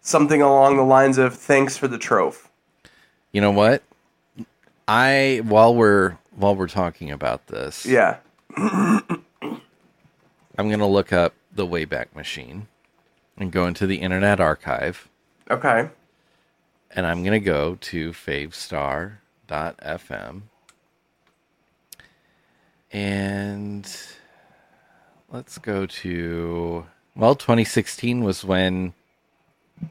something 0.01 0.39
along 0.39 0.77
the 0.77 0.83
lines 0.83 1.17
of 1.17 1.33
"Thanks 1.35 1.75
for 1.77 1.87
the 1.87 1.97
trophy." 1.97 2.47
you 3.31 3.41
know 3.41 3.49
what? 3.49 3.81
I 4.87 5.41
while 5.43 5.73
we're 5.73 6.17
while 6.35 6.55
we're 6.55 6.67
talking 6.67 7.09
about 7.09 7.47
this, 7.47 7.87
Yeah. 7.87 8.17
I'm 8.55 9.09
gonna 10.57 10.87
look 10.87 11.11
up 11.11 11.33
the 11.51 11.65
Wayback 11.65 12.13
Machine 12.15 12.67
and 13.35 13.51
go 13.51 13.65
into 13.65 13.87
the 13.87 13.95
Internet 13.95 14.39
Archive, 14.39 15.09
Okay. 15.49 15.89
and 16.91 17.07
I'm 17.07 17.23
gonna 17.23 17.39
go 17.39 17.79
to 17.81 18.13
favstar.fm, 19.53 20.41
and 22.91 23.97
let's 25.31 25.57
go 25.57 25.85
to 25.85 26.85
well, 27.15 27.35
2016 27.35 28.23
was 28.23 28.43
when 28.43 28.93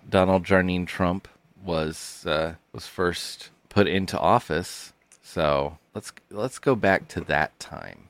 Donald 0.08 0.44
Jarnine 0.44 0.86
Trump 0.86 1.28
was 1.64 2.26
uh, 2.26 2.54
was 2.72 2.86
first 2.86 3.50
put 3.68 3.86
into 3.86 4.18
office. 4.18 4.92
So 5.22 5.78
let's 5.94 6.12
let's 6.30 6.58
go 6.58 6.74
back 6.74 7.08
to 7.08 7.20
that 7.22 7.58
time. 7.60 8.08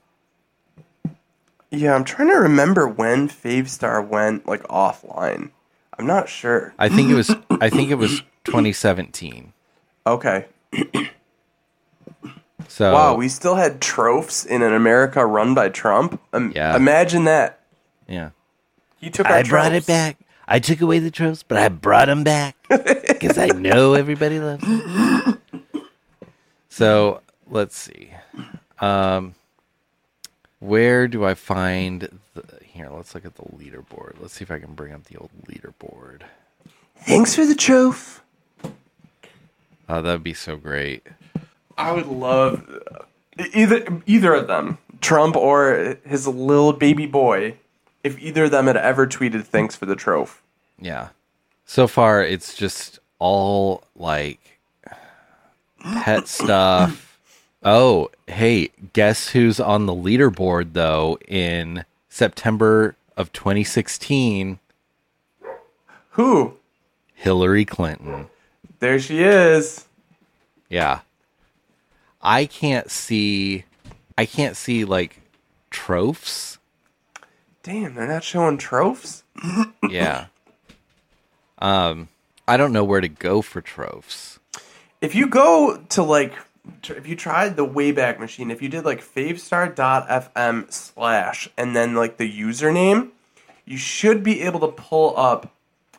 Yeah, 1.70 1.94
I'm 1.94 2.04
trying 2.04 2.28
to 2.28 2.34
remember 2.34 2.86
when 2.86 3.28
Favestar 3.28 4.06
went 4.06 4.46
like 4.46 4.62
offline. 4.64 5.50
I'm 5.98 6.06
not 6.06 6.28
sure. 6.28 6.74
I 6.78 6.88
think 6.88 7.10
it 7.10 7.14
was 7.14 7.30
I 7.50 7.70
think 7.70 7.90
it 7.90 7.96
was 7.96 8.22
2017. 8.44 9.52
Okay. 10.06 10.46
So 12.68 12.92
Wow, 12.92 13.16
we 13.16 13.28
still 13.28 13.54
had 13.54 13.80
tropes 13.80 14.44
in 14.44 14.62
an 14.62 14.72
America 14.72 15.24
run 15.24 15.54
by 15.54 15.68
Trump. 15.68 16.20
Um, 16.32 16.52
Yeah. 16.54 16.76
Imagine 16.76 17.24
that. 17.24 17.60
yeah. 18.08 18.30
He 19.00 19.10
took 19.10 19.26
our 19.26 19.38
I 19.38 19.42
brought 19.42 19.72
it 19.72 19.84
back. 19.86 20.16
I 20.46 20.58
took 20.60 20.80
away 20.80 20.98
the 21.00 21.10
tropes, 21.10 21.42
but 21.42 21.58
I 21.58 21.68
brought 21.68 22.06
them 22.06 22.22
back 22.24 22.56
because 22.68 23.36
I 23.36 23.46
know 23.48 23.94
everybody 23.94 24.38
loves 24.38 24.62
them. 24.64 25.38
So 26.68 27.20
let's 27.50 27.76
see. 27.76 28.10
Um, 28.80 29.34
where 30.60 31.08
do 31.08 31.24
I 31.24 31.34
find 31.34 32.18
the, 32.34 32.44
here? 32.64 32.88
Let's 32.90 33.14
look 33.14 33.24
at 33.24 33.34
the 33.34 33.42
leaderboard. 33.42 34.14
Let's 34.20 34.34
see 34.34 34.42
if 34.44 34.50
I 34.50 34.58
can 34.58 34.74
bring 34.74 34.92
up 34.92 35.04
the 35.04 35.16
old 35.16 35.30
leaderboard. 35.48 36.22
Thanks 36.98 37.34
for 37.34 37.44
the 37.44 37.54
trophy. 37.54 38.20
Oh, 39.88 40.00
that'd 40.00 40.22
be 40.22 40.34
so 40.34 40.56
great. 40.56 41.06
I 41.82 41.92
would 41.92 42.06
love 42.06 42.64
either 43.52 44.02
either 44.06 44.34
of 44.34 44.46
them, 44.46 44.78
Trump 45.00 45.36
or 45.36 45.98
his 46.06 46.28
little 46.28 46.72
baby 46.72 47.06
boy, 47.06 47.56
if 48.04 48.18
either 48.20 48.44
of 48.44 48.52
them 48.52 48.66
had 48.66 48.76
ever 48.76 49.06
tweeted 49.06 49.44
"Thanks 49.44 49.74
for 49.74 49.86
the 49.86 49.96
trophy." 49.96 50.40
Yeah. 50.78 51.08
So 51.66 51.86
far, 51.88 52.22
it's 52.22 52.54
just 52.54 52.98
all 53.18 53.82
like 53.96 54.58
pet 55.80 56.28
stuff. 56.28 57.18
Oh, 57.64 58.10
hey, 58.26 58.70
guess 58.92 59.30
who's 59.30 59.58
on 59.60 59.86
the 59.86 59.94
leaderboard 59.94 60.72
though 60.72 61.18
in 61.28 61.84
September 62.08 62.96
of 63.16 63.32
2016? 63.32 64.58
Who? 66.10 66.54
Hillary 67.14 67.64
Clinton. 67.64 68.28
There 68.80 68.98
she 68.98 69.22
is. 69.22 69.86
Yeah. 70.68 71.00
I 72.22 72.46
can't 72.46 72.90
see 72.90 73.64
I 74.16 74.26
can't 74.26 74.56
see 74.56 74.84
like 74.84 75.20
tropes. 75.70 76.58
Damn, 77.62 77.94
they're 77.94 78.08
not 78.08 78.24
showing 78.24 78.58
trophies. 78.58 79.24
Yeah. 79.88 80.26
um 81.58 82.08
I 82.46 82.56
don't 82.56 82.72
know 82.72 82.84
where 82.84 83.00
to 83.00 83.08
go 83.08 83.40
for 83.40 83.60
tropes. 83.60 84.38
If 85.00 85.14
you 85.14 85.26
go 85.26 85.82
to 85.90 86.02
like, 86.02 86.34
tr- 86.82 86.94
if 86.94 87.06
you 87.06 87.16
tried 87.16 87.56
the 87.56 87.66
Wayback 87.66 88.18
Machine, 88.18 88.50
if 88.50 88.60
you 88.60 88.68
did 88.68 88.84
like 88.84 89.02
favstar.fm 89.02 90.72
slash 90.72 91.48
and 91.56 91.74
then 91.74 91.94
like 91.94 92.16
the 92.18 92.40
username, 92.40 93.10
you 93.64 93.76
should 93.76 94.22
be 94.22 94.42
able 94.42 94.60
to 94.60 94.68
pull 94.68 95.16
up 95.16 95.54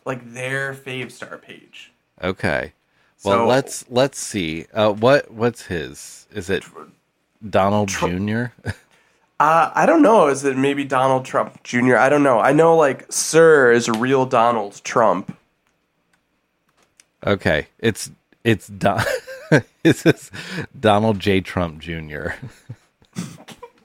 like 0.06 0.34
their 0.34 0.74
Favstar 0.74 1.42
page. 1.42 1.92
Okay. 2.22 2.74
Well, 3.24 3.38
So- 3.40 3.48
let's 3.48 3.86
let's 3.90 4.20
see. 4.20 4.66
Uh, 4.74 4.92
what 4.94 5.32
what's 5.32 5.64
his? 5.64 6.28
Is 6.34 6.50
it 6.50 6.64
Donald 7.50 7.90
Jr.? 7.90 8.46
Uh, 9.40 9.72
I 9.76 9.86
don't 9.88 10.02
know. 10.04 10.28
Is 10.28 10.46
it 10.46 10.56
maybe 10.58 10.86
Donald 10.86 11.26
Trump 11.26 11.62
Jr.? 11.64 11.98
I 11.98 12.08
don't 12.08 12.24
know. 12.24 12.40
I 12.40 12.54
know 12.54 12.78
like 12.78 13.12
Sir 13.12 13.72
is 13.74 13.90
real 13.90 14.26
Donald 14.26 14.80
Trump. 14.86 15.36
okay, 17.26 17.68
it's 17.80 18.10
it's 18.46 18.68
Don. 18.68 19.04
this 19.84 20.32
Donald 20.80 21.20
J. 21.20 21.42
Trump 21.42 21.80
Jr. 21.80 22.30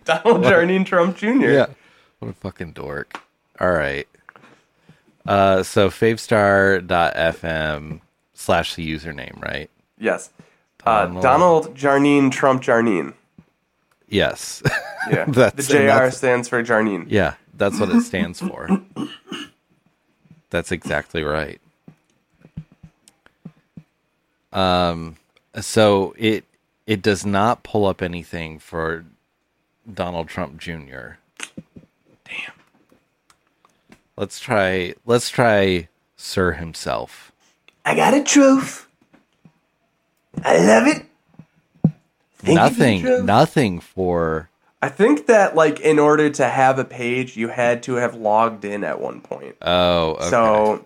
Donald 0.05 0.45
Jarnine 0.45 0.87
Trump 0.87 1.17
Jr. 1.17 1.27
yeah. 1.51 1.67
What 2.21 2.29
a 2.29 2.35
fucking 2.35 2.73
dork. 2.73 3.21
All 3.59 3.73
right. 3.73 4.07
Uh, 5.27 5.65
so 5.65 5.91
favstar.fm 5.91 8.01
slash 8.39 8.75
the 8.77 8.89
username, 8.89 9.41
right? 9.43 9.69
Yes. 9.99 10.31
Uh, 10.87 11.07
Donald- 11.07 11.23
Donald 11.23 11.75
Jarnine 11.77 12.31
Trump 12.31 12.63
Jarnine. 12.63 13.15
Yes. 14.09 14.63
Yeah. 15.11 15.25
That's- 15.29 15.67
the 15.67 16.07
JR 16.07 16.11
stands 16.11 16.49
for 16.49 16.63
Jarnine. 16.63 17.07
yeah, 17.09 17.35
that's 17.55 17.79
what 17.81 17.91
it 17.91 18.03
stands 18.03 18.41
for. 18.41 18.69
That's 20.51 20.73
exactly 20.73 21.23
right. 21.25 21.61
Um, 24.53 25.17
so 25.61 26.15
it 26.17 26.45
it 26.87 27.03
does 27.03 27.27
not 27.27 27.63
pull 27.63 27.85
up 27.85 28.01
anything 28.01 28.59
for 28.59 29.05
Donald 29.93 30.29
Trump 30.29 30.57
Jr. 30.59 31.17
Damn. 32.25 32.53
Let's 34.17 34.41
try. 34.41 34.95
Let's 35.05 35.29
try 35.29 35.89
Sir 36.17 36.53
himself. 36.53 37.28
I 37.85 37.95
got 37.95 38.15
a 38.15 38.23
trophy. 38.23 38.85
I 40.45 40.59
love 40.59 40.87
it. 40.87 41.05
Thank 42.39 42.59
you 42.61 42.69
for 42.69 42.75
the 42.83 43.01
nothing. 43.03 43.27
Nothing 43.27 43.81
for. 43.81 44.51
I 44.81 44.89
think 44.89 45.27
that 45.27 45.57
like 45.57 45.81
in 45.81 45.99
order 45.99 46.31
to 46.31 46.49
have 46.49 46.79
a 46.79 46.85
page, 46.85 47.37
you 47.37 47.49
had 47.49 47.83
to 47.85 47.95
have 47.95 48.15
logged 48.15 48.65
in 48.65 48.85
at 48.85 49.01
one 49.01 49.21
point. 49.21 49.57
Oh, 49.63 50.11
okay. 50.15 50.29
So 50.31 50.85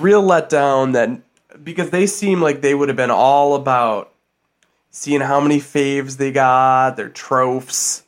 real 0.00 0.22
letdown 0.22 0.92
that 0.94 1.20
because 1.62 1.90
they 1.90 2.06
seem 2.06 2.40
like 2.40 2.62
they 2.62 2.74
would 2.74 2.88
have 2.88 2.96
been 2.96 3.10
all 3.10 3.54
about 3.54 4.12
seeing 4.90 5.20
how 5.20 5.40
many 5.40 5.58
faves 5.60 6.16
they 6.16 6.32
got, 6.32 6.96
their 6.96 7.10
trophies. 7.10 8.02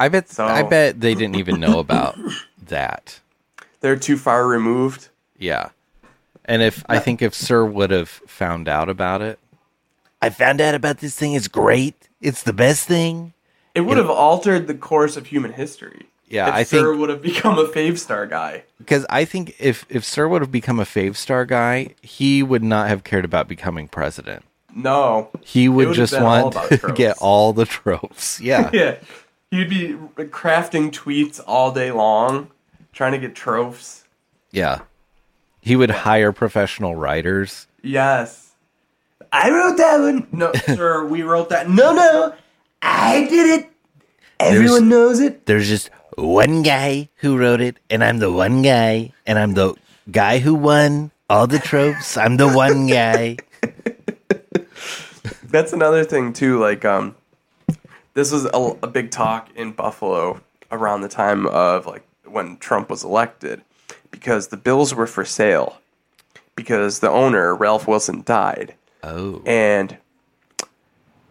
I 0.00 0.08
bet. 0.08 0.30
so- 0.30 0.46
I 0.46 0.62
bet 0.62 1.00
they 1.00 1.14
didn't 1.14 1.36
even 1.36 1.60
know 1.60 1.78
about 1.78 2.16
that. 2.66 3.20
They're 3.80 3.96
too 3.96 4.16
far 4.16 4.46
removed. 4.46 5.08
Yeah. 5.38 5.68
And 6.46 6.62
if 6.62 6.84
I 6.88 6.98
think 6.98 7.22
if 7.22 7.34
Sir 7.34 7.64
would 7.64 7.90
have 7.90 8.08
found 8.08 8.68
out 8.68 8.88
about 8.88 9.22
it, 9.22 9.38
I 10.20 10.30
found 10.30 10.60
out 10.60 10.74
about 10.74 10.98
this 10.98 11.16
thing. 11.16 11.34
It's 11.34 11.48
great. 11.48 12.08
It's 12.20 12.42
the 12.42 12.52
best 12.52 12.86
thing. 12.86 13.32
It 13.74 13.82
would 13.82 13.96
have 13.98 14.10
altered 14.10 14.66
the 14.66 14.74
course 14.74 15.16
of 15.16 15.26
human 15.26 15.52
history. 15.52 16.06
Yeah, 16.28 16.48
if 16.48 16.54
I 16.54 16.62
Sir 16.64 16.90
think 16.90 17.00
would 17.00 17.10
have 17.10 17.22
become 17.22 17.58
a 17.58 17.66
fave 17.66 17.98
star 17.98 18.26
guy. 18.26 18.64
because 18.78 19.04
I 19.10 19.24
think 19.24 19.54
if 19.58 19.84
if 19.88 20.04
Sir 20.04 20.26
would 20.28 20.40
have 20.42 20.50
become 20.52 20.80
a 20.80 20.84
Favstar 20.84 21.46
guy, 21.46 21.94
he 22.02 22.42
would 22.42 22.62
not 22.62 22.88
have 22.88 23.04
cared 23.04 23.24
about 23.24 23.46
becoming 23.48 23.88
president. 23.88 24.42
No. 24.74 25.30
He 25.42 25.68
would 25.68 25.88
would've 25.88 25.96
just 25.96 26.12
been 26.14 26.22
all 26.22 26.42
want 26.44 26.54
about 26.54 26.68
to 26.70 26.78
tropes. 26.78 26.96
get 26.98 27.16
all 27.20 27.52
the 27.52 27.64
tropes. 27.66 28.40
Yeah. 28.50 28.70
Yeah. 28.72 28.96
He'd 29.50 29.68
be 29.70 29.94
crafting 30.26 30.90
tweets 30.90 31.40
all 31.46 31.70
day 31.70 31.92
long, 31.92 32.50
trying 32.92 33.12
to 33.12 33.18
get 33.18 33.34
trophies. 33.36 34.04
yeah. 34.50 34.80
He 35.64 35.76
would 35.76 35.90
hire 35.90 36.30
professional 36.30 36.94
writers. 36.94 37.66
Yes. 37.82 38.52
I 39.32 39.48
wrote 39.50 39.78
that 39.78 39.98
one. 39.98 40.26
No, 40.30 40.52
sir, 40.66 41.06
we 41.06 41.22
wrote 41.22 41.48
that. 41.48 41.70
No, 41.70 41.94
no. 41.94 42.34
I 42.82 43.26
did 43.30 43.60
it. 43.60 43.70
Everyone 44.38 44.90
knows 44.90 45.20
it. 45.20 45.46
There's 45.46 45.66
just 45.66 45.88
one 46.18 46.62
guy 46.62 47.08
who 47.16 47.38
wrote 47.38 47.62
it, 47.62 47.78
and 47.88 48.04
I'm 48.04 48.18
the 48.18 48.30
one 48.30 48.60
guy, 48.60 49.14
and 49.24 49.38
I'm 49.38 49.54
the 49.54 49.74
guy 50.10 50.38
who 50.38 50.54
won 50.54 51.12
all 51.30 51.46
the 51.46 51.58
tropes. 51.58 52.18
I'm 52.18 52.36
the 52.36 52.52
one 52.52 52.86
guy. 52.86 53.38
That's 55.44 55.72
another 55.72 56.04
thing 56.04 56.34
too. 56.34 56.60
Like, 56.60 56.84
um, 56.84 57.16
this 58.12 58.30
was 58.30 58.44
a, 58.44 58.76
a 58.82 58.86
big 58.86 59.10
talk 59.10 59.48
in 59.56 59.72
Buffalo 59.72 60.42
around 60.70 61.00
the 61.00 61.08
time 61.08 61.46
of 61.46 61.86
like 61.86 62.04
when 62.26 62.58
Trump 62.58 62.90
was 62.90 63.02
elected, 63.02 63.62
because 64.14 64.46
the 64.48 64.56
bills 64.56 64.94
were 64.94 65.08
for 65.08 65.24
sale, 65.24 65.78
because 66.54 67.00
the 67.00 67.10
owner 67.10 67.52
Ralph 67.54 67.88
Wilson 67.88 68.22
died, 68.24 68.74
Oh. 69.02 69.42
and 69.44 69.96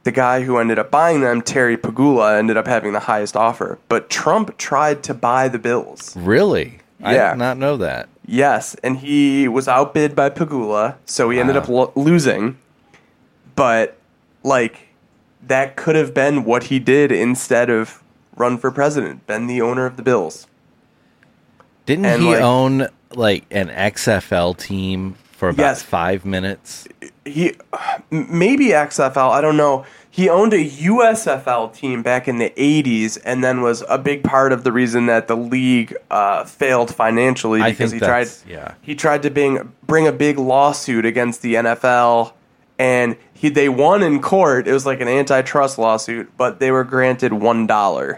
the 0.04 0.12
guy 0.12 0.42
who 0.42 0.58
ended 0.58 0.78
up 0.78 0.92
buying 0.92 1.22
them, 1.22 1.42
Terry 1.42 1.78
Pegula, 1.78 2.38
ended 2.38 2.58
up 2.58 2.68
having 2.68 2.92
the 2.92 3.00
highest 3.00 3.38
offer. 3.38 3.80
But 3.88 4.10
Trump 4.10 4.58
tried 4.58 5.02
to 5.04 5.14
buy 5.14 5.48
the 5.48 5.58
bills. 5.60 6.14
Really? 6.18 6.80
I 7.02 7.16
Yeah. 7.16 7.30
did 7.32 7.40
not 7.40 7.58
know 7.58 7.78
that. 7.78 8.10
Yes, 8.26 8.76
and 8.84 8.98
he 8.98 9.48
was 9.48 9.68
outbid 9.70 10.14
by 10.14 10.30
Pegula, 10.30 10.96
so 11.06 11.30
he 11.30 11.40
ended 11.40 11.56
up 11.56 11.70
lo- 11.70 11.94
losing. 11.96 12.58
But 13.56 13.98
like 14.44 14.90
that 15.48 15.78
could 15.78 15.96
have 15.96 16.14
been 16.14 16.44
what 16.44 16.64
he 16.64 16.80
did 16.80 17.12
instead 17.14 17.70
of 17.70 18.02
run 18.36 18.58
for 18.58 18.72
president, 18.72 19.26
been 19.26 19.48
the 19.48 19.62
owner 19.62 19.86
of 19.86 19.96
the 19.96 20.04
Bills. 20.04 20.48
Didn't 21.86 22.06
And, 22.06 22.22
he 22.22 22.30
like- 22.30 22.42
own 22.42 22.88
like 23.16 23.46
an 23.52 23.70
XFL 23.70 24.58
team 24.58 25.16
for 25.38 25.50
about 25.50 25.62
Yes. 25.64 25.84
five 25.84 26.26
minutes? 26.26 26.88
He 27.26 27.54
maybe 28.10 28.74
XFL, 28.74 29.30
I 29.32 29.42
don't 29.42 29.58
know. 29.58 29.86
He 30.10 30.30
owned 30.30 30.54
a 30.54 30.64
USFL 30.64 31.74
team 31.74 32.04
back 32.04 32.28
in 32.28 32.38
the 32.38 32.52
80s 32.56 33.18
and 33.26 33.44
then 33.44 33.62
was 33.62 33.84
a 33.90 33.98
big 33.98 34.24
part 34.24 34.52
of 34.52 34.64
the 34.64 34.72
reason 34.72 35.08
that 35.08 35.28
the 35.28 35.36
league 35.36 35.96
uh, 36.12 36.44
failed 36.46 36.94
financially 36.94 37.64
because 37.64 37.92
he 37.92 38.00
tried 38.00 38.28
yeah. 38.48 38.74
he 38.82 38.94
tried 38.96 39.24
to 39.24 39.32
bring 39.32 39.72
bring 39.88 40.08
a 40.08 40.12
big 40.12 40.38
lawsuit 40.38 41.06
against 41.06 41.42
the 41.42 41.56
NFL 41.56 42.34
and 42.78 43.16
he 43.34 43.50
they 43.50 43.70
won 43.70 44.04
in 44.04 44.22
court. 44.22 44.68
It 44.68 44.74
was 44.74 44.86
like 44.86 45.02
an 45.02 45.08
antitrust 45.08 45.78
lawsuit, 45.78 46.30
but 46.38 46.60
they 46.60 46.72
were 46.72 46.84
granted 46.84 47.32
$1 47.32 48.18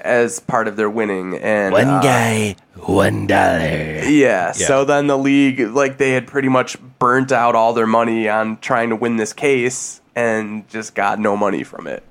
as 0.00 0.40
part 0.40 0.68
of 0.68 0.76
their 0.76 0.90
winning 0.90 1.36
and 1.36 1.72
One 1.72 1.88
uh, 1.88 2.00
guy, 2.02 2.56
one 2.76 3.26
dollar. 3.26 4.00
yeah, 4.04 4.52
So 4.52 4.84
then 4.84 5.06
the 5.06 5.18
league, 5.18 5.60
like, 5.60 5.98
they 5.98 6.10
had 6.12 6.26
pretty 6.26 6.48
much 6.48 6.76
burnt 6.98 7.32
out 7.32 7.54
all 7.54 7.72
their 7.72 7.86
money 7.86 8.28
on 8.28 8.58
trying 8.58 8.90
to 8.90 8.96
win 8.96 9.16
this 9.16 9.32
case 9.32 10.00
and 10.16 10.68
just 10.68 10.94
got 10.94 11.18
no 11.18 11.36
money 11.36 11.62
from 11.64 11.86
it. 11.86 12.02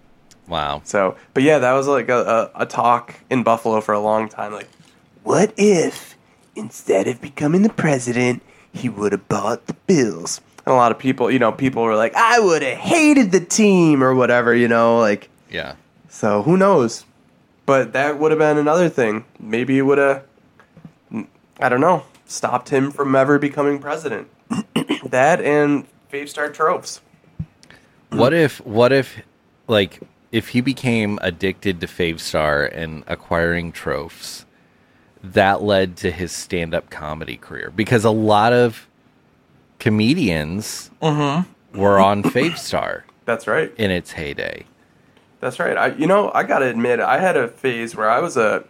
Wow. 0.47 0.81
So, 0.83 1.15
but 1.33 1.43
yeah, 1.43 1.59
that 1.59 1.73
was 1.73 1.87
like 1.87 2.09
a, 2.09 2.49
a, 2.55 2.61
a 2.63 2.65
talk 2.65 3.13
in 3.29 3.43
Buffalo 3.43 3.81
for 3.81 3.93
a 3.93 3.99
long 3.99 4.29
time. 4.29 4.53
Like, 4.53 4.69
what 5.23 5.53
if 5.57 6.15
instead 6.55 7.07
of 7.07 7.21
becoming 7.21 7.61
the 7.61 7.69
president, 7.69 8.41
he 8.71 8.89
would 8.89 9.11
have 9.11 9.27
bought 9.29 9.67
the 9.67 9.73
Bills? 9.85 10.41
And 10.65 10.73
a 10.73 10.75
lot 10.77 10.91
of 10.91 10.97
people, 10.99 11.29
you 11.29 11.39
know, 11.39 11.51
people 11.51 11.83
were 11.83 11.95
like, 11.95 12.15
I 12.15 12.39
would 12.39 12.61
have 12.63 12.77
hated 12.77 13.31
the 13.31 13.39
team 13.39 14.03
or 14.03 14.13
whatever, 14.15 14.53
you 14.55 14.67
know, 14.67 14.99
like, 14.99 15.29
Yeah. 15.51 15.75
so 16.09 16.41
who 16.43 16.57
knows? 16.57 17.05
But 17.69 17.93
that 17.93 18.17
would 18.17 18.31
have 18.31 18.39
been 18.39 18.57
another 18.57 18.89
thing. 18.89 19.25
Maybe 19.39 19.77
it 19.77 19.83
would 19.83 19.99
have, 19.99 20.23
I 21.59 21.69
don't 21.69 21.81
know, 21.81 22.01
stopped 22.25 22.69
him 22.69 22.89
from 22.89 23.15
ever 23.15 23.37
becoming 23.37 23.77
president. 23.77 24.27
that 25.05 25.39
and 25.39 25.85
Favstar 26.11 26.51
Tropes. 26.51 26.99
What 28.09 28.33
if 28.33 28.57
what 28.65 28.91
if 28.91 29.21
like 29.67 29.99
if 30.31 30.47
he 30.47 30.61
became 30.61 31.19
addicted 31.21 31.79
to 31.81 31.85
Favstar 31.85 32.75
and 32.75 33.03
acquiring 33.05 33.71
trophies, 33.71 34.47
that 35.23 35.61
led 35.61 35.95
to 35.97 36.09
his 36.09 36.31
stand 36.31 36.73
up 36.73 36.89
comedy 36.89 37.37
career? 37.37 37.71
Because 37.75 38.03
a 38.03 38.09
lot 38.09 38.51
of 38.51 38.87
comedians 39.77 40.89
mm-hmm. 41.03 41.79
were 41.79 41.99
on 41.99 42.23
Favstar 42.23 43.03
That's 43.25 43.45
right. 43.45 43.71
in 43.77 43.91
its 43.91 44.13
heyday. 44.13 44.65
That's 45.39 45.59
right. 45.59 45.77
I, 45.77 45.87
you 45.87 46.07
know, 46.07 46.31
I 46.33 46.43
gotta 46.43 46.65
admit, 46.67 46.99
I 46.99 47.19
had 47.19 47.37
a 47.37 47.47
phase 47.47 47.95
where 47.95 48.09
I 48.09 48.19
was 48.19 48.35
a, 48.35 48.63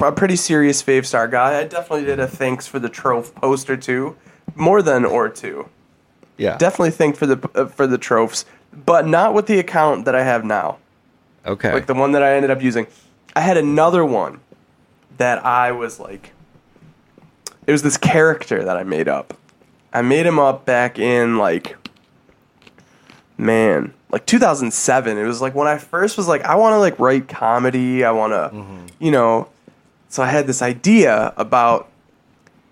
a 0.00 0.12
pretty 0.12 0.36
serious 0.36 0.82
Favstar 0.82 1.30
guy. 1.30 1.58
I 1.60 1.64
definitely 1.64 2.06
did 2.06 2.18
a 2.18 2.26
thanks 2.26 2.66
for 2.66 2.78
the 2.78 2.88
trophy 2.88 3.32
post 3.36 3.68
or 3.68 3.76
two, 3.76 4.16
more 4.54 4.80
than 4.82 5.04
or 5.04 5.28
two. 5.28 5.68
Yeah. 6.38 6.56
Definitely 6.56 6.92
thank 6.92 7.16
for 7.16 7.26
the 7.26 7.50
uh, 7.54 7.66
for 7.66 7.86
the 7.86 7.98
trophies, 7.98 8.46
but 8.72 9.06
not 9.06 9.34
with 9.34 9.46
the 9.46 9.58
account 9.58 10.06
that 10.06 10.14
I 10.14 10.22
have 10.22 10.44
now. 10.44 10.78
okay. 11.46 11.72
like 11.72 11.86
the 11.86 11.94
one 11.94 12.12
that 12.12 12.22
I 12.22 12.34
ended 12.34 12.50
up 12.50 12.62
using. 12.62 12.86
I 13.36 13.40
had 13.40 13.56
another 13.58 14.04
one 14.04 14.40
that 15.18 15.44
I 15.44 15.72
was 15.72 16.00
like, 16.00 16.32
it 17.66 17.72
was 17.72 17.82
this 17.82 17.98
character 17.98 18.64
that 18.64 18.76
I 18.76 18.84
made 18.84 19.06
up. 19.06 19.36
I 19.92 20.02
made 20.02 20.24
him 20.24 20.38
up 20.38 20.64
back 20.64 20.98
in 20.98 21.36
like, 21.36 21.76
man, 23.40 23.94
like 24.10 24.26
2007. 24.26 25.18
It 25.18 25.24
was 25.24 25.40
like 25.40 25.54
when 25.54 25.66
I 25.66 25.78
first 25.78 26.16
was 26.16 26.28
like, 26.28 26.42
I 26.42 26.56
want 26.56 26.74
to 26.74 26.78
like 26.78 26.98
write 26.98 27.28
comedy. 27.28 28.04
I 28.04 28.10
want 28.12 28.32
to, 28.32 28.56
mm-hmm. 28.56 28.86
you 28.98 29.10
know. 29.10 29.48
So 30.08 30.22
I 30.22 30.26
had 30.26 30.46
this 30.46 30.60
idea 30.60 31.32
about 31.36 31.88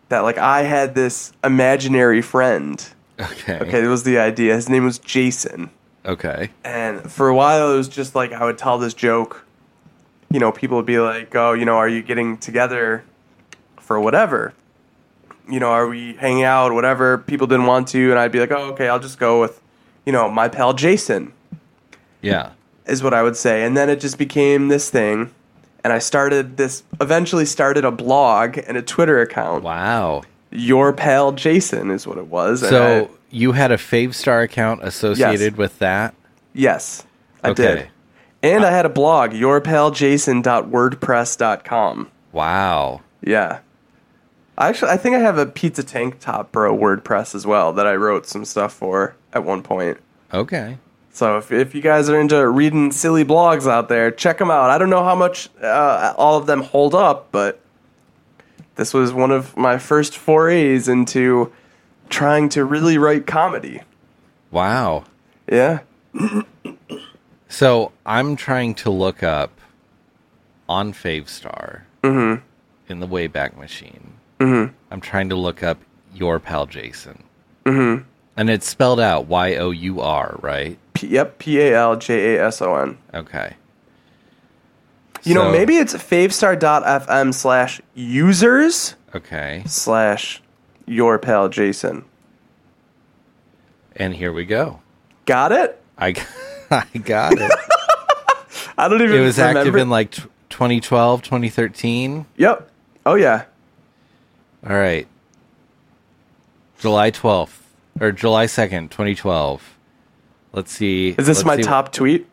that, 0.08 0.20
like 0.20 0.38
I 0.38 0.62
had 0.62 0.94
this 0.94 1.32
imaginary 1.42 2.22
friend. 2.22 2.86
okay. 3.20 3.58
Okay, 3.58 3.84
it 3.84 3.88
was 3.88 4.04
the 4.04 4.18
idea. 4.18 4.54
His 4.54 4.68
name 4.68 4.84
was 4.84 4.98
Jason. 4.98 5.70
Okay. 6.04 6.50
And 6.64 7.10
for 7.10 7.28
a 7.28 7.34
while, 7.34 7.72
it 7.72 7.76
was 7.76 7.88
just 7.88 8.14
like 8.14 8.32
I 8.32 8.44
would 8.44 8.58
tell 8.58 8.78
this 8.78 8.94
joke. 8.94 9.44
You 10.30 10.40
know, 10.40 10.52
people 10.52 10.76
would 10.76 10.86
be 10.86 10.98
like, 10.98 11.34
"Oh, 11.34 11.52
you 11.52 11.64
know, 11.64 11.76
are 11.76 11.88
you 11.88 12.02
getting 12.02 12.38
together 12.38 13.04
for 13.78 13.98
whatever? 13.98 14.52
You 15.48 15.58
know, 15.58 15.70
are 15.70 15.86
we 15.86 16.14
hanging 16.14 16.44
out? 16.44 16.72
Whatever." 16.72 17.18
People 17.18 17.46
didn't 17.46 17.66
want 17.66 17.88
to, 17.88 18.10
and 18.10 18.18
I'd 18.18 18.32
be 18.32 18.40
like, 18.40 18.50
"Oh, 18.50 18.72
okay, 18.72 18.88
I'll 18.88 19.00
just 19.00 19.18
go 19.18 19.40
with, 19.40 19.60
you 20.08 20.12
know, 20.12 20.30
my 20.30 20.48
pal 20.48 20.72
Jason." 20.72 21.32
Yeah. 22.22 22.50
Is 22.86 23.02
what 23.02 23.12
I 23.12 23.22
would 23.22 23.36
say, 23.36 23.64
and 23.64 23.76
then 23.76 23.90
it 23.90 24.00
just 24.00 24.16
became 24.16 24.68
this 24.68 24.88
thing, 24.88 25.30
and 25.84 25.92
I 25.92 25.98
started 25.98 26.56
this. 26.56 26.84
Eventually, 27.02 27.44
started 27.44 27.84
a 27.84 27.90
blog 27.90 28.56
and 28.66 28.78
a 28.78 28.82
Twitter 28.82 29.20
account. 29.20 29.62
Wow. 29.62 30.22
Your 30.50 30.94
pal 30.94 31.32
Jason 31.32 31.90
is 31.90 32.06
what 32.06 32.16
it 32.16 32.28
was. 32.28 32.66
So 32.66 33.02
I- 33.02 33.08
you 33.30 33.52
had 33.52 33.70
a 33.70 33.76
Favstar 33.76 34.42
account 34.42 34.80
associated 34.82 35.58
with 35.58 35.78
that? 35.80 36.14
yes, 36.54 37.04
I 37.44 37.50
Okay. 37.50 37.62
did. 37.74 37.88
And 38.42 38.64
I 38.64 38.70
had 38.70 38.86
a 38.86 38.88
blog, 38.88 39.32
yourpaljason.wordpress.com. 39.32 42.08
Wow. 42.32 43.00
Yeah. 43.22 43.58
I 44.58 44.68
Actually, 44.68 44.90
I 44.90 44.96
think 44.98 45.14
I 45.16 45.20
have 45.20 45.38
a 45.38 45.46
Pizza 45.46 45.82
Tank 45.84 46.18
Top 46.20 46.52
Bro 46.52 46.76
WordPress 46.76 47.34
as 47.34 47.46
well 47.46 47.72
that 47.74 47.86
I 47.86 47.94
wrote 47.94 48.26
some 48.26 48.44
stuff 48.44 48.72
for 48.74 49.14
at 49.32 49.44
one 49.44 49.62
point. 49.62 49.98
Okay. 50.34 50.76
So 51.12 51.38
if, 51.38 51.50
if 51.50 51.74
you 51.74 51.80
guys 51.80 52.08
are 52.10 52.20
into 52.20 52.46
reading 52.48 52.90
silly 52.92 53.24
blogs 53.24 53.66
out 53.70 53.88
there, 53.88 54.10
check 54.10 54.38
them 54.38 54.50
out. 54.50 54.70
I 54.70 54.76
don't 54.78 54.90
know 54.90 55.02
how 55.04 55.14
much 55.14 55.48
uh, 55.62 56.12
all 56.18 56.36
of 56.38 56.46
them 56.46 56.62
hold 56.62 56.94
up, 56.94 57.28
but 57.32 57.60
this 58.74 58.92
was 58.92 59.12
one 59.12 59.30
of 59.30 59.56
my 59.56 59.78
first 59.78 60.16
forays 60.16 60.88
into 60.88 61.52
trying 62.08 62.48
to 62.50 62.64
really 62.64 62.98
write 62.98 63.26
comedy. 63.26 63.82
Wow. 64.50 65.04
Yeah. 65.50 65.80
So 67.48 67.92
I'm 68.04 68.36
trying 68.36 68.74
to 68.76 68.90
look 68.90 69.22
up 69.22 69.52
on 70.68 70.92
Favstar 70.92 71.82
Mm-hmm. 72.02 72.42
in 72.88 73.00
the 73.00 73.08
Wayback 73.08 73.56
Machine. 73.56 74.12
Mm-hmm. 74.40 74.72
I'm 74.90 75.00
trying 75.00 75.28
to 75.30 75.36
look 75.36 75.62
up 75.62 75.78
your 76.14 76.38
pal 76.38 76.66
Jason. 76.66 77.22
Mm-hmm. 77.64 78.04
And 78.36 78.50
it's 78.50 78.66
spelled 78.68 79.00
out 79.00 79.26
Y 79.26 79.56
O 79.56 79.70
U 79.70 80.00
R, 80.00 80.38
right? 80.40 80.78
P- 80.94 81.08
yep. 81.08 81.38
P 81.38 81.60
A 81.60 81.76
L 81.76 81.96
J 81.96 82.36
A 82.36 82.46
S 82.46 82.62
O 82.62 82.76
N. 82.76 82.96
Okay. 83.12 83.54
You 85.24 85.34
know, 85.34 85.50
maybe 85.50 85.76
it's 85.76 85.92
favstar.fm 85.94 87.34
slash 87.34 87.80
users 87.94 88.94
Okay. 89.14 89.62
slash 89.66 90.40
your 90.86 91.18
pal 91.18 91.48
Jason. 91.48 92.04
And 93.96 94.14
here 94.14 94.32
we 94.32 94.44
go. 94.44 94.80
Got 95.26 95.50
it? 95.52 95.82
I, 95.98 96.14
I 96.70 96.84
got 96.98 97.32
it. 97.36 97.52
I 98.78 98.86
don't 98.88 99.02
even 99.02 99.16
it 99.16 99.20
was 99.24 99.38
remember. 99.38 99.60
active 99.60 99.74
in 99.76 99.90
like 99.90 100.12
t- 100.12 100.22
2012, 100.50 101.22
2013. 101.22 102.24
Yep. 102.36 102.70
Oh, 103.04 103.14
yeah. 103.16 103.44
All 104.66 104.76
right. 104.76 105.06
July 106.78 107.10
12th 107.10 107.60
or 108.00 108.12
July 108.12 108.46
2nd, 108.46 108.90
2012. 108.90 109.76
Let's 110.52 110.72
see. 110.72 111.10
Is 111.10 111.26
this 111.26 111.38
let's 111.38 111.44
my 111.44 111.56
see- 111.56 111.62
top 111.62 111.92
tweet? 111.92 112.26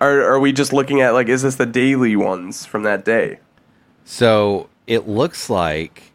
Or 0.00 0.22
are 0.24 0.40
we 0.40 0.52
just 0.52 0.72
looking 0.72 1.00
at, 1.00 1.10
like, 1.14 1.28
is 1.28 1.42
this 1.42 1.54
the 1.54 1.66
daily 1.66 2.16
ones 2.16 2.66
from 2.66 2.82
that 2.82 3.04
day? 3.04 3.38
So 4.04 4.68
it 4.88 5.06
looks 5.06 5.48
like 5.48 6.12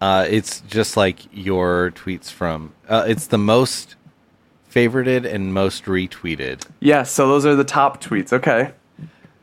uh, 0.00 0.26
it's 0.28 0.60
just 0.62 0.96
like 0.96 1.20
your 1.32 1.90
tweets 1.94 2.30
from. 2.30 2.72
Uh, 2.88 3.04
it's 3.06 3.26
the 3.26 3.38
most 3.38 3.94
favorited 4.72 5.24
and 5.30 5.52
most 5.52 5.84
retweeted. 5.84 6.62
Yes, 6.80 7.10
so 7.10 7.28
those 7.28 7.44
are 7.46 7.54
the 7.54 7.62
top 7.64 8.02
tweets. 8.02 8.32
Okay. 8.32 8.72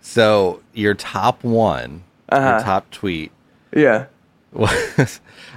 So 0.01 0.61
your 0.73 0.95
top 0.95 1.43
one, 1.43 2.03
your 2.31 2.39
Uh-huh. 2.41 2.63
top 2.63 2.89
tweet 2.89 3.31
Yeah. 3.75 4.07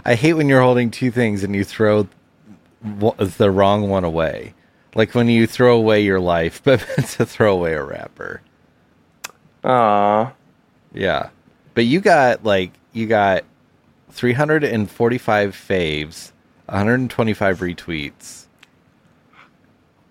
I 0.05 0.15
hate 0.15 0.35
when 0.35 0.49
you're 0.49 0.63
holding 0.63 0.91
two 0.91 1.11
things 1.11 1.43
and 1.43 1.55
you 1.55 1.65
throw 1.65 2.09
the 2.83 3.51
wrong 3.51 3.89
one 3.89 4.05
away. 4.05 4.55
Like 4.95 5.15
when 5.15 5.29
you 5.29 5.47
throw 5.47 5.77
away 5.77 6.03
your 6.03 6.21
life, 6.21 6.63
but 6.65 6.81
to 6.81 7.27
throw 7.27 7.53
away 7.53 7.75
a 7.75 7.83
wrapper. 7.83 8.41
Aw. 9.65 10.33
Yeah. 10.93 11.31
But 11.75 11.87
you 11.87 12.01
got 12.01 12.45
like 12.45 12.73
you 12.93 13.07
got 13.07 13.45
345 14.11 15.51
faves, 15.51 16.31
125 16.67 17.59
retweets. 17.59 18.47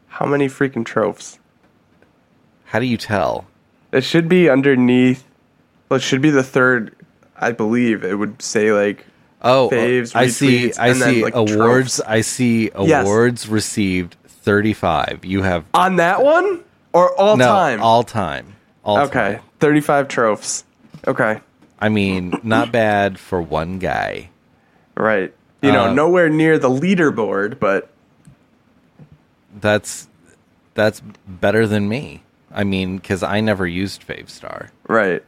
How 0.07 0.25
many 0.25 0.47
freaking 0.47 0.85
tropes? 0.85 1.39
How 2.65 2.79
do 2.79 2.85
you 2.85 2.97
tell? 2.97 3.47
It 3.91 4.03
should 4.03 4.27
be 4.27 4.49
underneath. 4.49 5.23
Well, 5.87 5.97
it 5.97 6.03
should 6.03 6.21
be 6.21 6.31
the 6.31 6.43
third. 6.43 6.95
I 7.37 7.51
believe 7.51 8.03
it 8.03 8.15
would 8.15 8.41
say 8.41 8.71
like 8.71 9.05
Oh, 9.41 9.69
Faves, 9.69 10.15
I 10.15 10.27
see 10.27 10.71
I 10.73 10.87
and 10.89 11.01
then, 11.01 11.09
see 11.15 11.23
like, 11.23 11.35
awards 11.35 11.97
tropes. 11.97 12.01
I 12.01 12.21
see 12.21 12.71
Yes. 12.79 13.05
awards 13.05 13.49
received 13.49 14.15
35. 14.25 15.25
You 15.25 15.41
have 15.43 15.65
On 15.73 15.97
that 15.97 16.23
one 16.23 16.63
or 16.93 17.13
all 17.19 17.35
no 17.37 17.45
time? 17.45 17.81
all 17.81 18.03
time. 18.03 18.55
All 18.85 18.99
okay, 18.99 19.33
time. 19.35 19.41
35 19.59 20.07
trophies. 20.07 20.63
Okay, 21.07 21.41
I 21.79 21.89
mean, 21.89 22.33
not 22.43 22.71
bad 22.71 23.19
for 23.19 23.41
one 23.41 23.79
guy. 23.79 24.29
right. 24.95 25.33
You 25.61 25.71
know, 25.71 25.85
Uh, 25.85 25.93
nowhere 25.93 26.27
near 26.29 26.57
the 26.59 26.69
leaderboard, 26.69 27.57
but 27.59 27.89
That's 29.59 30.07
that's 30.73 31.01
better 31.27 31.67
than 31.67 31.87
me. 31.87 32.23
I 32.51 32.63
mean, 32.63 32.97
because 32.97 33.23
I 33.23 33.39
never 33.41 33.65
used 33.67 34.05
Favstar. 34.07 34.69
right. 34.87 35.23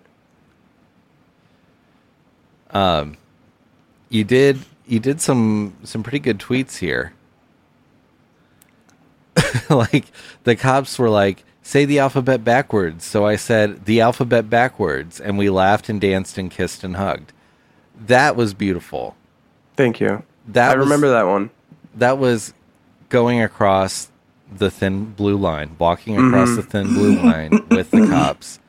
You 4.09 4.23
did 4.23 4.59
you 4.85 4.99
did 4.99 5.19
some 5.21 5.73
some 5.83 6.03
pretty 6.03 6.19
good 6.19 6.37
tweets 6.39 6.77
here. 6.77 7.13
like 9.69 10.05
the 10.43 10.55
cops 10.55 10.97
were 10.99 11.09
like, 11.09 11.43
"Say 11.63 11.85
the 11.85 11.99
alphabet 11.99 12.43
backwards." 12.43 13.03
So 13.05 13.25
I 13.25 13.35
said 13.35 13.85
the 13.85 14.01
alphabet 14.01 14.49
backwards, 14.49 15.19
and 15.19 15.37
we 15.37 15.49
laughed 15.49 15.89
and 15.89 15.99
danced 15.99 16.37
and 16.37 16.49
kissed 16.51 16.83
and 16.83 16.95
hugged. 16.95 17.33
That 18.07 18.35
was 18.35 18.53
beautiful. 18.53 19.15
Thank 19.75 19.99
you. 19.99 20.23
That 20.47 20.71
I 20.71 20.75
was- 20.77 20.85
remember 20.85 21.09
that 21.09 21.23
one. 21.27 21.49
That 21.95 22.17
was 22.17 22.53
going 23.09 23.41
across 23.41 24.09
the 24.53 24.69
thin 24.69 25.05
blue 25.13 25.37
line, 25.37 25.75
walking 25.79 26.15
across 26.17 26.49
Mm-hmm. 26.49 26.55
the 26.57 26.63
thin 26.63 26.87
blue 26.93 27.15
line 27.21 27.65
with 27.69 27.91
the 27.91 28.05
cops, 28.09 28.59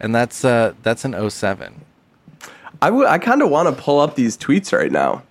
and 0.00 0.14
that's 0.14 0.44
uh 0.44 0.74
that's 0.82 1.04
an 1.04 1.14
07. 1.30 1.82
I 2.82 2.90
would. 2.90 3.06
I 3.06 3.18
kind 3.18 3.42
of 3.42 3.50
want 3.50 3.74
to 3.74 3.82
pull 3.82 4.00
up 4.00 4.14
these 4.14 4.36
tweets 4.36 4.76
right 4.76 4.90
now. 4.92 5.22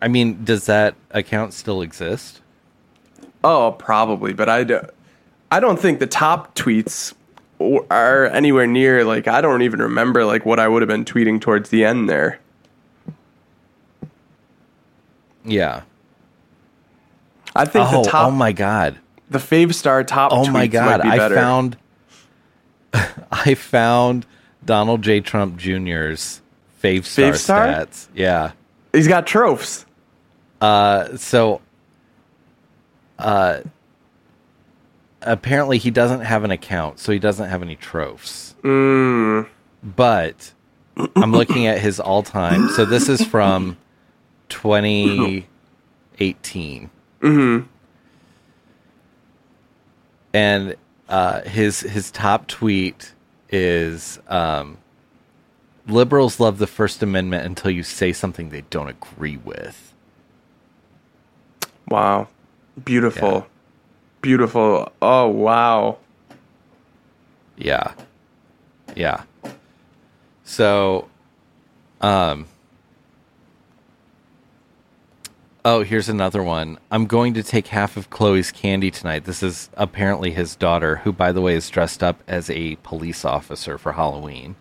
I 0.00 0.08
mean, 0.08 0.44
does 0.44 0.66
that 0.66 0.94
account 1.10 1.52
still 1.54 1.80
exist? 1.82 2.40
Oh, 3.42 3.72
probably, 3.78 4.32
but 4.32 4.48
I, 4.48 4.64
do, 4.64 4.80
I 5.50 5.60
don't 5.60 5.78
think 5.78 5.98
the 5.98 6.06
top 6.06 6.54
tweets 6.54 7.14
are 7.90 8.26
anywhere 8.26 8.66
near 8.66 9.04
like 9.04 9.28
I 9.28 9.40
don't 9.40 9.62
even 9.62 9.80
remember 9.80 10.24
like 10.24 10.44
what 10.44 10.58
I 10.58 10.66
would 10.68 10.82
have 10.82 10.88
been 10.88 11.04
tweeting 11.04 11.40
towards 11.40 11.70
the 11.70 11.84
end 11.84 12.08
there. 12.08 12.38
Yeah. 15.44 15.82
I 17.54 17.64
think 17.64 17.86
Oh, 17.92 18.02
the 18.02 18.10
top, 18.10 18.28
oh 18.28 18.30
my 18.30 18.52
god. 18.52 18.98
the 19.30 19.38
Favstar 19.38 20.06
top. 20.06 20.32
Oh 20.32 20.42
tweets 20.44 20.52
my 20.52 20.66
god. 20.66 21.04
might 21.04 21.16
be 21.16 21.20
I 21.22 21.28
found 21.28 21.76
I 23.32 23.54
found 23.54 24.26
Donald 24.64 25.02
J. 25.02 25.20
Trump 25.20 25.56
Jr.'s 25.56 26.40
Favstar, 26.82 27.30
Fave 27.32 27.36
Star? 27.36 27.66
stats. 27.66 28.08
Yeah. 28.14 28.52
he's 28.92 29.08
got 29.08 29.26
trophies. 29.26 29.86
Uh 30.60 31.16
so 31.16 31.60
uh 33.18 33.60
apparently 35.22 35.78
he 35.78 35.90
doesn't 35.90 36.20
have 36.20 36.44
an 36.44 36.50
account, 36.50 36.98
so 36.98 37.10
he 37.12 37.18
doesn't 37.18 37.48
have 37.48 37.62
any 37.62 37.76
trophies. 37.76 38.54
Mm. 38.62 39.48
But 39.82 40.52
I'm 41.16 41.32
looking 41.32 41.66
at 41.66 41.80
his 41.80 41.98
all-time. 42.00 42.68
So 42.70 42.84
this 42.84 43.08
is 43.08 43.24
from 43.24 43.76
2018. 44.50 46.90
Mm-hmm. 47.22 47.66
and 50.34 50.74
uh, 51.08 51.40
his 51.42 51.80
his 51.80 52.10
top 52.10 52.46
tweet 52.46 53.13
is 53.54 54.18
um, 54.28 54.78
liberals 55.86 56.40
love 56.40 56.58
the 56.58 56.66
First 56.66 57.02
Amendment 57.02 57.46
until 57.46 57.70
you 57.70 57.82
say 57.84 58.12
something 58.12 58.50
they 58.50 58.62
don't 58.62 58.88
agree 58.88 59.36
with. 59.36 59.94
Wow, 61.88 62.28
beautiful, 62.84 63.32
Yeah. 63.32 63.44
beautiful. 64.22 64.92
Oh 65.00 65.28
wow. 65.28 65.98
Yeah, 67.56 67.94
yeah. 68.96 69.22
So, 70.44 71.08
um, 72.00 72.46
oh, 75.64 75.82
here's 75.82 76.08
another 76.08 76.42
one. 76.42 76.78
I'm 76.90 77.06
going 77.06 77.34
to 77.34 77.42
take 77.42 77.68
half 77.68 77.96
of 77.96 78.10
Chloe's 78.10 78.52
candy 78.52 78.90
tonight. 78.90 79.24
This 79.24 79.42
is 79.42 79.70
apparently 79.74 80.30
his 80.30 80.56
daughter, 80.56 80.96
who, 80.96 81.12
by 81.12 81.32
the 81.32 81.40
way, 81.40 81.54
is 81.54 81.70
dressed 81.70 82.02
up 82.02 82.22
as 82.28 82.50
a 82.50 82.76
police 82.76 83.24
officer 83.24 83.78
for 83.78 83.92
Halloween. 83.92 84.56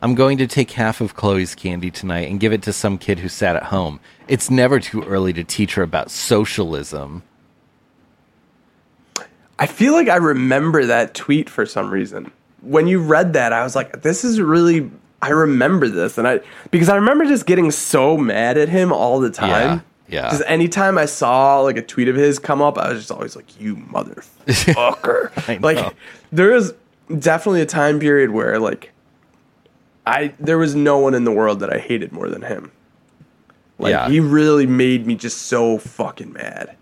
I'm 0.00 0.14
going 0.14 0.38
to 0.38 0.46
take 0.46 0.72
half 0.72 1.00
of 1.00 1.14
Chloe's 1.14 1.54
candy 1.54 1.90
tonight 1.90 2.28
and 2.28 2.40
give 2.40 2.52
it 2.52 2.62
to 2.62 2.72
some 2.72 2.98
kid 2.98 3.20
who 3.20 3.28
sat 3.28 3.54
at 3.54 3.64
home. 3.64 4.00
It's 4.26 4.50
never 4.50 4.80
too 4.80 5.02
early 5.02 5.32
to 5.34 5.44
teach 5.44 5.74
her 5.74 5.82
about 5.82 6.10
socialism. 6.10 7.22
I 9.58 9.66
feel 9.66 9.92
like 9.92 10.08
I 10.08 10.16
remember 10.16 10.86
that 10.86 11.14
tweet 11.14 11.48
for 11.48 11.66
some 11.66 11.90
reason. 11.90 12.32
When 12.62 12.88
you 12.88 13.00
read 13.00 13.34
that, 13.34 13.52
I 13.52 13.62
was 13.62 13.76
like, 13.76 14.02
this 14.02 14.24
is 14.24 14.40
really 14.40 14.90
I 15.20 15.28
remember 15.28 15.88
this 15.88 16.18
and 16.18 16.26
I 16.26 16.40
because 16.72 16.88
I 16.88 16.96
remember 16.96 17.24
just 17.24 17.46
getting 17.46 17.70
so 17.70 18.16
mad 18.16 18.58
at 18.58 18.68
him 18.68 18.92
all 18.92 19.20
the 19.20 19.30
time. 19.30 19.76
Yeah, 19.76 19.80
yeah. 20.12 20.30
Just 20.30 20.42
anytime 20.46 20.98
I 20.98 21.06
saw 21.06 21.60
like 21.60 21.76
a 21.76 21.82
tweet 21.82 22.08
of 22.08 22.14
his 22.16 22.38
come 22.38 22.60
up, 22.62 22.78
I 22.78 22.90
was 22.90 23.00
just 23.00 23.10
always 23.10 23.34
like, 23.34 23.60
"You 23.60 23.76
motherfucker!" 23.76 25.60
Like 25.62 25.94
there 26.30 26.54
is 26.54 26.74
definitely 27.18 27.60
a 27.62 27.66
time 27.66 27.98
period 27.98 28.30
where 28.30 28.58
like 28.58 28.90
I 30.06 30.34
there 30.38 30.58
was 30.58 30.74
no 30.74 30.98
one 30.98 31.14
in 31.14 31.24
the 31.24 31.32
world 31.32 31.60
that 31.60 31.72
I 31.72 31.78
hated 31.78 32.12
more 32.12 32.28
than 32.28 32.42
him. 32.42 32.70
Like 33.78 33.90
Yeah. 33.92 34.08
he 34.08 34.20
really 34.20 34.66
made 34.66 35.06
me 35.06 35.14
just 35.14 35.42
so 35.42 35.78
fucking 35.78 36.32
mad. 36.32 36.76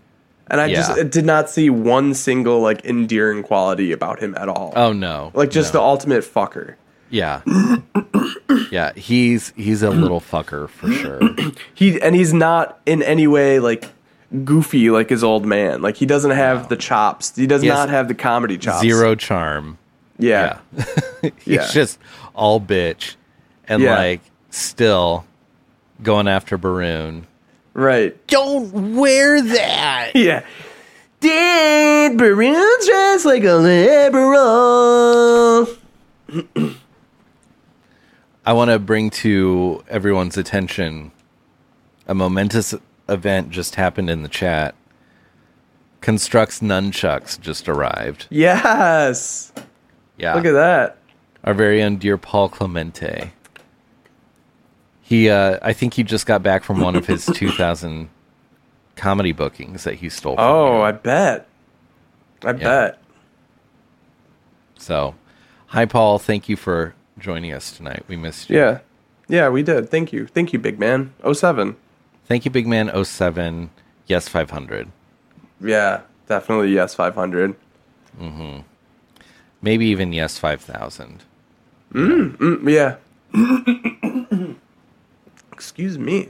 And 0.47 0.59
I 0.59 0.73
just 0.73 0.97
Yeah. 0.97 1.03
did 1.03 1.25
not 1.25 1.49
see 1.49 1.69
one 1.69 2.13
single 2.13 2.59
like 2.59 2.83
endearing 2.83 3.41
quality 3.43 3.91
about 3.91 4.19
him 4.19 4.35
at 4.37 4.49
all. 4.49 4.73
Oh 4.75 4.91
no! 4.91 5.31
like 5.33 5.49
just 5.49 5.73
no. 5.73 5.79
the 5.79 5.83
ultimate 5.85 6.23
fucker. 6.23 6.75
Yeah. 7.11 7.41
yeah, 8.71 8.93
he's 8.93 9.53
he's 9.55 9.83
a 9.83 9.89
little 9.91 10.19
fucker 10.21 10.67
for 10.69 10.91
sure. 10.91 11.19
He 11.73 12.01
and 12.01 12.15
he's 12.15 12.33
not 12.33 12.79
in 12.85 13.01
any 13.03 13.27
way 13.27 13.59
like 13.59 13.89
goofy 14.45 14.89
like 14.89 15.09
his 15.09 15.23
old 15.23 15.45
man. 15.45 15.81
Like 15.81 15.97
he 15.97 16.05
doesn't 16.05 16.31
have 16.31 16.69
the 16.69 16.77
chops. 16.77 17.35
He 17.35 17.45
does 17.47 17.61
He 17.61 17.67
has 17.67 17.77
not 17.77 17.89
have 17.89 18.07
the 18.07 18.15
comedy 18.15 18.57
chops. 18.57 18.79
Zero 18.81 19.15
charm. 19.15 19.77
Yeah. 20.17 20.59
He's 21.21 21.31
Yeah. 21.45 21.67
just 21.71 21.99
all 22.35 22.59
bitch 22.61 23.15
and 23.67 23.81
Yeah. 23.83 23.97
like 23.97 24.21
still 24.51 25.25
going 26.03 26.27
after 26.27 26.57
Baroon. 26.57 27.25
Right. 27.73 28.15
Don't 28.27 28.95
wear 28.95 29.41
that. 29.41 30.11
Yeah. 30.15 30.43
Did 31.19 32.17
Baroon 32.17 32.55
dress 32.85 33.25
like 33.25 33.43
a 33.43 33.55
liberal? 33.55 35.67
I 38.45 38.53
want 38.53 38.71
to 38.71 38.79
bring 38.79 39.09
to 39.11 39.83
everyone's 39.87 40.37
attention 40.37 41.11
a 42.07 42.15
momentous 42.15 42.73
event 43.07 43.51
just 43.51 43.75
happened 43.75 44.09
in 44.09 44.23
the 44.23 44.29
chat. 44.29 44.73
Constructs 46.01 46.59
nunchucks 46.59 47.39
just 47.39 47.69
arrived. 47.69 48.27
Yes. 48.31 49.51
Yeah. 50.17 50.33
Look 50.33 50.45
at 50.45 50.53
that. 50.53 50.97
our 51.43 51.53
very 51.53 51.83
own 51.83 51.97
dear 51.97 52.17
Paul 52.17 52.49
Clemente. 52.49 53.33
He, 55.01 55.29
uh, 55.29 55.59
I 55.61 55.73
think 55.73 55.93
he 55.93 56.03
just 56.03 56.25
got 56.25 56.41
back 56.41 56.63
from 56.63 56.79
one 56.79 56.95
of 56.95 57.05
his 57.05 57.25
2000 57.33 58.09
comedy 58.95 59.31
bookings 59.31 59.83
that 59.83 59.95
he 59.95 60.09
stole. 60.09 60.35
From 60.35 60.43
Oh. 60.45 60.81
I 60.81 60.91
bet. 60.91 61.47
I 62.43 62.53
bet. 62.53 62.97
so, 64.77 65.13
hi 65.67 65.85
Paul, 65.85 66.17
thank 66.17 66.49
you 66.49 66.55
for 66.55 66.95
joining 67.17 67.53
us 67.53 67.71
tonight. 67.71 68.03
We 68.07 68.15
missed 68.15 68.49
you. 68.49 68.57
Yeah. 68.57 68.79
Yeah, 69.27 69.49
we 69.49 69.63
did. 69.63 69.89
Thank 69.89 70.11
you. 70.11 70.27
Thank 70.27 70.51
you, 70.53 70.59
big 70.59 70.79
man. 70.79 71.13
07. 71.31 71.75
Thank 72.31 72.45
you, 72.45 72.51
Big 72.51 72.65
Man 72.65 72.89
07. 73.03 73.71
Yes, 74.07 74.27
500. 74.29 74.89
Yeah, 75.59 76.01
definitely 76.27 76.71
yes 76.73 76.95
500. 76.95 77.55
Mm-hmm. 78.19 78.61
Maybe 79.61 79.85
even 79.87 80.13
yes, 80.13 80.37
5000. 80.37 81.23
Mm, 81.93 82.69
yeah. 82.69 84.55
Excuse 85.51 85.97
me. 85.97 86.29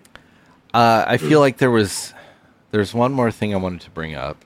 Uh, 0.74 1.06
I 1.08 1.18
feel 1.18 1.40
like 1.40 1.58
there 1.58 1.70
was, 1.72 2.14
there's 2.72 2.94
one 2.94 3.14
more 3.14 3.32
thing 3.32 3.54
I 3.54 3.58
wanted 3.58 3.82
to 3.82 3.92
bring 3.92 4.16
up, 4.16 4.44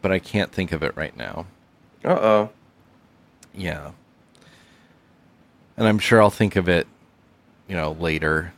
but 0.00 0.12
I 0.12 0.18
can't 0.18 0.52
think 0.52 0.72
of 0.72 0.82
it 0.82 0.96
right 0.96 1.16
now. 1.16 1.46
Uh-oh. 2.04 2.50
Yeah. 3.52 3.90
And 5.76 5.86
I'm 5.86 5.98
sure 5.98 6.22
I'll 6.22 6.30
think 6.30 6.56
of 6.56 6.68
it, 6.68 6.86
you 7.68 7.76
know, 7.76 7.92
later 7.92 8.52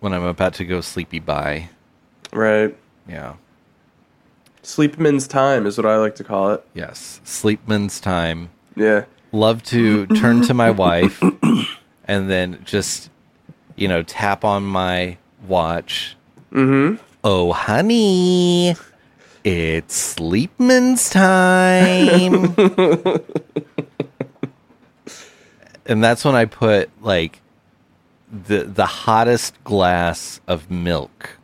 when 0.00 0.12
I'm 0.12 0.24
about 0.24 0.54
to 0.54 0.64
go 0.64 0.80
sleepy 0.80 1.20
by. 1.20 1.70
Right. 2.32 2.76
Yeah. 3.08 3.34
Sleepman's 4.62 5.26
time 5.26 5.66
is 5.66 5.76
what 5.76 5.86
I 5.86 5.96
like 5.96 6.14
to 6.16 6.24
call 6.24 6.52
it. 6.52 6.64
Yes. 6.74 7.20
Sleepman's 7.24 8.00
time. 8.00 8.50
Yeah. 8.76 9.04
Love 9.32 9.62
to 9.64 10.06
turn 10.06 10.42
to 10.42 10.54
my 10.54 10.70
wife 10.70 11.22
and 12.04 12.30
then 12.30 12.60
just, 12.64 13.10
you 13.76 13.88
know, 13.88 14.02
tap 14.02 14.44
on 14.44 14.64
my 14.64 15.16
watch. 15.46 16.16
Mm-hmm. 16.52 17.02
Oh, 17.24 17.52
honey, 17.52 18.76
it's 19.44 20.16
sleepman's 20.16 21.08
time. 21.08 22.54
and 25.86 26.02
that's 26.02 26.24
when 26.24 26.34
I 26.34 26.44
put 26.44 26.90
like 27.02 27.40
the 28.30 28.64
the 28.64 28.86
hottest 28.86 29.62
glass 29.64 30.40
of 30.46 30.70
milk 30.70 31.36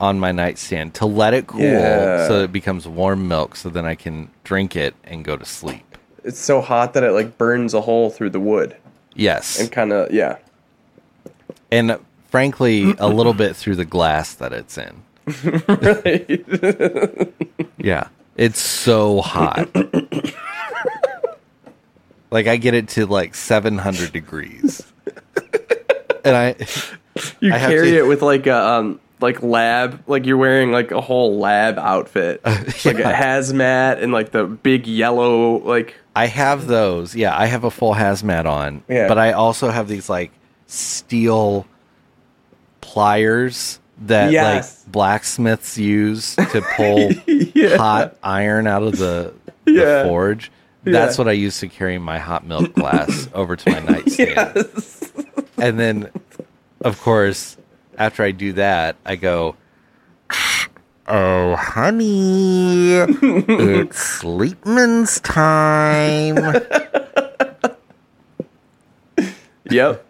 on 0.00 0.18
my 0.20 0.32
nightstand 0.32 0.94
to 0.94 1.06
let 1.06 1.34
it 1.34 1.46
cool 1.46 1.60
Yeah. 1.60 2.28
so 2.28 2.42
it 2.44 2.52
becomes 2.52 2.86
warm 2.86 3.26
milk 3.28 3.56
so 3.56 3.68
then 3.68 3.84
I 3.84 3.94
can 3.94 4.30
drink 4.44 4.76
it 4.76 4.94
and 5.04 5.24
go 5.24 5.36
to 5.36 5.44
sleep. 5.44 5.84
It's 6.24 6.38
so 6.38 6.60
hot 6.60 6.94
that 6.94 7.02
it 7.02 7.12
like 7.12 7.38
burns 7.38 7.74
a 7.74 7.80
hole 7.80 8.10
through 8.10 8.30
the 8.30 8.40
wood 8.40 8.76
Yes. 9.14 9.60
and 9.60 9.70
kind 9.72 9.92
of 9.92 10.12
yeah. 10.12 10.38
and 11.70 11.98
frankly 12.30 12.94
a 12.98 13.08
little 13.08 13.34
bit 13.34 13.56
through 13.56 13.76
the 13.76 13.84
glass 13.84 14.34
that 14.34 14.52
it's 14.52 14.78
in. 14.78 15.02
Yeah. 17.80 18.08
It's 18.36 18.60
so 18.60 19.20
hot. 19.20 19.68
like 22.30 22.46
I 22.46 22.56
get 22.56 22.74
it 22.74 22.88
to 22.90 23.06
like 23.06 23.34
700 23.34 24.12
degrees. 24.12 24.82
And 26.24 26.36
I 26.36 26.56
You 27.40 27.54
I 27.54 27.58
carry 27.58 27.92
to- 27.92 27.98
it 27.98 28.06
with 28.06 28.20
like 28.22 28.46
a 28.46 28.54
um 28.56 29.00
like 29.20 29.42
lab 29.42 30.02
like 30.06 30.26
you're 30.26 30.36
wearing 30.36 30.72
like 30.72 30.90
a 30.90 31.00
whole 31.00 31.38
lab 31.38 31.78
outfit. 31.78 32.40
like 32.44 32.98
a 32.98 33.12
hazmat 33.12 34.02
and 34.02 34.12
like 34.12 34.30
the 34.32 34.44
big 34.44 34.86
yellow 34.86 35.58
like 35.58 35.94
I 36.14 36.26
have 36.26 36.66
those. 36.66 37.14
Yeah, 37.14 37.38
I 37.38 37.46
have 37.46 37.64
a 37.64 37.70
full 37.70 37.94
hazmat 37.94 38.44
on. 38.46 38.82
Yeah. 38.88 39.08
But 39.08 39.16
I 39.18 39.32
also 39.32 39.70
have 39.70 39.88
these 39.88 40.10
like 40.10 40.32
steel 40.66 41.66
pliers 42.80 43.80
that 44.06 44.32
Yes. 44.32 44.82
like 44.84 44.92
blacksmiths 44.92 45.78
use 45.78 46.36
to 46.36 46.62
pull 46.76 47.10
Yeah. 47.26 47.76
hot 47.76 48.16
iron 48.22 48.66
out 48.66 48.82
of 48.82 48.98
the, 48.98 49.32
the 49.64 50.04
forge. 50.06 50.50
That's 50.92 51.16
Yeah. 51.16 51.24
what 51.24 51.28
I 51.28 51.32
use 51.32 51.58
to 51.60 51.68
carry 51.68 51.98
my 51.98 52.18
hot 52.18 52.46
milk 52.46 52.74
glass 52.74 53.28
over 53.34 53.56
to 53.56 53.70
my 53.70 53.80
nightstand. 53.80 54.68
And 55.58 55.78
then, 55.78 56.10
of 56.82 57.00
course, 57.00 57.56
after 57.96 58.22
I 58.22 58.30
do 58.30 58.52
that, 58.54 58.96
I 59.04 59.16
go, 59.16 59.56
Oh, 61.10 61.56
honey, 61.56 62.92
it's 62.92 63.98
sleepman's 64.20 65.20
time. 65.20 66.36
Yep. 69.70 70.04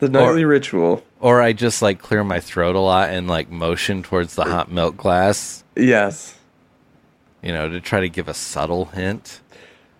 The 0.00 0.08
nightly 0.08 0.44
ritual. 0.44 1.04
or 1.20 1.40
I 1.40 1.52
just 1.52 1.82
like 1.82 2.00
clear 2.00 2.24
my 2.24 2.40
throat 2.40 2.74
a 2.74 2.80
lot 2.80 3.10
and 3.10 3.28
like 3.28 3.50
motion 3.50 4.02
towards 4.02 4.34
the 4.34 4.44
hot 4.44 4.70
milk 4.70 4.96
glass, 4.96 5.62
Yes. 5.76 6.36
you 7.42 7.52
know, 7.52 7.68
to 7.68 7.80
try 7.80 8.00
to 8.00 8.08
give 8.08 8.26
a 8.26 8.34
subtle 8.34 8.86
hint. 8.86 9.40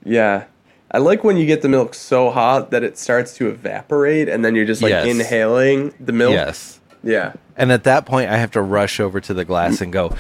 Yeah. 0.05 0.44
I 0.90 0.98
like 0.98 1.24
when 1.24 1.36
you 1.38 1.46
get 1.46 1.62
the 1.62 1.68
milk 1.68 1.94
so 1.94 2.30
hot 2.30 2.70
that 2.70 2.82
it 2.82 2.98
starts 2.98 3.34
to 3.36 3.48
evaporate 3.48 4.28
and 4.28 4.44
then 4.44 4.55
you're 4.55 4.66
just 4.66 4.82
like 4.82 4.90
Yes. 4.90 5.07
inhaling 5.07 5.94
the 5.98 6.12
milk. 6.12 6.32
Yes. 6.32 6.80
Yeah. 7.03 7.32
And 7.57 7.72
at 7.72 7.84
that 7.84 8.05
point, 8.07 8.30
I 8.30 8.36
have 8.36 8.50
to 8.53 8.62
rush 8.62 9.00
over 9.00 9.20
to 9.20 9.32
the 9.34 9.44
glass 9.44 9.80
and 9.80 9.92
go, 9.92 10.14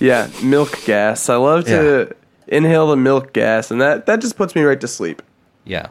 Yeah, 0.00 0.28
milk 0.42 0.84
gas. 0.84 1.28
I 1.28 1.36
love 1.36 1.64
to 1.66 2.14
inhale 2.48 2.88
the 2.88 2.96
milk 2.96 3.32
gas 3.32 3.70
and 3.70 3.80
that 3.80 4.06
that 4.06 4.20
just 4.20 4.36
puts 4.36 4.54
me 4.56 4.62
right 4.62 4.80
to 4.80 4.88
sleep. 4.88 5.22
yeah, 5.64 5.86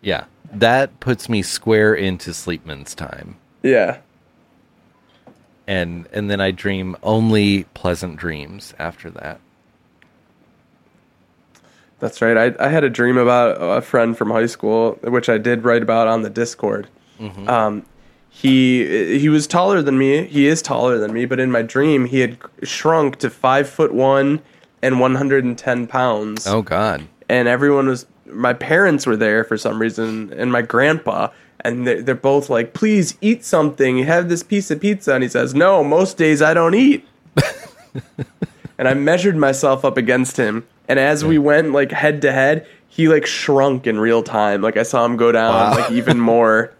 yeah. 0.00 0.24
That 0.52 1.00
puts 1.00 1.28
me 1.28 1.42
square 1.42 1.92
into 1.94 2.30
sleepman's 2.32 2.94
time. 2.94 3.36
Yeah. 3.62 3.98
And 5.66 6.06
and 6.12 6.30
then 6.30 6.40
I 6.40 6.52
dream 6.52 6.96
only 7.02 7.64
pleasant 7.74 8.16
dreams 8.16 8.72
after 8.78 9.10
that. 9.10 9.40
That's 11.98 12.20
right. 12.20 12.36
I, 12.36 12.66
I 12.66 12.68
had 12.68 12.84
a 12.84 12.90
dream 12.90 13.16
about 13.16 13.56
a 13.60 13.80
friend 13.80 14.16
from 14.16 14.30
high 14.30 14.46
school, 14.46 14.98
which 15.02 15.28
I 15.28 15.38
did 15.38 15.64
write 15.64 15.82
about 15.82 16.08
on 16.08 16.22
the 16.22 16.30
Discord. 16.30 16.88
Um, 17.48 17.86
he 18.28 19.18
he 19.18 19.30
was 19.30 19.46
taller 19.46 19.80
than 19.80 19.96
me. 19.96 20.26
He 20.26 20.46
is 20.46 20.60
taller 20.60 20.98
than 20.98 21.14
me, 21.14 21.24
but 21.24 21.40
in 21.40 21.50
my 21.50 21.62
dream, 21.62 22.04
he 22.04 22.20
had 22.20 22.36
shrunk 22.62 23.16
to 23.20 23.30
five 23.30 23.66
foot 23.68 23.94
one 23.94 24.42
and 24.82 25.00
one 25.00 25.14
hundred 25.14 25.44
and 25.44 25.56
ten 25.56 25.86
pounds. 25.86 26.46
Oh 26.46 26.60
God. 26.62 27.06
And 27.28 27.48
everyone 27.48 27.88
was. 27.88 28.06
My 28.26 28.52
parents 28.52 29.06
were 29.06 29.16
there 29.16 29.44
for 29.44 29.56
some 29.56 29.80
reason, 29.80 30.32
and 30.34 30.52
my 30.52 30.60
grandpa. 30.60 31.28
And 31.60 31.86
they're, 31.86 32.02
they're 32.02 32.14
both 32.14 32.50
like, 32.50 32.74
"Please 32.74 33.16
eat 33.22 33.42
something. 33.42 33.96
You 33.96 34.04
have 34.04 34.28
this 34.28 34.42
piece 34.42 34.70
of 34.70 34.80
pizza." 34.80 35.14
And 35.14 35.22
he 35.22 35.28
says, 35.28 35.54
"No, 35.54 35.82
most 35.82 36.18
days 36.18 36.42
I 36.42 36.52
don't 36.52 36.74
eat." 36.74 37.08
and 38.78 38.86
I 38.86 38.92
measured 38.94 39.36
myself 39.36 39.84
up 39.84 39.96
against 39.96 40.36
him. 40.36 40.66
And 40.88 40.98
as 40.98 41.24
we 41.24 41.38
went 41.38 41.72
like 41.72 41.90
head 41.92 42.22
to 42.22 42.32
head, 42.32 42.66
he 42.88 43.08
like 43.08 43.26
shrunk 43.26 43.86
in 43.86 43.98
real 43.98 44.22
time. 44.22 44.62
Like 44.62 44.76
I 44.76 44.82
saw 44.84 45.04
him 45.04 45.16
go 45.16 45.32
down 45.32 45.52
Wow. 45.52 45.70
like 45.76 45.90
even 45.90 46.18
more. 46.32 46.72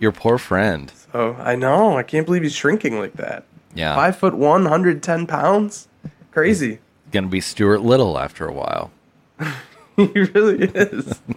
Your 0.00 0.12
poor 0.12 0.38
friend. 0.38 0.92
Oh, 1.12 1.34
I 1.38 1.54
know. 1.56 1.96
I 1.96 2.02
can't 2.02 2.26
believe 2.26 2.42
he's 2.42 2.54
shrinking 2.54 2.98
like 2.98 3.14
that. 3.14 3.44
Yeah. 3.74 3.94
Five 3.94 4.16
foot 4.16 4.34
one, 4.34 4.66
hundred 4.66 5.02
ten 5.02 5.26
pounds. 5.26 5.88
Crazy. 6.32 6.78
Gonna 7.12 7.28
be 7.28 7.40
Stuart 7.40 7.80
Little 7.82 8.18
after 8.18 8.46
a 8.46 8.52
while. 8.52 8.90
he 9.96 10.06
really 10.20 10.64
is. 10.66 11.20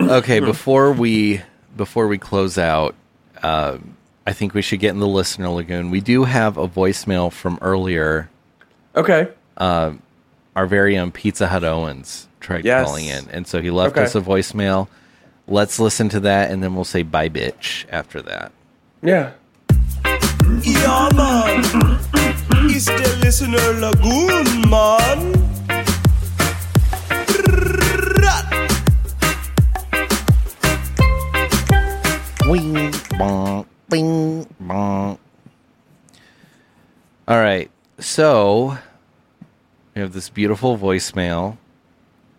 Okay, 0.00 0.40
before 0.40 0.92
we 0.92 1.42
before 1.76 2.08
we 2.08 2.16
close 2.16 2.56
out, 2.56 2.94
um, 3.42 3.94
I 4.26 4.32
think 4.32 4.54
we 4.54 4.62
should 4.62 4.80
get 4.80 4.90
in 4.90 5.00
the 5.00 5.06
listener 5.08 5.48
lagoon. 5.50 5.90
We 5.90 6.00
do 6.00 6.24
have 6.24 6.56
a 6.56 6.66
voicemail 6.66 7.30
from 7.30 7.58
earlier. 7.60 8.30
Okay. 8.96 9.28
Uh, 9.56 9.92
our 10.56 10.66
very 10.66 10.96
own 10.96 11.10
Pizza 11.12 11.48
Hut 11.48 11.62
Owens 11.64 12.28
tried 12.40 12.64
Yes. 12.64 12.86
calling 12.86 13.06
in, 13.06 13.28
and 13.30 13.46
so 13.46 13.60
he 13.60 13.70
left 13.70 13.96
Okay. 13.96 14.04
us 14.04 14.14
a 14.14 14.20
voicemail. 14.20 14.88
Let's 15.46 15.78
listen 15.78 16.08
to 16.10 16.20
that, 16.20 16.50
and 16.50 16.62
then 16.62 16.74
we'll 16.74 16.84
say 16.84 17.02
bye, 17.02 17.28
bitch. 17.28 17.84
After 17.90 18.22
that, 18.22 18.52
Yeah. 19.02 19.30
Yeah, 20.62 21.08
man. 21.14 21.60
It's 22.70 22.86
the 22.86 23.18
listener 23.20 23.58
lagoon, 23.80 24.70
man. 24.70 25.34
Wing 32.46 32.92
bong, 33.18 33.66
bing 33.88 34.46
bong. 34.60 35.18
All 37.26 37.38
right, 37.38 37.70
so 37.98 38.76
we 39.94 40.02
have 40.02 40.12
this 40.12 40.28
beautiful 40.28 40.76
voicemail 40.76 41.56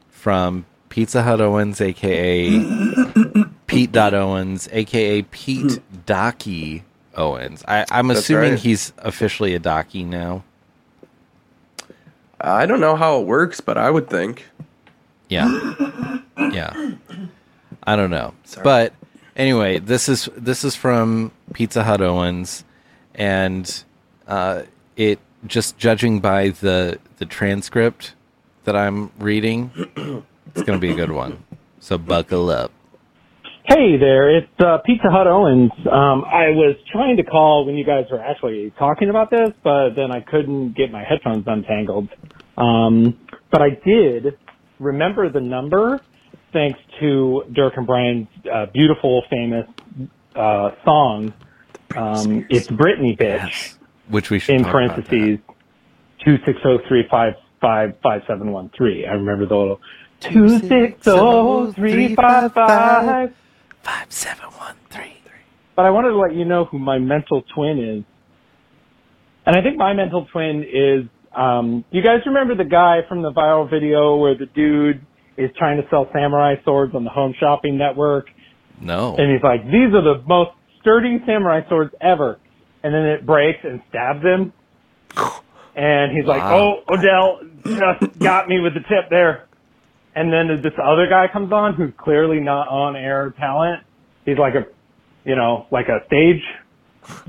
from 0.09 0.65
Pizza 0.89 1.23
Hut 1.23 1.41
Owens, 1.41 1.81
aka 1.81 2.49
Pete 3.67 3.91
Dot 3.91 4.13
Owens, 4.13 4.69
aka 4.71 5.23
Pete 5.23 5.79
Docky 6.05 6.83
Owens. 7.15 7.63
I, 7.67 7.85
I'm 7.89 8.07
That's 8.07 8.21
assuming 8.21 8.51
right. 8.51 8.59
he's 8.59 8.93
officially 8.99 9.55
a 9.55 9.59
Docky 9.59 10.05
now. 10.05 10.43
Uh, 12.39 12.51
I 12.51 12.65
don't 12.65 12.79
know 12.81 12.95
how 12.95 13.19
it 13.21 13.25
works, 13.25 13.59
but 13.61 13.77
I 13.77 13.89
would 13.89 14.09
think. 14.09 14.45
Yeah. 15.29 15.73
Yeah. 16.37 16.91
I 17.83 17.95
don't 17.95 18.11
know. 18.11 18.33
But 18.63 18.93
anyway, 19.35 19.79
this 19.79 20.09
is 20.09 20.29
this 20.35 20.63
is 20.63 20.75
from 20.75 21.31
Pizza 21.53 21.83
Hut 21.83 22.01
Owens 22.01 22.63
and 23.13 23.83
uh 24.27 24.63
it 24.95 25.19
just 25.47 25.77
judging 25.77 26.19
by 26.19 26.49
the 26.49 26.99
the 27.17 27.25
transcript 27.25 28.15
that 28.65 28.75
I'm 28.75 29.11
reading, 29.19 29.71
it's 29.75 30.63
going 30.63 30.79
to 30.79 30.79
be 30.79 30.91
a 30.91 30.95
good 30.95 31.11
one. 31.11 31.43
So 31.79 31.97
buckle 31.97 32.49
up. 32.49 32.71
Hey 33.63 33.97
there, 33.97 34.35
it's 34.37 34.47
uh, 34.59 34.77
Pizza 34.85 35.09
Hut 35.09 35.25
Owens. 35.25 35.71
Um, 35.91 36.23
I 36.23 36.49
was 36.49 36.75
trying 36.91 37.17
to 37.17 37.23
call 37.23 37.65
when 37.65 37.75
you 37.75 37.85
guys 37.85 38.05
were 38.11 38.21
actually 38.21 38.71
talking 38.77 39.09
about 39.09 39.31
this, 39.31 39.49
but 39.63 39.95
then 39.95 40.11
I 40.11 40.21
couldn't 40.21 40.75
get 40.75 40.91
my 40.91 41.03
headphones 41.03 41.45
untangled. 41.47 42.09
Um, 42.57 43.19
but 43.51 43.63
I 43.63 43.69
did 43.69 44.37
remember 44.79 45.31
the 45.31 45.41
number 45.41 45.99
thanks 46.53 46.79
to 46.99 47.43
Dirk 47.53 47.73
and 47.77 47.85
Brian's 47.87 48.27
uh, 48.51 48.65
beautiful, 48.73 49.23
famous 49.29 49.67
uh, 50.35 50.71
song. 50.83 51.33
Um, 51.95 52.45
it's 52.49 52.67
Britney, 52.67 53.17
bitch, 53.17 53.75
Which 54.09 54.29
we 54.29 54.39
should 54.39 54.55
in 54.55 54.63
talk 54.63 54.73
about 54.73 54.95
that. 54.95 55.05
parentheses, 55.07 55.39
two 56.23 56.37
six 56.45 56.61
zero 56.61 56.79
three 56.87 57.07
five 57.09 57.33
five 57.61 57.95
five 58.01 58.23
seven 58.27 58.51
one 58.51 58.69
three. 58.75 59.05
I 59.05 59.13
remember 59.13 59.45
the 59.45 59.55
little 59.55 59.81
two 60.19 60.59
six 60.59 61.03
zero 61.03 61.71
three 61.73 62.15
five 62.15 62.53
five. 62.53 63.33
5713. 63.83 65.11
but 65.75 65.85
I 65.85 65.91
wanted 65.91 66.09
to 66.09 66.17
let 66.17 66.33
you 66.33 66.43
know 66.45 66.65
who 66.65 66.79
my 66.79 66.97
mental 66.97 67.43
twin 67.53 67.77
is. 67.79 68.03
And 69.45 69.55
I 69.55 69.61
think 69.61 69.77
my 69.77 69.93
mental 69.93 70.25
twin 70.31 70.63
is, 70.63 71.07
um, 71.37 71.85
you 71.91 72.01
guys 72.01 72.21
remember 72.25 72.55
the 72.55 72.63
guy 72.63 73.01
from 73.07 73.21
the 73.21 73.31
viral 73.31 73.69
video 73.69 74.15
where 74.15 74.35
the 74.35 74.47
dude 74.47 75.05
is 75.37 75.51
trying 75.57 75.81
to 75.81 75.87
sell 75.89 76.07
samurai 76.13 76.55
swords 76.63 76.95
on 76.95 77.03
the 77.03 77.09
home 77.09 77.33
shopping 77.39 77.77
network. 77.77 78.27
No. 78.79 79.15
and 79.15 79.31
he's 79.31 79.43
like, 79.43 79.65
"These 79.65 79.93
are 79.93 80.01
the 80.01 80.21
most 80.27 80.51
sturdy 80.81 81.19
samurai 81.25 81.61
swords 81.69 81.93
ever," 82.01 82.39
and 82.83 82.93
then 82.93 83.03
it 83.03 83.25
breaks 83.25 83.63
and 83.63 83.81
stabs 83.89 84.21
him, 84.21 84.51
and 85.75 86.11
he's 86.11 86.25
like, 86.25 86.43
"Oh, 86.43 86.83
Odell 86.89 87.39
just 87.63 88.19
got 88.19 88.49
me 88.49 88.59
with 88.59 88.73
the 88.73 88.81
tip 88.81 89.09
there," 89.09 89.45
and 90.13 90.31
then 90.31 90.61
this 90.61 90.73
other 90.81 91.07
guy 91.07 91.27
comes 91.31 91.53
on 91.53 91.73
who's 91.73 91.93
clearly 91.97 92.41
not 92.41 92.67
on 92.67 92.95
air 92.97 93.33
talent. 93.39 93.83
He's 94.25 94.37
like 94.37 94.55
a, 94.55 94.65
you 95.23 95.35
know, 95.35 95.67
like 95.71 95.87
a 95.87 96.05
stage 96.07 96.41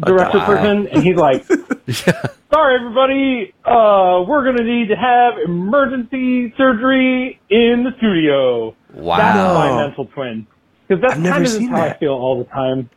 director 0.04 0.38
Wow. 0.38 0.46
person, 0.46 0.88
and 0.88 1.02
he's 1.02 1.16
like, 1.16 1.44
"Sorry, 2.52 2.76
everybody, 2.80 3.54
uh, 3.64 4.24
we're 4.26 4.44
gonna 4.44 4.64
need 4.64 4.88
to 4.88 4.96
have 4.96 5.34
emergency 5.44 6.52
surgery 6.56 7.40
in 7.50 7.84
the 7.84 7.90
studio." 7.98 8.74
That's 8.88 9.00
Wow. 9.02 9.54
my 9.54 9.86
mental 9.86 10.06
twin. 10.06 10.46
Because 10.88 11.02
that's 11.02 11.14
I've 11.18 11.22
kind 11.24 11.36
of 11.38 11.42
just 11.44 11.58
seen 11.58 11.68
how 11.68 11.82
I 11.82 11.96
feel 11.98 12.12
all 12.12 12.38
the 12.38 12.48
time. 12.50 12.88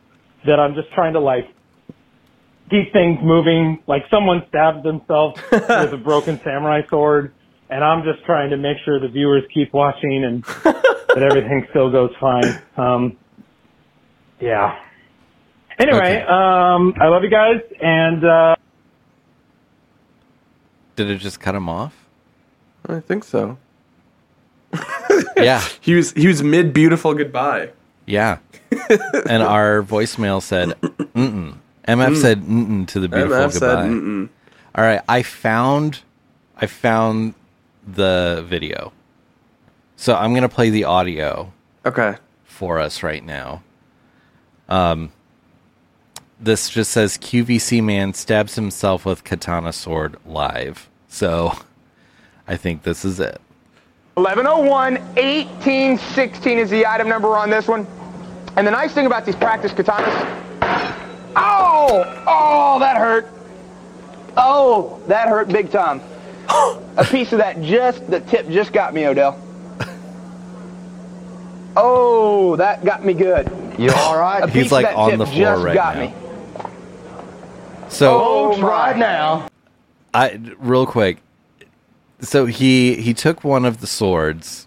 That 0.46 0.58
I'm 0.60 0.74
just 0.74 0.92
trying 0.94 1.12
to 1.14 1.20
like 1.20 1.46
keep 2.70 2.92
things 2.92 3.18
moving. 3.22 3.82
Like 3.86 4.04
someone 4.10 4.42
stabbed 4.48 4.84
themselves 4.84 5.40
with 5.52 5.92
a 5.92 6.00
broken 6.02 6.40
samurai 6.42 6.82
sword, 6.88 7.32
and 7.68 7.82
I'm 7.84 8.02
just 8.04 8.24
trying 8.24 8.50
to 8.50 8.56
make 8.56 8.78
sure 8.84 8.98
the 9.00 9.08
viewers 9.08 9.42
keep 9.52 9.72
watching 9.74 10.24
and 10.24 10.44
that 10.44 11.22
everything 11.22 11.66
still 11.70 11.90
goes 11.90 12.10
fine. 12.20 12.62
Um, 12.76 13.16
yeah. 14.40 14.78
Anyway, 15.80 15.98
Okay. 15.98 16.20
um, 16.22 16.94
I 17.00 17.08
love 17.08 17.22
you 17.24 17.30
guys, 17.30 17.60
and 17.80 18.22
uh, 18.24 18.54
Did 20.96 21.10
it 21.10 21.16
just 21.18 21.40
cut 21.40 21.54
him 21.54 21.68
off? 21.68 21.94
I 22.88 23.00
think 23.00 23.24
so. 23.24 23.56
Yeah. 25.36 25.62
He 25.80 25.94
was 25.94 26.12
he 26.12 26.26
was 26.28 26.42
mid 26.42 26.72
beautiful 26.74 27.14
goodbye. 27.14 27.70
Yeah. 28.06 28.38
and 29.28 29.42
our 29.42 29.82
voicemail 29.82 30.42
said, 30.42 30.68
mm-mm. 30.80 31.56
MF 31.88 32.16
said, 32.20 32.42
mm-mm 32.42 32.86
to 32.88 33.00
the 33.00 33.08
beautiful 33.08 33.36
MF 33.36 33.52
said, 33.52 33.60
goodbye. 33.60 33.88
Mm-mm. 33.88 34.28
All 34.74 34.84
right. 34.84 35.00
I 35.08 35.22
found, 35.22 36.00
I 36.56 36.66
found 36.66 37.34
the 37.86 38.44
video. 38.46 38.92
So 39.96 40.14
I'm 40.14 40.30
going 40.32 40.42
to 40.42 40.48
play 40.48 40.70
the 40.70 40.84
audio 40.84 41.52
Okay. 41.86 42.14
for 42.44 42.78
us 42.78 43.02
right 43.02 43.24
now. 43.24 43.62
Um, 44.68 45.10
this 46.40 46.70
just 46.70 46.90
says 46.90 47.18
QVC 47.18 47.82
man 47.82 48.14
stabs 48.14 48.54
himself 48.54 49.04
with 49.04 49.24
katana 49.24 49.72
sword 49.72 50.16
live. 50.26 50.88
So 51.08 51.52
I 52.48 52.56
think 52.56 52.82
this 52.82 53.04
is 53.04 53.20
it. 53.20 53.40
1101 54.14 54.94
1816 54.94 56.58
is 56.58 56.70
the 56.70 56.86
item 56.86 57.08
number 57.08 57.36
on 57.36 57.50
this 57.50 57.68
one. 57.68 57.86
And 58.56 58.66
the 58.66 58.70
nice 58.70 58.92
thing 58.92 59.06
about 59.06 59.24
these 59.24 59.36
practice 59.36 59.72
katanas. 59.72 60.38
Oh! 61.36 62.24
Oh, 62.26 62.78
that 62.80 62.96
hurt. 62.96 63.28
Oh, 64.36 65.00
that 65.06 65.28
hurt 65.28 65.48
big 65.48 65.70
time. 65.70 66.00
A 66.96 67.04
piece 67.04 67.32
of 67.32 67.38
that 67.38 67.62
just, 67.62 68.10
the 68.10 68.20
tip 68.20 68.48
just 68.48 68.72
got 68.72 68.92
me, 68.92 69.06
Odell. 69.06 69.40
Oh, 71.76 72.56
that 72.56 72.84
got 72.84 73.04
me 73.04 73.14
good. 73.14 73.48
You 73.78 73.92
all 73.92 74.18
right? 74.18 74.42
A 74.42 74.50
He's, 74.50 74.72
like, 74.72 74.86
on 74.96 75.18
the 75.18 75.26
floor 75.26 75.54
just 75.54 75.64
right 75.64 75.74
got 75.74 75.94
now. 75.96 76.08
me. 76.08 76.14
So 77.90 78.18
Oh, 78.18 78.54
oh 78.56 78.62
right 78.62 78.96
now. 78.96 79.48
I 80.14 80.40
real 80.58 80.86
quick. 80.86 81.18
So 82.20 82.46
he 82.46 82.96
he 82.96 83.14
took 83.14 83.44
one 83.44 83.64
of 83.64 83.80
the 83.80 83.86
swords 83.86 84.66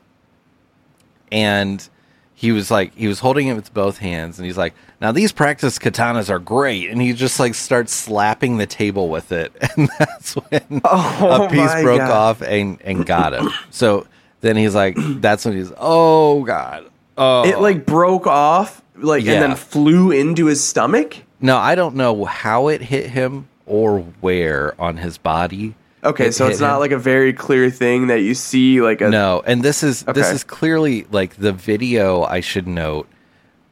and 1.32 1.88
he 2.34 2.52
was 2.52 2.70
like 2.72 2.94
he 2.96 3.08
was 3.08 3.20
holding 3.20 3.48
it 3.48 3.54
with 3.56 3.74
both 3.74 4.00
hands 4.00 4.38
and 4.40 4.46
he's 4.46 4.58
like, 4.58 4.74
"Now 5.02 5.12
these 5.12 5.32
practice 5.32 5.80
katanas 5.80 6.30
are 6.30 6.40
great." 6.40 6.90
And 6.90 7.02
he 7.02 7.14
just 7.14 7.40
like 7.40 7.54
starts 7.56 7.94
slapping 7.94 8.58
the 8.58 8.66
table 8.66 9.10
with 9.10 9.32
it 9.32 9.54
and 9.78 9.90
that's 10.00 10.34
when 10.34 10.82
Oh 10.84 11.44
a 11.46 11.50
piece 11.50 11.74
broke 11.82 12.00
God. 12.00 12.12
off 12.12 12.42
and 12.42 12.82
and 12.84 13.06
got 13.06 13.34
him. 13.34 13.50
So 13.70 14.08
then 14.42 14.56
he's 14.58 14.76
like 14.76 14.96
that's 15.22 15.46
when 15.46 15.56
he's, 15.56 15.72
"Oh 15.78 16.44
god." 16.44 16.86
Oh. 17.18 17.48
It 17.48 17.60
like 17.60 17.86
broke 17.86 18.26
off, 18.26 18.82
like 18.98 19.24
Yeah. 19.24 19.34
and 19.34 19.44
then 19.44 19.56
flew 19.56 20.12
into 20.12 20.48
his 20.48 20.64
stomach. 20.64 21.18
No, 21.44 21.58
I 21.58 21.76
don't 21.76 21.96
know 21.96 22.24
how 22.26 22.70
it 22.70 22.82
hit 22.82 23.10
him 23.12 23.48
or 23.66 24.00
where 24.22 24.74
on 24.82 24.98
his 24.98 25.18
body. 25.20 25.76
Okay, 26.04 26.28
it 26.28 26.32
so 26.34 26.48
it's 26.48 26.60
not 26.60 26.76
him. 26.76 26.80
like 26.80 26.92
a 26.92 26.98
very 26.98 27.34
clear 27.34 27.70
thing 27.70 28.08
that 28.08 28.22
you 28.22 28.34
see 28.34 28.82
like 28.82 29.02
a 29.02 29.10
No, 29.10 29.44
and 29.46 29.62
this 29.62 29.84
is 29.84 30.04
this 30.04 30.32
is 30.32 30.44
clearly 30.44 31.06
like 31.12 31.36
the 31.36 31.52
video. 31.54 32.24
I 32.24 32.40
should 32.40 32.66
note, 32.68 33.08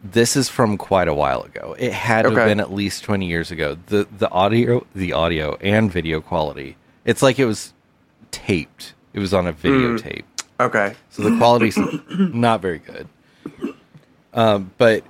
this 0.04 0.36
is 0.36 0.50
from 0.50 0.78
quite 0.78 1.08
a 1.08 1.14
while 1.14 1.42
ago. 1.44 1.76
It 1.80 1.94
had 1.94 2.24
to 2.24 2.30
have 2.30 2.38
Okay. 2.38 2.48
been 2.48 2.60
at 2.60 2.72
least 2.74 3.04
twenty 3.06 3.26
years 3.28 3.52
ago. 3.52 3.78
the 3.88 4.06
The 4.18 4.30
audio, 4.30 4.86
the 4.94 5.14
audio 5.14 5.56
and 5.62 5.92
video 5.92 6.20
quality. 6.22 6.76
It's 7.06 7.22
like 7.22 7.40
it 7.40 7.46
was 7.46 7.74
taped. 8.32 8.94
It 9.14 9.20
was 9.20 9.34
on 9.34 9.48
a 9.48 9.54
videotape, 9.54 10.24
Okay. 10.60 10.94
so 11.10 11.24
the 11.24 11.36
quality's 11.38 11.78
not 12.10 12.62
very 12.62 12.80
good. 12.80 13.08
Um, 14.34 14.72
but 14.78 15.04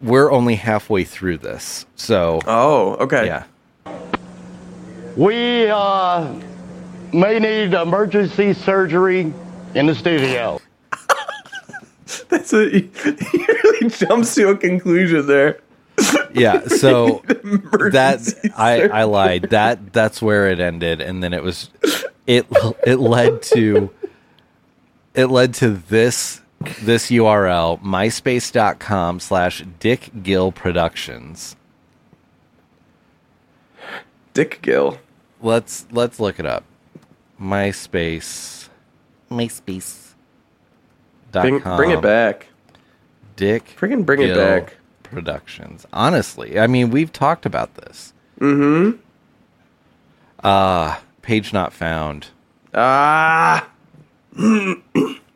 we're 0.00 0.30
only 0.30 0.54
halfway 0.56 1.04
through 1.04 1.38
this, 1.38 1.86
so 1.96 2.40
Oh, 2.46 2.94
okay. 2.96 3.26
yeah. 3.26 3.44
We 5.16 5.68
uh, 5.68 6.32
may 7.12 7.38
need 7.38 7.74
emergency 7.74 8.52
surgery 8.54 9.32
in 9.74 9.86
the 9.86 9.94
studio. 9.94 10.60
That's 12.28 12.52
a 12.52 12.68
he 12.70 12.88
really 13.46 13.88
jumps 13.90 14.34
to 14.36 14.50
a 14.50 14.56
conclusion 14.56 15.26
there. 15.26 15.60
Yeah, 16.32 16.60
so 16.66 17.22
that 17.26 18.52
I, 18.56 18.88
I 18.88 19.04
lied. 19.04 19.42
That 19.50 19.92
that's 19.92 20.22
where 20.22 20.48
it 20.50 20.60
ended, 20.60 21.00
and 21.00 21.22
then 21.22 21.32
it 21.32 21.42
was 21.42 21.70
it 22.26 22.46
it 22.86 22.96
led 22.96 23.42
to 23.42 23.90
it 25.14 25.26
led 25.26 25.54
to 25.54 25.70
this 25.70 26.40
this 26.60 27.10
URL 27.10 27.80
myspace.com 27.82 29.20
slash 29.20 29.64
Dick 29.78 30.10
Gill 30.22 30.52
Productions. 30.52 31.56
Dick 34.34 34.60
Gill. 34.62 34.98
Let's 35.40 35.86
let's 35.90 36.20
look 36.20 36.38
it 36.38 36.46
up. 36.46 36.64
MySpace 37.40 38.68
MySpace 39.30 40.12
dot 41.32 41.42
Bring, 41.42 41.58
bring 41.60 41.90
it 41.90 42.02
back. 42.02 42.48
Dick 43.36 43.74
Friggin' 43.78 44.04
bring 44.04 44.20
it 44.20 44.34
back. 44.36 44.76
Productions. 45.02 45.86
Honestly, 45.92 46.58
I 46.58 46.66
mean 46.66 46.90
we've 46.90 47.12
talked 47.12 47.46
about 47.46 47.74
this. 47.76 48.12
Mm-hmm. 48.38 48.98
Uh 50.44 50.98
page 51.22 51.52
not 51.52 51.72
found. 51.72 52.28
Ah. 52.74 53.68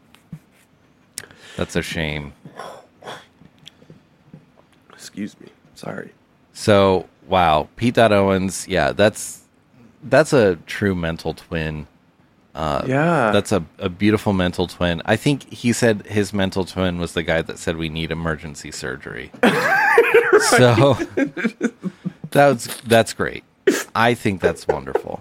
That's 1.56 1.76
a 1.76 1.82
shame. 1.82 2.32
Excuse 4.92 5.38
me. 5.40 5.48
Sorry. 5.74 6.12
So 6.52 7.08
wow, 7.26 7.68
Pete 7.76 7.94
Dot 7.94 8.12
Owens, 8.12 8.66
yeah, 8.68 8.92
that's 8.92 9.42
that's 10.02 10.32
a 10.32 10.56
true 10.66 10.94
mental 10.94 11.34
twin. 11.34 11.86
Uh, 12.54 12.84
yeah. 12.86 13.32
That's 13.32 13.50
a, 13.50 13.64
a 13.78 13.88
beautiful 13.88 14.32
mental 14.32 14.68
twin. 14.68 15.02
I 15.04 15.16
think 15.16 15.52
he 15.52 15.72
said 15.72 16.06
his 16.06 16.32
mental 16.32 16.64
twin 16.64 16.98
was 16.98 17.12
the 17.12 17.24
guy 17.24 17.42
that 17.42 17.58
said 17.58 17.76
we 17.76 17.88
need 17.88 18.10
emergency 18.12 18.70
surgery. 18.70 19.32
So 20.58 20.98
that's 22.30 22.66
that's 22.82 23.12
great. 23.14 23.44
I 23.94 24.14
think 24.14 24.40
that's 24.40 24.66
wonderful. 24.66 25.20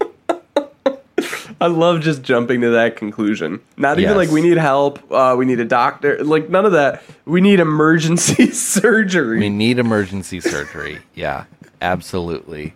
I 1.62 1.68
love 1.68 2.01
just 2.01 2.22
jumping 2.24 2.62
to 2.62 2.70
that 2.72 2.95
conclusion. 2.95 3.60
Not 3.78 3.99
even 3.99 4.12
Yes. 4.12 4.18
like 4.18 4.30
we 4.32 4.41
need 4.41 4.58
help, 4.58 4.99
uh, 5.12 5.36
we 5.38 5.45
need 5.45 5.60
a 5.60 5.66
doctor, 5.66 6.24
like 6.24 6.49
none 6.49 6.66
of 6.66 6.72
that. 6.74 7.01
We 7.26 7.41
need 7.41 7.60
emergency 7.60 8.51
surgery. 8.51 9.39
We 9.39 9.49
need 9.49 9.80
emergency 9.80 10.39
surgery. 10.39 10.99
Yeah, 11.16 11.45
absolutely. 11.82 12.74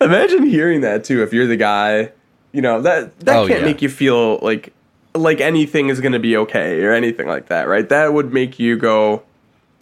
Imagine 0.00 0.44
hearing 0.44 0.80
that 0.82 1.04
too 1.04 1.22
if 1.22 1.32
you're 1.32 1.46
the 1.46 1.56
guy, 1.56 2.12
you 2.52 2.62
know, 2.62 2.80
that 2.82 3.18
that 3.20 3.36
Oh, 3.36 3.46
can't 3.46 3.60
yeah. 3.60 3.66
make 3.66 3.82
you 3.82 3.88
feel 3.88 4.38
like 4.38 4.72
like 5.14 5.40
anything 5.40 5.88
is 5.88 6.00
going 6.00 6.12
to 6.12 6.18
be 6.20 6.36
okay 6.36 6.82
or 6.82 6.92
anything 6.92 7.26
like 7.26 7.48
that, 7.48 7.66
right? 7.68 7.88
That 7.88 8.12
would 8.14 8.32
make 8.32 8.58
you 8.58 8.76
go 8.76 9.22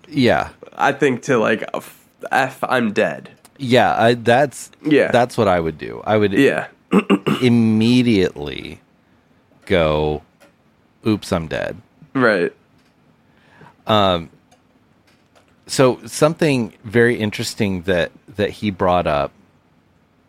Yeah. 0.09 0.49
I 0.77 0.93
think 0.93 1.23
to 1.25 1.39
like 1.39 1.63
f, 1.75 2.05
F 2.33 2.59
I'm 2.65 2.93
dead. 2.93 3.31
Yeah, 3.59 3.95
I, 4.01 4.15
that's 4.15 4.71
Yeah. 4.85 5.11
That's 5.11 5.37
what 5.37 5.49
I 5.49 5.61
would 5.61 5.77
do. 5.79 6.03
I 6.07 6.17
would 6.17 6.33
Yeah. 6.33 6.69
Immediately 7.43 8.81
go 9.67 10.23
oops, 11.07 11.33
I'm 11.33 11.47
dead. 11.49 11.77
Right. 12.15 12.53
Um. 13.87 14.31
So 15.67 16.01
something 16.07 16.73
very 16.85 17.19
interesting 17.19 17.83
that 17.83 18.11
that 18.37 18.51
he 18.51 18.71
brought 18.71 19.07
up 19.07 19.33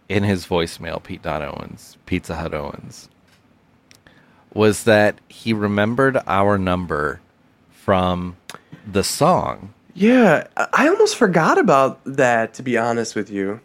in 0.09 0.23
his 0.23 0.45
voicemail, 0.45 1.01
Pete 1.01 1.21
Don 1.21 1.41
Owens, 1.41 1.97
Pizza 2.05 2.35
Hut 2.35 2.53
Owens, 2.53 3.09
was 4.53 4.83
that 4.83 5.19
he 5.29 5.53
remembered 5.53 6.17
our 6.27 6.57
number 6.57 7.21
from 7.71 8.35
the 8.85 9.03
song 9.03 9.73
Yeah, 9.95 10.47
I 10.57 10.67
I 10.73 10.87
almost 10.89 11.15
forgot 11.15 11.57
about 11.57 11.99
that. 12.05 12.53
To 12.55 12.63
be 12.63 12.77
honest 12.77 13.15
with 13.15 13.29
you. 13.31 13.61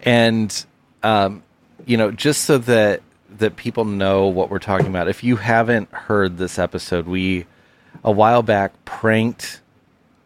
and 0.00 0.64
um, 1.02 1.42
you 1.86 1.96
know 1.96 2.10
just 2.10 2.42
so 2.44 2.58
that 2.58 3.02
that 3.38 3.56
people 3.56 3.84
know 3.84 4.26
what 4.28 4.48
we're 4.50 4.58
talking 4.60 4.86
about. 4.86 5.08
If 5.08 5.24
you 5.24 5.36
haven't 5.36 5.90
heard 5.92 6.38
this 6.38 6.58
episode 6.58 7.06
we 7.06 7.46
a 8.02 8.10
while 8.12 8.42
back 8.42 8.72
pranked 8.84 9.60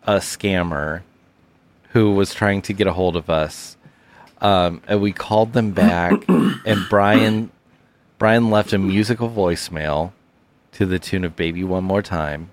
a 0.05 0.17
scammer 0.17 1.03
who 1.91 2.15
was 2.15 2.35
trying 2.35 2.63
to 2.63 2.73
get 2.73 2.87
a 2.87 2.93
hold 2.93 3.17
of 3.17 3.29
us 3.31 3.77
um, 4.41 4.83
and 4.87 5.01
we 5.01 5.13
called 5.13 5.53
them 5.53 5.73
back 5.73 6.13
and 6.29 6.87
brian 6.89 7.51
brian 8.19 8.51
left 8.51 8.73
a 8.73 8.79
musical 8.79 9.29
voicemail 9.31 10.13
to 10.73 10.87
the 10.87 10.99
tune 10.99 11.25
of 11.25 11.35
baby 11.37 11.65
one 11.65 11.85
more 11.85 12.03
time. 12.03 12.51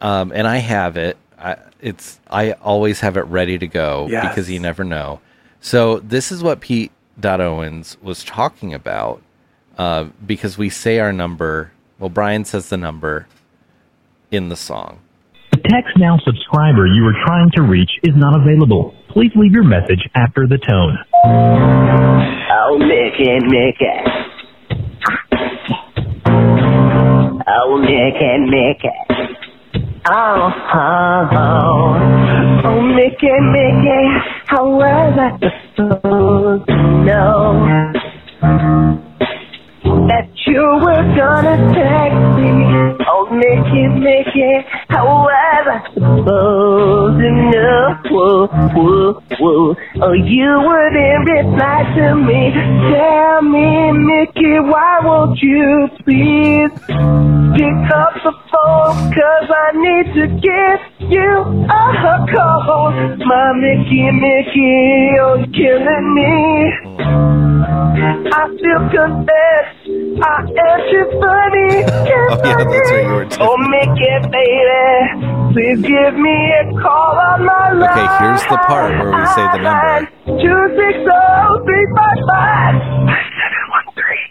Um, 0.00 0.32
and 0.34 0.46
i 0.46 0.56
have 0.58 0.96
it. 0.96 1.16
I, 1.38 1.56
it's 1.80 2.18
i 2.28 2.52
always 2.52 3.00
have 3.00 3.16
it 3.16 3.22
ready 3.22 3.58
to 3.58 3.66
go 3.66 4.06
Yes. 4.10 4.28
because 4.28 4.50
you 4.50 4.58
never 4.60 4.82
know. 4.84 5.20
So 5.60 5.98
this 6.00 6.32
is 6.32 6.42
what 6.42 6.60
pete 6.60 6.90
Dot 7.20 7.40
owens 7.40 7.96
was 8.02 8.24
talking 8.24 8.72
about 8.74 9.22
uh, 9.78 10.04
because 10.24 10.56
we 10.58 10.70
say 10.70 10.98
our 10.98 11.12
number 11.12 11.72
well 11.98 12.08
brian 12.10 12.44
says 12.44 12.68
the 12.70 12.76
number 12.76 13.26
in 14.30 14.48
the 14.48 14.56
song 14.56 14.98
The 15.52 15.58
Text 15.68 15.96
Now 15.98 16.18
subscriber 16.24 16.86
you 16.86 17.04
are 17.06 17.14
trying 17.26 17.50
to 17.56 17.62
reach 17.62 17.90
is 18.02 18.14
not 18.16 18.40
available. 18.40 18.94
Please 19.10 19.32
leave 19.34 19.52
your 19.52 19.64
message 19.64 20.08
after 20.14 20.46
the 20.46 20.58
tone. 20.58 20.96
Oh, 22.52 22.78
Mickey, 22.78 23.38
Mickey. 23.46 23.86
Oh, 27.48 27.78
Mickey, 27.78 28.38
Mickey. 28.46 28.88
Oh, 30.06 30.50
oh, 30.74 31.28
oh. 31.32 31.96
Oh, 32.64 32.80
Mickey, 32.80 33.28
Mickey. 33.52 34.04
How 34.46 34.66
was 34.66 35.18
I 35.18 35.38
supposed 35.76 36.66
to 36.68 36.76
know 37.04 38.00
that 40.08 40.28
you 40.46 40.62
were 40.82 41.04
gonna 41.16 41.56
text 41.74 42.24
me? 42.38 42.50
Oh, 43.06 43.28
Mickey, 43.30 43.88
Mickey. 43.88 44.66
I 45.70 45.84
supposed 45.94 47.20
to 47.20 47.30
know? 47.30 47.94
Whoa, 48.10 48.46
whoa, 48.74 49.22
whoa. 49.38 49.76
Oh, 50.02 50.12
you 50.12 50.50
wouldn't 50.66 51.30
reply 51.30 51.82
to 51.94 52.14
me. 52.16 52.50
Tell 52.90 53.42
me, 53.42 53.92
Mickey, 53.92 54.58
why 54.60 54.98
won't 55.04 55.38
you 55.40 55.88
please 56.02 56.70
pick 57.54 57.78
up 57.94 58.14
the 58.24 58.32
phone? 58.50 59.14
Cause 59.14 59.48
I 59.48 59.70
need 59.74 60.06
to 60.14 60.26
give 60.42 61.10
you 61.10 61.30
a 61.70 62.26
call. 62.34 62.90
My 63.26 63.52
Mickey, 63.54 64.10
Mickey, 64.10 65.14
you're 65.14 65.46
killing 65.54 66.14
me. 66.14 66.72
I 68.32 68.48
still 68.56 68.88
confess, 68.90 69.66
I 69.82 70.44
am 70.44 70.80
too 70.90 71.06
funny. 71.20 71.84
Oh, 71.88 72.36
yeah, 72.44 72.56
that's 72.64 72.90
right, 72.90 73.04
you 73.06 73.12
were 73.14 73.24
too 73.24 73.38
Oh, 73.40 73.56
Mickey, 73.56 74.12
baby, 74.28 75.52
please 75.54 75.80
give 75.80 76.14
me 76.14 76.52
a 76.52 76.70
call 76.82 77.16
on 77.18 77.44
my 77.46 77.72
line. 77.72 77.90
Okay, 77.90 78.08
here's 78.24 78.42
the 78.42 78.58
part 78.66 78.92
where 78.92 79.10
we 79.10 79.26
say 79.28 79.46
the 79.52 79.58
number. 79.58 80.08
Two 80.26 80.60
six 80.76 80.98
zero 80.98 81.64
three 81.64 81.86
five 81.96 82.18
five 82.28 82.74
seven 83.40 83.64
one 83.70 83.88
three. 83.96 84.24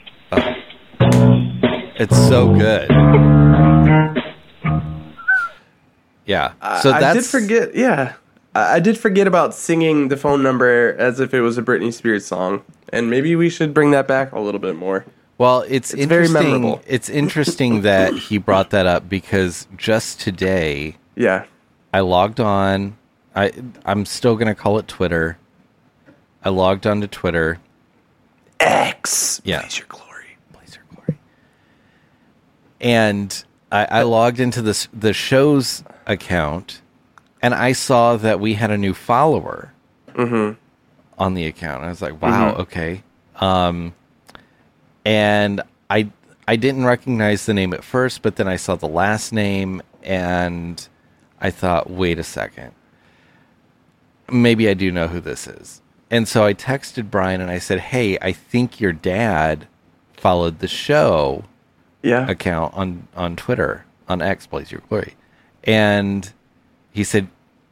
it's 2.01 2.17
so 2.29 2.53
good 2.53 2.89
yeah 6.25 6.53
so 6.81 6.91
I 6.93 7.13
did 7.13 7.25
forget. 7.25 7.75
Yeah, 7.75 8.13
I, 8.53 8.75
I 8.75 8.79
did 8.79 8.97
forget 8.97 9.25
about 9.27 9.53
singing 9.55 10.07
the 10.09 10.15
phone 10.15 10.43
number 10.43 10.95
as 10.97 11.19
if 11.19 11.33
it 11.33 11.41
was 11.41 11.57
a 11.57 11.61
Britney 11.63 11.91
Spears 11.91 12.25
song, 12.25 12.63
and 12.93 13.09
maybe 13.09 13.35
we 13.35 13.49
should 13.49 13.73
bring 13.73 13.89
that 13.91 14.07
back 14.07 14.31
a 14.31 14.39
little 14.39 14.59
bit 14.59 14.75
more. 14.75 15.05
Well, 15.39 15.63
it's, 15.67 15.93
It's 15.93 16.05
very 16.05 16.25
interesting. 16.25 16.51
memorable. 16.61 16.81
It's 16.87 17.09
interesting 17.09 17.81
that 17.81 18.13
he 18.13 18.37
brought 18.37 18.69
that 18.71 18.85
up 18.85 19.09
because 19.09 19.67
just 19.77 20.19
today 20.19 20.97
Yeah, 21.15 21.45
I 21.93 22.01
logged 22.01 22.39
on. 22.39 22.97
I 23.35 23.51
I'm 23.85 24.05
still 24.05 24.35
gonna 24.35 24.53
call 24.53 24.77
it 24.79 24.87
Twitter. 24.87 25.37
I 26.43 26.49
logged 26.49 26.85
onto 26.85 27.07
Twitter. 27.07 27.59
X. 28.59 29.41
Yeah. 29.45 29.61
Blaze 29.61 29.77
your 29.79 29.87
glory. 29.87 30.37
Blaze 30.51 30.75
your 30.75 30.83
glory. 30.93 31.17
And 32.81 33.43
I, 33.71 33.85
I 33.89 34.03
logged 34.03 34.39
into 34.41 34.61
this 34.61 34.87
the 34.93 35.13
show's 35.13 35.83
account, 36.05 36.81
and 37.41 37.53
I 37.53 37.71
saw 37.71 38.17
that 38.17 38.39
we 38.41 38.55
had 38.55 38.71
a 38.71 38.77
new 38.77 38.93
follower 38.93 39.71
on 41.17 41.33
the 41.33 41.45
account. 41.45 41.83
I 41.85 41.89
was 41.89 42.01
like, 42.01 42.21
"Wow, 42.21 42.55
okay." 42.55 43.03
Um, 43.37 43.93
and 45.09 45.61
I 45.89 46.09
I 46.47 46.55
didn't 46.55 46.85
recognize 46.85 47.45
the 47.47 47.53
name 47.53 47.73
at 47.73 47.83
first, 47.83 48.21
but 48.21 48.35
then 48.35 48.47
I 48.47 48.55
saw 48.57 48.75
the 48.75 48.87
last 48.87 49.33
name, 49.33 49.81
and 50.03 50.87
I 51.41 51.49
thought, 51.49 51.89
"Wait 51.89 52.19
a 52.19 52.23
second, 52.23 52.71
maybe 54.31 54.69
I 54.69 54.73
do 54.73 54.91
know 54.91 55.07
who 55.07 55.19
this 55.19 55.47
is." 55.47 55.81
And 56.11 56.27
so 56.27 56.43
I 56.45 56.53
texted 56.53 57.09
Brian 57.11 57.41
and 57.41 57.51
I 57.51 57.59
said, 57.59 57.79
"Hey, 57.79 58.17
I 58.21 58.31
think 58.31 58.79
your 58.79 58.93
dad 58.93 59.67
followed 60.13 60.59
the 60.59 60.67
show." 60.67 61.43
Yeah. 62.01 62.29
account 62.29 62.73
on 62.75 63.07
on 63.13 63.35
Twitter 63.35 63.83
on 64.07 64.21
X 64.21 64.47
Blaze 64.47 64.71
Your 64.71 64.81
Glory, 64.87 65.15
and 65.65 66.31
he 66.93 67.03
said 67.03 67.27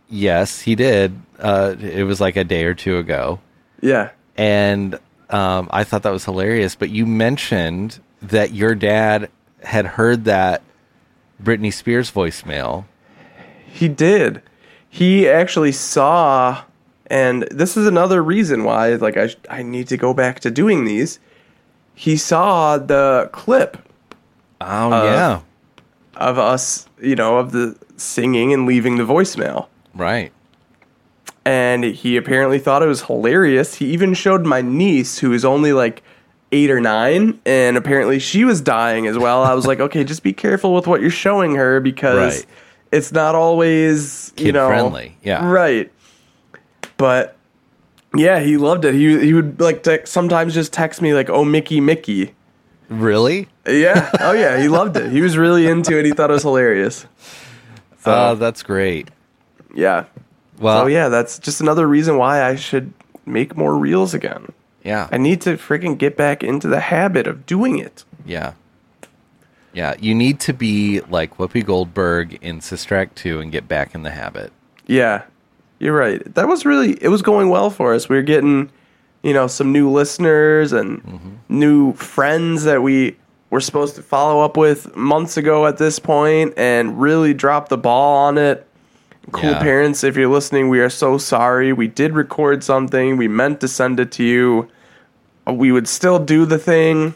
yes, 0.09 0.61
he 0.61 0.75
did. 0.75 1.17
Uh, 1.39 1.75
it 1.79 2.03
was 2.03 2.19
like 2.19 2.35
a 2.35 2.43
day 2.43 2.65
or 2.65 2.73
two 2.73 2.97
ago, 2.97 3.39
Yeah. 3.79 4.09
and 4.35 4.99
um, 5.30 5.67
I 5.71 5.84
thought 5.84 6.03
that 6.03 6.11
was 6.11 6.25
hilarious. 6.25 6.75
But 6.75 6.89
you 6.89 7.05
mentioned 7.05 7.99
that 8.21 8.53
your 8.53 8.75
dad 8.75 9.30
had 9.63 9.86
heard 9.86 10.25
that 10.25 10.61
Britney 11.41 11.73
Spears 11.73 12.11
voicemail. 12.11 12.86
He 13.65 13.88
did. 13.88 14.41
He 14.89 15.28
actually 15.30 15.71
saw, 15.73 16.63
and 17.07 17.43
this 17.51 17.78
is 17.78 17.86
another 17.86 18.23
reason 18.23 18.63
why, 18.63 18.95
like, 18.95 19.17
I 19.17 19.30
I 19.49 19.61
need 19.63 19.88
to 19.89 19.97
go 19.97 20.13
back 20.13 20.39
to 20.41 20.49
doing 20.51 20.86
these. 20.86 21.19
He 21.93 22.15
saw 22.17 22.78
the 22.78 23.30
clip 23.34 23.78
Oh 24.61 24.91
Uh, 24.91 25.03
yeah, 25.03 25.39
of 26.15 26.39
us, 26.39 26.88
you 27.01 27.15
know, 27.15 27.38
of 27.38 27.51
the 27.51 27.75
singing 27.97 28.53
and 28.53 28.65
leaving 28.65 28.97
the 28.97 29.03
voicemail. 29.03 29.67
right. 29.93 30.32
And 31.47 31.83
he 31.83 32.17
apparently 32.17 32.59
thought 32.59 32.83
it 32.83 32.87
was 32.87 33.03
hilarious. 33.03 33.75
He 33.75 33.85
even 33.93 34.13
showed 34.13 34.45
my 34.45 34.61
niece, 34.61 35.17
who 35.19 35.31
is 35.31 35.45
only 35.45 35.71
like 35.71 36.03
eight 36.51 36.69
or 36.69 36.79
nine, 36.81 37.39
and 37.45 37.77
apparently 37.77 38.19
she 38.19 38.43
was 38.43 38.59
dying 38.61 39.07
as 39.07 39.17
well. 39.17 39.43
I 39.43 39.53
was 39.53 39.65
like, 39.65 39.79
okay, 39.79 40.03
just 40.03 40.23
be 40.23 40.33
careful 40.33 40.73
with 40.73 40.85
what 40.87 41.01
you're 41.01 41.09
showing 41.09 41.55
her 41.55 41.79
because 41.79 42.37
Right. 42.37 42.45
it's 42.91 43.11
not 43.11 43.33
always 43.35 44.33
you 44.37 44.51
know 44.51 44.67
Kid-friendly, 44.67 45.17
yeah. 45.23 45.45
right. 45.49 45.91
But 46.97 47.35
yeah, 48.15 48.39
he 48.39 48.57
loved 48.57 48.85
it. 48.85 48.93
He 48.93 49.19
he 49.19 49.33
would 49.33 49.59
like 49.61 49.83
te- 49.83 50.05
sometimes 50.05 50.53
just 50.53 50.73
text 50.73 51.01
me 51.01 51.13
like, 51.13 51.29
"Oh, 51.29 51.45
Mickey, 51.45 51.79
Mickey." 51.81 52.33
Really? 52.89 53.47
Yeah. 53.67 54.09
Oh 54.21 54.31
yeah, 54.31 54.57
he 54.61 54.67
loved 54.69 54.95
it. 54.97 55.11
He 55.11 55.21
was 55.21 55.37
really 55.37 55.67
into 55.67 55.97
it. 55.99 56.05
He 56.05 56.11
thought 56.11 56.29
it 56.29 56.33
was 56.33 56.43
hilarious. 56.43 57.05
Ah, 58.05 58.31
so 58.31 58.31
Oh, 58.31 58.35
that's 58.35 58.63
great. 58.63 59.09
yeah. 59.76 60.05
Well, 60.59 60.84
So 60.84 60.88
yeah, 60.88 61.09
that's 61.09 61.39
just 61.39 61.61
another 61.61 61.88
reason 61.88 62.17
why 62.17 62.43
I 62.43 62.55
should 62.55 62.93
make 63.25 63.55
more 63.57 63.77
reels 63.77 64.13
again. 64.13 64.51
yeah, 64.84 65.07
I 65.11 65.17
need 65.17 65.41
to 65.41 65.57
freaking 65.57 65.97
get 65.97 66.15
back 66.17 66.43
into 66.43 66.67
the 66.67 66.79
habit 66.79 67.27
of 67.27 67.45
doing 67.45 67.77
it. 67.77 68.05
yeah, 68.25 68.53
yeah. 69.73 69.95
You 69.99 70.15
need 70.15 70.39
to 70.41 70.53
be 70.53 71.01
like 71.01 71.38
Whoopi 71.38 71.65
Goldberg 71.65 72.39
in 72.41 72.61
Sister 72.61 72.95
Act 72.95 73.15
two 73.15 73.39
and 73.39 73.51
get 73.51 73.67
back 73.67 73.93
in 73.93 74.03
the 74.03 74.11
habit. 74.11 74.51
Yeah, 74.85 75.23
you're 75.79 75.95
right. 75.95 76.21
That 76.35 76.47
was 76.47 76.65
really 76.65 76.93
it 77.03 77.09
was 77.09 77.21
going 77.21 77.49
well 77.49 77.69
for 77.69 77.93
us. 77.93 78.09
We 78.09 78.15
were 78.15 78.23
getting, 78.23 78.71
you 79.23 79.34
know, 79.34 79.47
some 79.47 79.71
new 79.71 79.91
listeners 79.91 80.73
and 80.73 81.03
mm-hmm. 81.03 81.34
new 81.49 81.93
friends 81.93 82.63
that 82.63 82.81
we 82.81 83.17
were 83.49 83.61
supposed 83.61 83.95
to 83.95 84.01
follow 84.01 84.43
up 84.43 84.57
with 84.57 84.93
months 84.95 85.38
ago 85.38 85.65
at 85.67 85.77
this 85.77 85.99
point, 85.99 86.53
and 86.57 86.99
really 86.99 87.34
dropped 87.34 87.69
the 87.69 87.77
ball 87.77 88.17
on 88.17 88.38
it. 88.38 88.66
Cool 89.31 89.51
Yeah. 89.51 89.59
parents, 89.61 90.03
if 90.03 90.15
you're 90.15 90.29
listening, 90.29 90.69
we 90.69 90.79
are 90.79 90.89
so 90.89 91.17
sorry. 91.17 91.73
We 91.73 91.87
did 91.87 92.13
record 92.13 92.63
something. 92.63 93.17
We 93.17 93.27
meant 93.27 93.59
to 93.61 93.67
send 93.67 93.99
it 93.99 94.11
to 94.13 94.23
you. 94.23 94.67
We 95.45 95.71
would 95.71 95.87
still 95.87 96.19
do 96.19 96.45
the 96.45 96.57
thing 96.57 97.13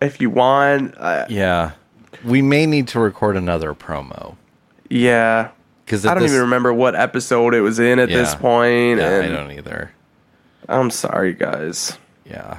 if 0.00 0.20
you 0.20 0.30
want. 0.30 0.94
Uh, 0.98 1.26
Yeah, 1.28 1.72
we 2.24 2.40
may 2.42 2.66
need 2.66 2.88
to 2.88 3.00
record 3.00 3.36
another 3.36 3.74
promo 3.74 4.36
yeah. 4.88 5.48
because 5.84 6.04
I 6.06 6.14
don't 6.14 6.24
even 6.24 6.40
remember 6.40 6.72
what 6.72 6.94
episode 6.94 7.54
it 7.54 7.60
was 7.60 7.78
in 7.78 7.98
at 7.98 8.08
this 8.08 8.34
point. 8.34 8.98
Yeah, 9.00 9.20
I 9.24 9.28
don't 9.28 9.50
either. 9.52 9.90
I'm 10.68 10.90
sorry, 10.90 11.32
guys. 11.34 11.98
Yeah. 12.24 12.58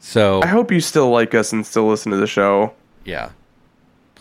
So 0.00 0.42
I 0.42 0.46
hope 0.46 0.72
you 0.72 0.80
still 0.80 1.10
like 1.10 1.34
us 1.34 1.52
and 1.52 1.64
still 1.64 1.86
listen 1.88 2.10
to 2.12 2.18
the 2.18 2.26
show. 2.26 2.72
yeah, 3.04 3.30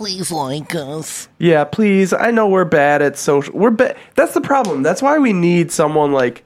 Please 0.02 0.32
like 0.32 0.74
us. 0.74 1.30
Yeah, 1.38 1.64
please. 1.64 2.12
I 2.12 2.32
know 2.32 2.48
we're 2.50 2.66
bad 2.66 3.04
at 3.04 3.20
social. 3.20 3.54
We're 3.54 3.70
bad. 3.70 3.96
That's 4.16 4.34
the 4.34 4.42
problem. 4.42 4.82
That's 4.82 5.00
why 5.00 5.20
we 5.20 5.32
need 5.32 5.72
someone 5.72 6.12
like 6.12 6.44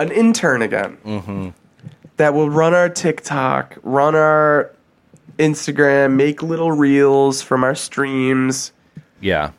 an 0.00 0.10
intern 0.10 0.60
again 0.60 0.98
Mm-hmm. 1.04 1.48
that 2.16 2.34
will 2.34 2.50
run 2.50 2.74
our 2.74 2.88
TikTok, 2.88 3.78
run 3.84 4.16
our 4.16 4.72
Instagram, 5.38 6.16
make 6.16 6.42
little 6.42 6.72
reels 6.72 7.42
from 7.42 7.62
our 7.62 7.76
streams. 7.76 8.72
Yeah. 9.20 9.52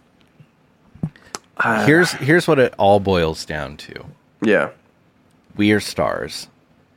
Uh, 1.57 1.85
here's 1.85 2.11
here's 2.11 2.49
what 2.49 2.59
it 2.59 2.73
all 2.77 2.99
boils 2.99 3.45
down 3.45 3.77
to. 3.77 4.05
Yeah. 4.41 4.71
We 5.55 5.71
are 5.71 5.79
stars. 5.79 6.49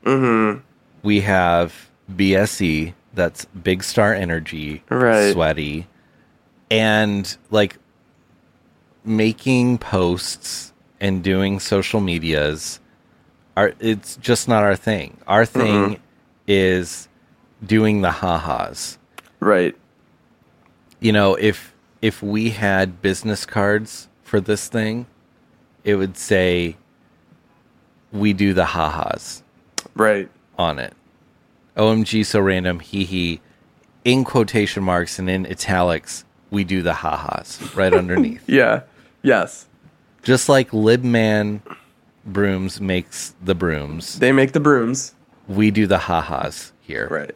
Mm-hmm. 0.04 0.60
We 1.04 1.20
have 1.20 1.88
BSE, 2.12 2.92
that's 3.14 3.44
Big 3.46 3.84
Star 3.84 4.12
Energy, 4.12 4.82
Right. 4.90 5.32
sweaty, 5.32 5.86
and 6.70 7.36
like 7.50 7.78
making 9.04 9.78
posts 9.78 10.72
and 11.00 11.22
doing 11.22 11.58
social 11.58 12.00
medias 12.00 12.80
are 13.56 13.72
it's 13.80 14.16
just 14.16 14.48
not 14.48 14.62
our 14.62 14.76
thing. 14.76 15.16
Our 15.26 15.44
thing 15.44 15.94
Mhm. 15.96 15.98
is 16.46 17.08
doing 17.64 18.00
the 18.02 18.10
ha-has. 18.10 18.98
Right. 19.40 19.74
You 21.00 21.12
know, 21.12 21.34
if 21.34 21.74
if 22.02 22.22
we 22.22 22.50
had 22.50 23.02
business 23.02 23.44
cards 23.44 24.08
for 24.22 24.40
this 24.40 24.68
thing, 24.68 25.04
it 25.84 25.96
would 25.96 26.16
say 26.16 26.76
we 28.12 28.32
do 28.32 28.54
the 28.54 28.64
ha-has 28.66 29.42
Right. 29.94 30.28
on 30.58 30.78
it. 30.78 30.94
OMG 31.76 32.24
so 32.24 32.40
random 32.40 32.80
hee 32.80 33.04
hee 33.04 33.40
in 34.04 34.24
quotation 34.24 34.82
marks 34.82 35.18
and 35.18 35.28
in 35.28 35.46
italics 35.46 36.24
we 36.50 36.64
do 36.64 36.82
the 36.82 36.94
ha-has 36.94 37.60
right 37.74 37.92
underneath. 37.92 38.42
Yeah. 38.48 38.82
Yes. 39.22 39.66
Just 40.22 40.48
like 40.48 40.70
Libman 40.70 41.60
brooms 42.24 42.80
makes 42.80 43.34
the 43.42 43.54
brooms. 43.54 44.18
They 44.18 44.32
make 44.32 44.52
the 44.52 44.60
brooms. 44.60 45.14
We 45.48 45.70
do 45.70 45.86
the 45.86 45.98
ha-has 45.98 46.72
here. 46.80 47.08
Right. 47.10 47.34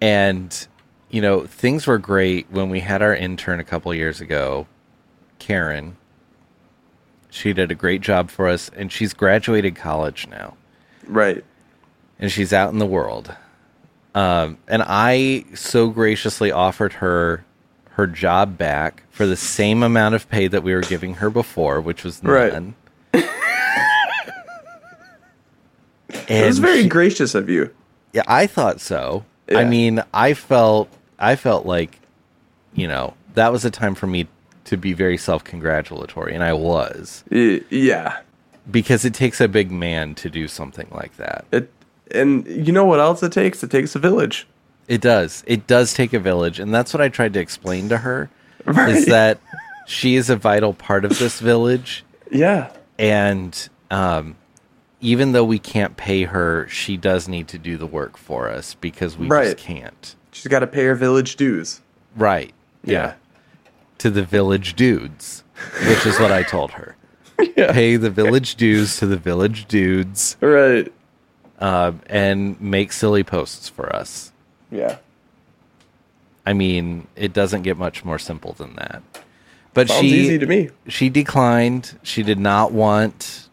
And 0.00 0.66
you 1.10 1.20
know, 1.20 1.46
things 1.46 1.86
were 1.86 1.98
great 1.98 2.46
when 2.50 2.70
we 2.70 2.80
had 2.80 3.02
our 3.02 3.14
intern 3.14 3.60
a 3.60 3.64
couple 3.64 3.92
years 3.94 4.20
ago, 4.22 4.66
Karen. 5.38 5.96
She 7.28 7.52
did 7.52 7.70
a 7.70 7.74
great 7.74 8.00
job 8.00 8.30
for 8.30 8.48
us 8.48 8.70
and 8.76 8.90
she's 8.90 9.12
graduated 9.14 9.76
college 9.76 10.26
now. 10.28 10.56
Right. 11.06 11.44
and 12.18 12.30
she's 12.30 12.52
out 12.52 12.72
in 12.72 12.78
the 12.78 12.86
world. 12.86 13.34
Um, 14.14 14.58
and 14.68 14.82
I 14.86 15.44
so 15.54 15.88
graciously 15.88 16.52
offered 16.52 16.94
her 16.94 17.44
her 17.94 18.06
job 18.06 18.56
back 18.58 19.02
for 19.10 19.26
the 19.26 19.36
same 19.36 19.82
amount 19.82 20.14
of 20.14 20.28
pay 20.30 20.48
that 20.48 20.62
we 20.62 20.74
were 20.74 20.80
giving 20.82 21.14
her 21.14 21.28
before, 21.30 21.80
which 21.80 22.04
was 22.04 22.22
Right. 22.24 22.52
none. 22.52 22.74
it 26.28 26.46
was 26.46 26.58
very 26.58 26.82
she- 26.82 26.88
gracious 26.88 27.34
of 27.34 27.48
you. 27.48 27.70
yeah, 28.12 28.22
I 28.26 28.46
thought 28.46 28.80
so. 28.80 29.24
I 29.54 29.64
mean, 29.64 30.02
I 30.14 30.32
felt 30.34 30.88
I 31.18 31.36
felt 31.36 31.66
like, 31.66 32.00
you 32.74 32.88
know, 32.88 33.14
that 33.34 33.52
was 33.52 33.64
a 33.66 33.70
time 33.70 33.94
for 33.94 34.06
me 34.06 34.26
to 34.64 34.76
be 34.78 34.92
very 34.94 35.18
self 35.18 35.44
congratulatory, 35.44 36.34
and 36.34 36.42
I 36.42 36.54
was 36.54 37.22
Yeah. 37.28 38.16
because 38.70 39.04
it 39.04 39.12
takes 39.12 39.40
a 39.40 39.48
big 39.48 39.70
man 39.70 40.14
to 40.16 40.30
do 40.30 40.48
something 40.48 40.88
like 40.90 41.16
that. 41.18 41.44
It 41.52 41.70
and 42.12 42.46
you 42.46 42.72
know 42.72 42.84
what 42.86 43.00
else 43.00 43.22
it 43.22 43.32
takes? 43.32 43.62
It 43.62 43.70
takes 43.70 43.94
a 43.94 43.98
village. 43.98 44.46
It 44.88 45.00
does. 45.00 45.42
It 45.46 45.66
does 45.66 45.94
take 45.94 46.12
a 46.12 46.18
village, 46.18 46.58
and 46.58 46.72
that's 46.74 46.92
what 46.92 47.00
I 47.00 47.08
tried 47.08 47.32
to 47.34 47.40
explain 47.40 47.88
to 47.90 47.98
her. 47.98 48.30
Right. 48.64 48.90
Is 48.90 49.06
that 49.06 49.38
she 49.86 50.16
is 50.16 50.28
a 50.30 50.36
vital 50.36 50.72
part 50.74 51.04
of 51.04 51.18
this 51.18 51.40
village, 51.40 52.04
Yeah. 52.30 52.70
and 52.98 53.68
um, 53.90 54.36
even 55.00 55.32
though 55.32 55.44
we 55.44 55.58
can't 55.58 55.96
pay 55.96 56.24
her, 56.24 56.68
she 56.68 56.96
does 56.96 57.28
need 57.28 57.48
to 57.48 57.58
do 57.58 57.76
the 57.76 57.86
work 57.86 58.16
for 58.16 58.48
us 58.48 58.74
because 58.74 59.16
we 59.18 59.26
Right. 59.28 59.44
just 59.44 59.56
can't. 59.58 60.14
She's 60.32 60.46
got 60.48 60.60
to 60.60 60.66
pay 60.66 60.84
her 60.84 60.94
village 60.94 61.36
dues. 61.36 61.80
Right? 62.16 62.52
Yeah. 62.84 63.14
To 63.98 64.10
the 64.10 64.22
village 64.22 64.74
dudes, 64.74 65.44
which 65.88 66.06
is 66.06 66.18
what 66.18 66.32
I 66.32 66.42
told 66.42 66.72
her. 66.72 66.96
Pay 67.56 67.96
the 67.96 68.10
village 68.10 68.54
dues 68.56 68.96
to 68.98 69.06
the 69.06 69.16
village 69.16 69.66
dudes, 69.66 70.36
Right. 70.40 70.92
uh, 71.60 71.92
and 72.06 72.60
make 72.60 72.92
silly 72.92 73.22
posts 73.24 73.68
for 73.68 73.94
us. 73.94 74.31
Yeah. 74.72 74.98
I 76.44 76.54
mean, 76.54 77.06
it 77.14 77.32
doesn't 77.32 77.62
get 77.62 77.76
much 77.76 78.04
more 78.04 78.18
simple 78.18 78.52
than 78.54 78.74
that. 78.74 79.02
But 79.74 79.88
Sounds 79.88 80.00
she 80.00 80.08
easy 80.08 80.38
to 80.38 80.46
me. 80.46 80.70
she 80.88 81.08
declined. 81.08 81.98
She 82.02 82.22
did 82.22 82.38
not 82.38 82.72
want 82.72 83.48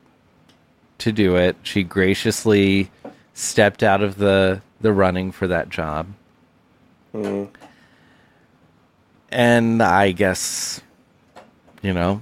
to 0.99 1.11
do 1.11 1.35
it. 1.35 1.55
She 1.63 1.83
graciously 1.83 2.89
stepped 3.33 3.83
out 3.83 4.01
of 4.01 4.17
the 4.17 4.61
the 4.81 4.91
running 4.91 5.31
for 5.31 5.47
that 5.47 5.69
job. 5.69 6.07
Mm. 7.13 7.49
And 9.29 9.83
I 9.83 10.11
guess 10.11 10.81
you 11.81 11.93
know, 11.93 12.21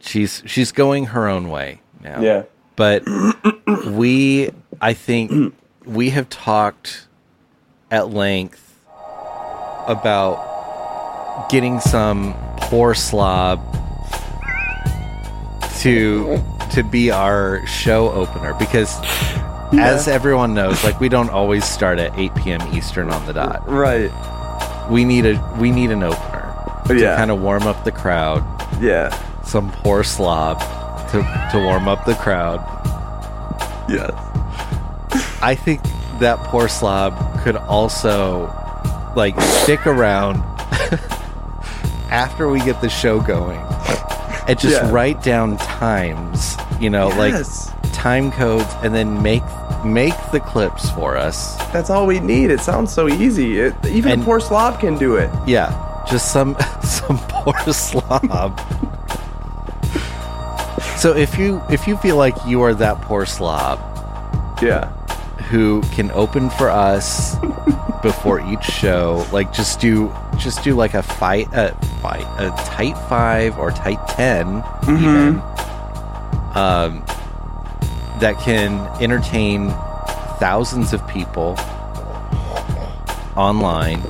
she's 0.00 0.42
she's 0.46 0.72
going 0.72 1.06
her 1.06 1.28
own 1.28 1.48
way 1.48 1.80
now. 2.02 2.20
Yeah. 2.20 2.44
But 2.76 3.04
we 3.86 4.50
I 4.80 4.94
think 4.94 5.54
we 5.84 6.10
have 6.10 6.28
talked 6.28 7.06
at 7.92 8.10
length 8.12 8.58
about 9.86 11.46
getting 11.50 11.78
some 11.78 12.34
poor 12.62 12.94
slob 12.94 13.60
to 15.80 16.42
to 16.72 16.82
be 16.82 17.10
our 17.10 17.64
show 17.66 18.10
opener 18.12 18.54
because 18.54 18.96
as 19.74 20.06
everyone 20.08 20.54
knows 20.54 20.82
like 20.84 20.98
we 21.00 21.08
don't 21.08 21.30
always 21.30 21.64
start 21.64 21.98
at 21.98 22.16
8 22.18 22.34
p.m 22.36 22.74
eastern 22.74 23.10
on 23.10 23.26
the 23.26 23.32
dot 23.32 23.68
Right. 23.68 24.10
we 24.90 25.04
need 25.04 25.26
a 25.26 25.56
we 25.60 25.70
need 25.70 25.90
an 25.90 26.02
opener 26.02 26.82
to 26.86 26.98
Yeah. 26.98 27.16
kind 27.16 27.30
of 27.30 27.40
warm 27.42 27.64
up 27.64 27.84
the 27.84 27.92
crowd 27.92 28.42
Yeah. 28.80 29.10
some 29.44 29.70
poor 29.72 30.04
slob 30.04 30.60
to, 31.10 31.18
to 31.52 31.58
warm 31.58 31.88
up 31.88 32.04
the 32.06 32.14
crowd 32.14 32.60
Yes. 33.88 34.12
I 35.42 35.54
think 35.56 35.80
that 36.20 36.38
poor 36.44 36.68
slob 36.68 37.14
could 37.42 37.56
also 37.56 38.46
like 39.16 39.38
stick 39.40 39.86
around 39.86 40.36
after 42.10 42.48
we 42.48 42.60
get 42.60 42.80
the 42.80 42.88
show 42.88 43.20
going 43.20 43.60
and 44.48 44.58
just 44.58 44.76
Yeah. 44.82 44.90
write 44.90 45.22
down 45.22 45.56
times, 45.58 46.56
you 46.80 46.90
know, 46.90 47.08
Yes. 47.10 47.70
like 47.82 47.92
time 47.92 48.30
codes 48.32 48.68
and 48.82 48.94
then 48.94 49.22
make 49.22 49.42
make 49.84 50.14
the 50.30 50.40
clips 50.40 50.88
for 50.90 51.16
us. 51.16 51.56
That's 51.72 51.90
all 51.90 52.06
we 52.06 52.20
need. 52.20 52.50
It 52.50 52.60
sounds 52.60 52.92
so 52.92 53.08
easy. 53.08 53.58
It, 53.60 53.74
even 53.86 54.12
And- 54.12 54.22
a 54.22 54.24
poor 54.24 54.40
slob 54.40 54.78
can 54.80 54.96
do 54.96 55.16
it. 55.16 55.30
Yeah, 55.46 55.70
just 56.08 56.32
some 56.32 56.56
some 56.82 57.18
poor 57.28 57.54
slob. 57.72 58.60
so 60.96 61.14
if 61.16 61.36
you 61.38 61.60
if 61.70 61.86
you 61.86 61.96
feel 61.98 62.16
like 62.16 62.34
you 62.46 62.62
are 62.62 62.74
that 62.74 63.00
poor 63.02 63.26
slob, 63.26 63.78
Yeah. 64.62 64.90
Who 65.52 65.82
can 65.92 66.10
open 66.12 66.48
for 66.48 66.70
us 66.70 67.36
before 68.00 68.40
each 68.40 68.64
show. 68.64 69.22
Like 69.32 69.52
just 69.52 69.80
do 69.80 70.10
just 70.38 70.64
do 70.64 70.74
like 70.74 70.94
a 70.94 71.02
fight 71.02 71.46
a 71.52 71.74
fight 72.00 72.26
a 72.38 72.48
tight 72.64 72.96
five 73.06 73.58
or 73.58 73.70
tight 73.70 74.00
10 74.08 74.64
even 74.88 75.42
um 76.54 77.04
that 78.18 78.40
can 78.42 78.72
entertain 79.02 79.68
thousands 80.40 80.94
of 80.94 81.06
people 81.06 81.54
online 83.36 84.00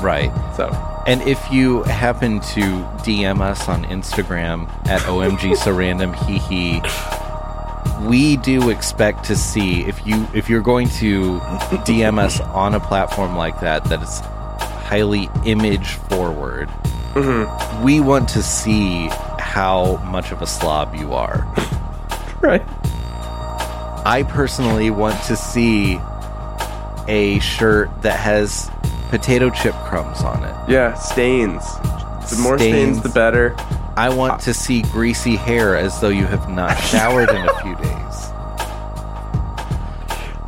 Right. 0.03 0.31
so 0.57 0.69
And 1.11 1.23
if 1.23 1.51
you 1.51 1.83
happen 1.83 2.39
to 2.39 2.61
DM 3.03 3.41
us 3.41 3.69
on 3.69 3.83
Instagram 3.87 4.69
at 4.87 5.01
OMG 5.01 5.57
so 5.57 5.73
random 5.77 6.13
hee 6.13 6.39
hee, 6.39 6.81
we 8.09 8.37
do 8.37 8.71
expect 8.71 9.25
to 9.25 9.35
see 9.35 9.81
if 9.89 10.07
you 10.07 10.25
if 10.35 10.49
you're 10.49 10.63
going 10.63 10.89
to 11.01 11.41
DM 11.85 12.21
us 12.21 12.39
on 12.55 12.77
a 12.77 12.81
platform 12.81 13.35
like 13.35 13.59
that 13.59 13.83
that 13.87 14.01
is 14.01 14.21
highly 14.21 15.29
image 15.45 15.95
forward. 15.95 16.69
Mm-hmm. 17.15 17.83
We 17.83 17.99
want 17.99 18.29
to 18.29 18.41
see 18.41 19.09
how 19.41 19.97
much 20.13 20.31
of 20.31 20.43
a 20.43 20.47
slob 20.47 20.95
you 20.95 21.13
are. 21.13 21.43
right 22.41 22.63
I 24.07 24.25
personally 24.29 24.91
want 24.93 25.21
to 25.25 25.35
see 25.35 25.99
a 27.09 27.41
shirt 27.41 28.03
that 28.03 28.21
has 28.21 28.71
potato 29.11 29.51
chip 29.51 29.75
crumbs 29.87 30.21
on 30.23 30.43
it. 30.45 30.55
yeah 30.71 30.95
stains 30.95 31.65
the 32.31 32.39
more 32.43 32.57
stains, 32.59 32.99
Stains. 32.99 33.03
the 33.03 33.09
better 33.09 33.55
I 33.97 34.09
want 34.09 34.41
to 34.43 34.55
see 34.55 34.83
greasy 34.83 35.37
hair 35.37 35.77
as 35.77 36.01
though 36.01 36.09
you 36.09 36.25
have 36.27 36.49
not 36.49 36.75
showered 36.93 37.29
in 37.29 37.37
a 37.37 37.61
few 37.63 37.75
days. 37.77 38.31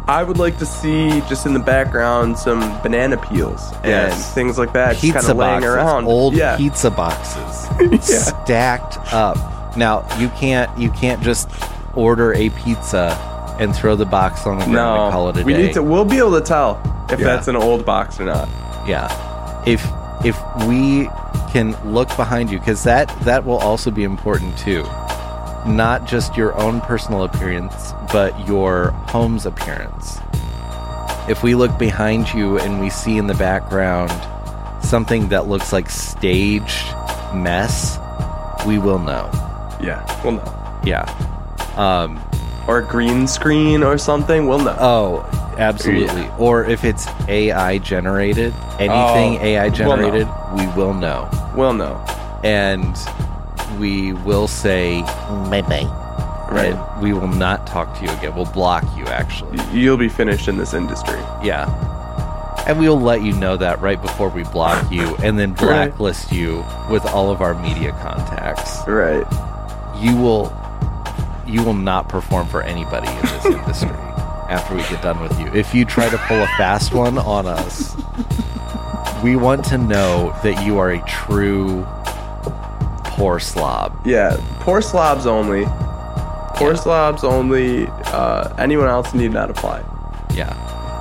i 0.09 0.25
would 0.27 0.39
like 0.39 0.59
to 0.59 0.67
see 0.67 1.21
just 1.29 1.47
in 1.47 1.53
the 1.55 1.61
background 1.61 2.39
some 2.39 2.61
banana 2.83 3.17
peels 3.17 3.73
and 3.77 3.87
Yes. 3.87 4.35
things 4.35 4.59
like 4.59 4.73
that 4.75 4.93
just 4.97 5.03
kind 5.03 5.15
Pizza 5.15 5.31
of 5.33 5.37
laying 5.39 5.61
boxes, 5.61 5.75
around 5.75 6.05
old 6.07 6.35
yeah 6.35 6.57
pizza 6.57 6.91
boxes, 6.91 7.69
stacked 8.27 8.99
up. 9.13 9.37
Now 9.77 10.05
you 10.19 10.29
can't 10.31 10.77
you 10.79 10.91
can't 10.91 11.23
just 11.23 11.49
order 11.95 12.33
a 12.35 12.51
pizza 12.51 13.17
and 13.59 13.75
throw 13.75 13.97
the 13.97 14.05
box 14.07 14.47
on 14.47 14.59
the 14.59 14.65
ground 14.65 14.75
no 14.75 15.05
and 15.05 15.13
call 15.13 15.29
it 15.31 15.37
a 15.39 15.45
we 15.45 15.53
day. 15.53 15.67
need 15.67 15.73
to 15.75 15.83
we'll 15.83 16.05
be 16.05 16.19
able 16.19 16.33
to 16.39 16.41
tell 16.45 16.75
if 17.13 17.21
Yeah. 17.21 17.27
that's 17.27 17.49
an 17.49 17.57
old 17.57 17.85
box 17.85 18.19
or 18.21 18.25
not 18.25 18.49
Yeah. 18.87 19.09
If 19.67 19.87
if 20.25 20.37
we 20.67 21.09
can 21.53 21.77
look 21.85 22.09
behind 22.17 22.51
you 22.51 22.59
cuz 22.59 22.83
that 22.85 23.09
that 23.25 23.45
will 23.45 23.59
also 23.59 23.91
be 23.91 24.05
important 24.05 24.57
too. 24.59 24.85
Not 25.67 26.07
just 26.07 26.37
your 26.37 26.57
own 26.59 26.81
personal 26.81 27.23
appearance, 27.23 27.95
but 28.13 28.33
your 28.49 28.91
home's 29.09 29.47
appearance. 29.47 30.19
If 31.29 31.43
we 31.45 31.55
look 31.55 31.79
behind 31.79 32.33
you 32.35 32.59
and 32.59 32.81
we 32.81 32.91
see 32.91 33.17
in 33.19 33.29
the 33.29 33.35
background 33.35 34.11
something 34.83 35.29
that 35.29 35.47
looks 35.47 35.73
like 35.73 35.89
staged 35.89 36.85
mess, 37.33 37.99
we 38.67 38.79
will 38.79 38.99
know. 38.99 39.31
yeah 39.81 40.03
we'll 40.25 40.33
know 40.35 40.55
Yeah. 40.85 41.05
Um 41.77 42.19
or 42.69 42.79
a 42.79 42.83
green 42.85 43.27
screen 43.29 43.83
or 43.85 43.99
something 43.99 44.47
we'll 44.49 44.59
know 44.61 44.77
Oh, 44.79 45.25
absolutely. 45.59 46.29
Or 46.39 46.65
if 46.65 46.85
it's 46.85 47.07
AI 47.29 47.79
generated, 47.79 48.53
anything 48.79 49.39
Oh, 49.39 49.43
AI 49.43 49.65
we'll 49.69 49.73
generated, 49.73 50.29
we 50.57 50.67
will 50.77 50.95
know. 50.95 51.29
we'll 51.57 51.75
know 51.75 51.97
And 52.45 52.97
we 53.79 54.13
will 54.13 54.49
say 54.49 55.01
bye 55.51 55.63
bye. 55.63 55.99
Right. 56.51 56.75
And 56.75 57.03
we 57.03 57.13
will 57.15 57.29
not 57.29 57.67
talk 57.67 57.99
to 57.99 58.05
you 58.05 58.11
again. 58.13 58.35
We'll 58.35 58.45
block 58.53 58.85
you, 58.97 59.05
actually. 59.07 59.59
you'll 59.73 59.97
be 59.97 60.09
finished 60.11 60.49
in 60.49 60.59
this 60.59 60.75
industry. 60.75 61.19
Yeah. 61.43 61.67
And 62.69 62.79
we'll 62.79 63.01
let 63.01 63.23
you 63.23 63.33
know 63.33 63.57
that 63.57 63.81
right 63.81 64.01
before 64.01 64.29
we 64.29 64.45
block 64.45 64.93
you 64.93 65.17
and 65.17 65.39
then 65.39 65.51
Right. 65.55 65.89
blacklist 65.89 66.31
you 66.31 66.65
with 66.91 67.05
all 67.07 67.31
of 67.31 67.41
our 67.41 67.55
media 67.63 67.93
contacts. 68.03 68.87
Right. 68.87 69.27
You 70.03 70.17
will 70.17 70.53
you 71.47 71.63
will 71.65 71.75
not 71.75 72.09
perform 72.09 72.47
for 72.47 72.63
anybody 72.63 73.09
in 73.09 73.21
this 73.23 73.45
industry 73.57 73.91
after 74.49 74.75
we 74.75 74.83
get 74.83 75.03
done 75.03 75.21
with 75.21 75.39
you. 75.41 75.47
If 75.53 75.75
you 75.75 75.85
try 75.85 76.09
to 76.09 76.19
pull 76.19 76.43
a 76.43 76.47
fast 76.59 76.93
one 76.95 77.19
on 77.19 77.47
us, 77.47 77.95
we 79.23 79.37
want 79.37 79.65
to 79.67 79.79
know 79.79 80.37
that 80.43 80.65
you 80.67 80.79
are 80.79 80.91
a 80.91 81.03
true 81.07 81.87
poor 83.05 83.39
slob. 83.39 83.99
Yeah. 84.07 84.37
Poor 84.61 84.81
slobs 84.83 85.27
only. 85.27 85.65
Poor 86.57 86.77
slobs 86.77 87.25
only. 87.25 87.87
Uh, 88.07 88.55
anyone 88.59 88.89
else 88.89 89.15
need 89.15 89.33
not 89.33 89.51
apply. 89.51 89.83
Yeah. 90.35 90.53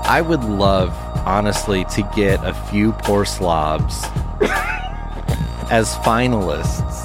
I 0.05 0.21
would 0.21 0.43
love, 0.43 0.89
honestly, 1.25 1.85
to 1.85 2.01
get 2.15 2.43
a 2.45 2.53
few 2.69 2.91
poor 2.93 3.25
slobs 3.25 4.03
as 5.71 5.93
finalists 6.03 6.99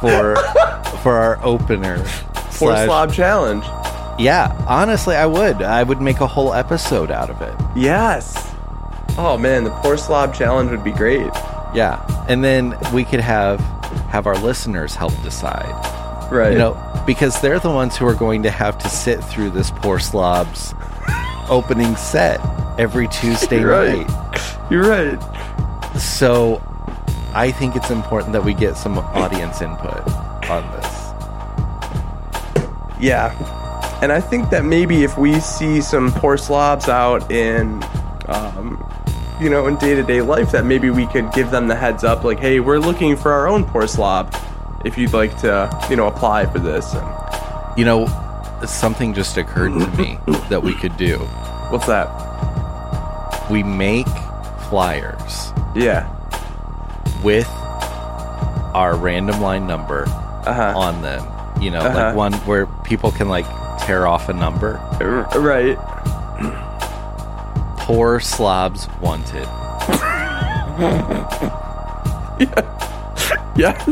for 0.00 0.36
for 1.02 1.14
our 1.16 1.38
opener. 1.44 1.98
Poor 2.34 2.72
slash- 2.74 2.86
slob 2.86 3.12
challenge. 3.12 3.64
Yeah, 4.18 4.54
honestly, 4.68 5.16
I 5.16 5.26
would. 5.26 5.62
I 5.62 5.82
would 5.82 6.00
make 6.00 6.20
a 6.20 6.26
whole 6.26 6.52
episode 6.54 7.10
out 7.10 7.30
of 7.30 7.40
it. 7.42 7.54
Yes. 7.76 8.34
Oh 9.18 9.36
man, 9.38 9.64
the 9.64 9.70
poor 9.70 9.96
slob 9.96 10.34
challenge 10.34 10.70
would 10.70 10.84
be 10.84 10.92
great. 10.92 11.30
Yeah, 11.74 12.04
and 12.28 12.44
then 12.44 12.76
we 12.92 13.04
could 13.04 13.20
have 13.20 13.60
have 14.10 14.26
our 14.26 14.36
listeners 14.36 14.94
help 14.94 15.12
decide. 15.22 15.72
Right. 16.30 16.52
You 16.52 16.58
know, 16.58 17.02
because 17.06 17.40
they're 17.40 17.58
the 17.58 17.70
ones 17.70 17.96
who 17.96 18.06
are 18.06 18.14
going 18.14 18.42
to 18.44 18.50
have 18.50 18.78
to 18.78 18.88
sit 18.88 19.22
through 19.24 19.50
this 19.50 19.70
poor 19.70 19.98
slob's 19.98 20.74
opening 21.48 21.96
set 21.96 22.40
every 22.78 23.08
Tuesday 23.08 23.60
You're 23.60 23.70
right. 23.70 24.06
night. 24.08 24.56
You're 24.70 24.88
right. 24.88 25.18
So 25.98 26.62
I 27.34 27.50
think 27.50 27.76
it's 27.76 27.90
important 27.90 28.32
that 28.32 28.44
we 28.44 28.54
get 28.54 28.76
some 28.76 28.98
audience 28.98 29.60
input 29.60 30.06
on 30.48 30.70
this. 30.76 30.86
Yeah. 33.00 33.34
And 34.02 34.10
I 34.12 34.20
think 34.20 34.50
that 34.50 34.64
maybe 34.64 35.04
if 35.04 35.16
we 35.16 35.38
see 35.40 35.80
some 35.80 36.10
poor 36.12 36.36
slobs 36.36 36.88
out 36.88 37.30
in, 37.30 37.82
um, 38.26 38.84
you 39.40 39.48
know, 39.48 39.68
in 39.68 39.76
day 39.76 39.94
to 39.94 40.02
day 40.02 40.20
life, 40.22 40.50
that 40.52 40.64
maybe 40.66 40.90
we 40.90 41.06
could 41.06 41.32
give 41.32 41.50
them 41.52 41.68
the 41.68 41.76
heads 41.76 42.02
up, 42.02 42.24
like, 42.24 42.40
hey, 42.40 42.58
we're 42.58 42.78
looking 42.80 43.16
for 43.16 43.30
our 43.32 43.46
own 43.46 43.64
poor 43.64 43.86
slob. 43.86 44.34
If 44.84 44.98
you'd 44.98 45.12
like 45.12 45.38
to, 45.42 45.70
you 45.88 45.94
know, 45.94 46.08
apply 46.08 46.46
for 46.46 46.58
this. 46.58 46.92
And 46.94 47.78
You 47.78 47.84
know, 47.84 48.06
something 48.66 49.14
just 49.14 49.36
occurred 49.36 49.78
to 49.78 49.86
me 49.96 50.18
that 50.50 50.62
we 50.62 50.74
could 50.74 50.96
do. 50.96 51.18
what's 51.70 51.86
that? 51.86 52.10
We 53.50 53.62
make 53.62 54.08
flyers 54.68 55.52
Yeah. 55.76 56.08
with 57.22 57.48
our 58.74 58.96
random 58.96 59.40
line 59.40 59.66
number 59.66 60.04
Uh-huh. 60.44 60.72
on 60.76 61.02
them. 61.02 61.22
You 61.60 61.70
know, 61.70 61.80
Uh-huh. 61.80 61.98
like 62.06 62.16
one 62.16 62.32
where 62.46 62.66
people 62.84 63.12
can 63.12 63.28
like 63.28 63.46
tear 63.86 64.06
off 64.06 64.28
a 64.28 64.32
number. 64.32 64.74
Right. 65.36 65.78
Poor 67.78 68.20
slobs 68.20 68.88
wanted. 69.00 69.46
Yes. 73.54 73.86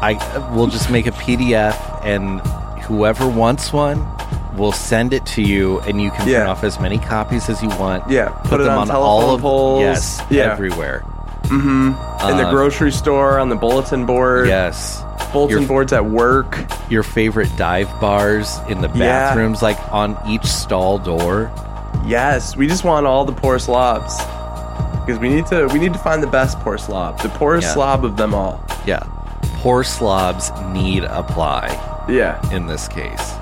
I 0.00 0.50
we'll 0.54 0.66
just 0.66 0.90
make 0.90 1.06
a 1.06 1.10
PDF 1.12 1.76
and 2.04 2.40
whoever 2.84 3.28
wants 3.28 3.70
one 3.72 4.04
will 4.56 4.72
send 4.72 5.12
it 5.12 5.24
to 5.26 5.42
you 5.42 5.80
and 5.80 6.00
you 6.00 6.10
can 6.10 6.26
Yeah. 6.26 6.38
print 6.38 6.48
off 6.48 6.64
as 6.64 6.80
many 6.80 6.98
copies 6.98 7.48
as 7.50 7.62
you 7.62 7.68
want. 7.78 8.08
Yeah, 8.10 8.28
put 8.44 8.60
it 8.62 8.66
on 8.68 8.86
telephone 8.86 9.40
poles. 9.40 9.80
yes, 9.82 10.22
Yeah. 10.30 10.52
everywhere. 10.52 11.04
Mm-hmm. 11.44 12.30
In 12.30 12.36
the 12.38 12.46
Um, 12.46 12.54
grocery 12.54 12.92
store, 12.92 13.38
on 13.38 13.50
the 13.50 13.56
bulletin 13.56 14.06
board. 14.06 14.48
Yes. 14.48 15.04
Bulletin 15.32 15.58
Your- 15.60 15.68
boards 15.68 15.92
at 15.92 16.04
work. 16.04 16.58
Your 16.90 17.02
favorite 17.02 17.48
dive 17.56 17.88
bars 18.00 18.58
in 18.68 18.80
the 18.80 18.88
Yeah. 18.88 19.30
bathrooms 19.30 19.62
like 19.62 19.78
on 19.90 20.16
each 20.28 20.44
stall 20.44 20.98
door. 20.98 21.50
Yes, 22.06 22.56
we 22.56 22.66
just 22.66 22.84
want 22.84 23.06
all 23.06 23.24
the 23.24 23.32
poor 23.32 23.58
slobs. 23.58 24.16
Because 25.04 25.18
we 25.20 25.28
need 25.28 25.46
to 25.46 25.66
we 25.68 25.78
need 25.78 25.92
to 25.92 25.98
find 25.98 26.22
the 26.22 26.26
best 26.28 26.58
poor 26.60 26.78
slob. 26.78 27.18
The 27.20 27.28
poorest 27.30 27.68
Yeah. 27.68 27.74
slob 27.74 28.04
of 28.04 28.16
them 28.16 28.34
all. 28.34 28.60
Yeah. 28.86 29.00
Poor 29.62 29.82
slobs 29.84 30.50
need 30.72 31.04
apply 31.04 31.76
Yeah. 32.08 32.38
in 32.52 32.66
this 32.66 32.88
case. 32.88 33.34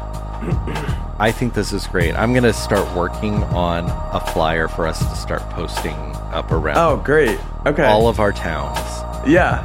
I 1.19 1.31
think 1.33 1.53
this 1.53 1.73
is 1.73 1.87
great. 1.87 2.15
I'm 2.17 2.33
going 2.33 2.45
to 2.45 2.53
start 2.55 2.91
working 2.95 3.45
on 3.45 3.85
a 4.12 4.21
flyer 4.21 4.69
for 4.69 4.87
us 4.87 4.99
to 5.01 5.15
start 5.17 5.43
posting 5.51 5.95
up 6.33 6.51
around 6.51 6.79
Oh, 6.79 6.97
great. 6.97 7.39
Okay. 7.67 7.85
all 7.85 8.09
of 8.09 8.21
our 8.21 8.33
towns. 8.33 8.79
yeah. 9.27 9.62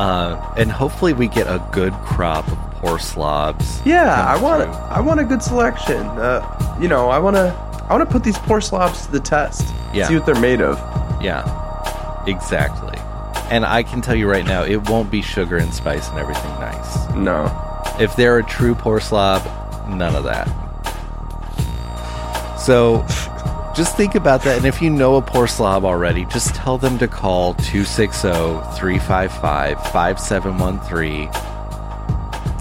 Uh, 0.00 0.54
and 0.56 0.72
hopefully 0.72 1.12
we 1.12 1.28
get 1.28 1.46
a 1.46 1.62
good 1.72 1.92
crop 1.92 2.48
of 2.48 2.58
poor 2.76 2.98
slobs. 2.98 3.82
Yeah, 3.84 4.24
I 4.26 4.40
want 4.40 4.62
through. 4.62 4.72
I 4.72 4.98
want 4.98 5.20
a 5.20 5.24
good 5.24 5.42
selection. 5.42 5.98
Uh, 5.98 6.78
you 6.80 6.88
know, 6.88 7.10
I 7.10 7.18
want 7.18 7.36
to 7.36 7.52
I 7.86 7.92
want 7.92 8.08
to 8.08 8.10
put 8.10 8.24
these 8.24 8.38
poor 8.38 8.62
slobs 8.62 9.04
to 9.04 9.12
the 9.12 9.20
test. 9.20 9.62
Yeah. 9.92 10.08
See 10.08 10.14
what 10.14 10.24
they're 10.24 10.40
made 10.40 10.62
of. 10.62 10.78
Yeah, 11.22 11.44
exactly. 12.26 12.96
And 13.50 13.66
I 13.66 13.82
can 13.82 14.00
tell 14.00 14.14
you 14.14 14.26
right 14.26 14.46
now, 14.46 14.62
it 14.62 14.88
won't 14.88 15.10
be 15.10 15.20
sugar 15.20 15.58
and 15.58 15.74
spice 15.74 16.08
and 16.08 16.18
everything 16.18 16.50
nice. 16.52 17.10
No. 17.10 17.50
If 18.00 18.16
they're 18.16 18.38
a 18.38 18.44
true 18.44 18.74
poor 18.74 19.00
slob, 19.00 19.44
none 19.86 20.16
of 20.16 20.24
that. 20.24 20.46
So 22.58 23.04
just 23.80 23.96
think 23.96 24.14
about 24.14 24.42
that. 24.42 24.58
And 24.58 24.66
if 24.66 24.82
you 24.82 24.90
know 24.90 25.16
a 25.16 25.22
poor 25.22 25.46
slob 25.46 25.86
already, 25.86 26.26
just 26.26 26.54
tell 26.54 26.76
them 26.76 26.98
to 26.98 27.08
call 27.08 27.54
260 27.54 28.28
355 28.78 29.82
5713 29.90 31.30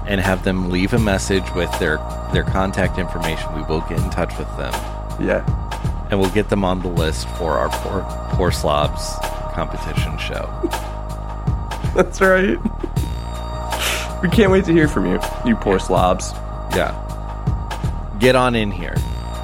and 0.08 0.22
have 0.22 0.46
them 0.46 0.70
leave 0.70 0.94
a 0.94 0.98
message 0.98 1.44
with 1.54 1.70
their, 1.78 1.98
their 2.32 2.44
contact 2.46 2.98
information. 2.98 3.54
We 3.54 3.64
will 3.64 3.82
get 3.82 4.00
in 4.00 4.10
touch 4.12 4.30
with 4.40 4.48
them 4.56 4.72
Yeah. 5.20 5.44
and 6.10 6.22
we'll 6.22 6.30
get 6.30 6.48
them 6.48 6.64
on 6.64 6.80
the 6.82 6.88
list 6.88 7.28
for 7.32 7.58
our 7.58 7.68
poor, 7.70 8.02
poor 8.38 8.50
slobs 8.54 9.16
competition 9.54 10.18
show. 10.20 10.48
That's 11.96 12.22
right. 12.22 12.58
We 14.24 14.30
can't 14.30 14.52
wait 14.54 14.64
to 14.66 14.72
hear 14.72 14.88
from 14.88 15.06
you, 15.06 15.20
you 15.46 15.58
poor 15.58 15.80
slobs. 15.80 16.32
Yeah. 16.74 16.96
Get 18.20 18.38
on 18.38 18.56
in 18.56 18.72
here, 18.72 18.96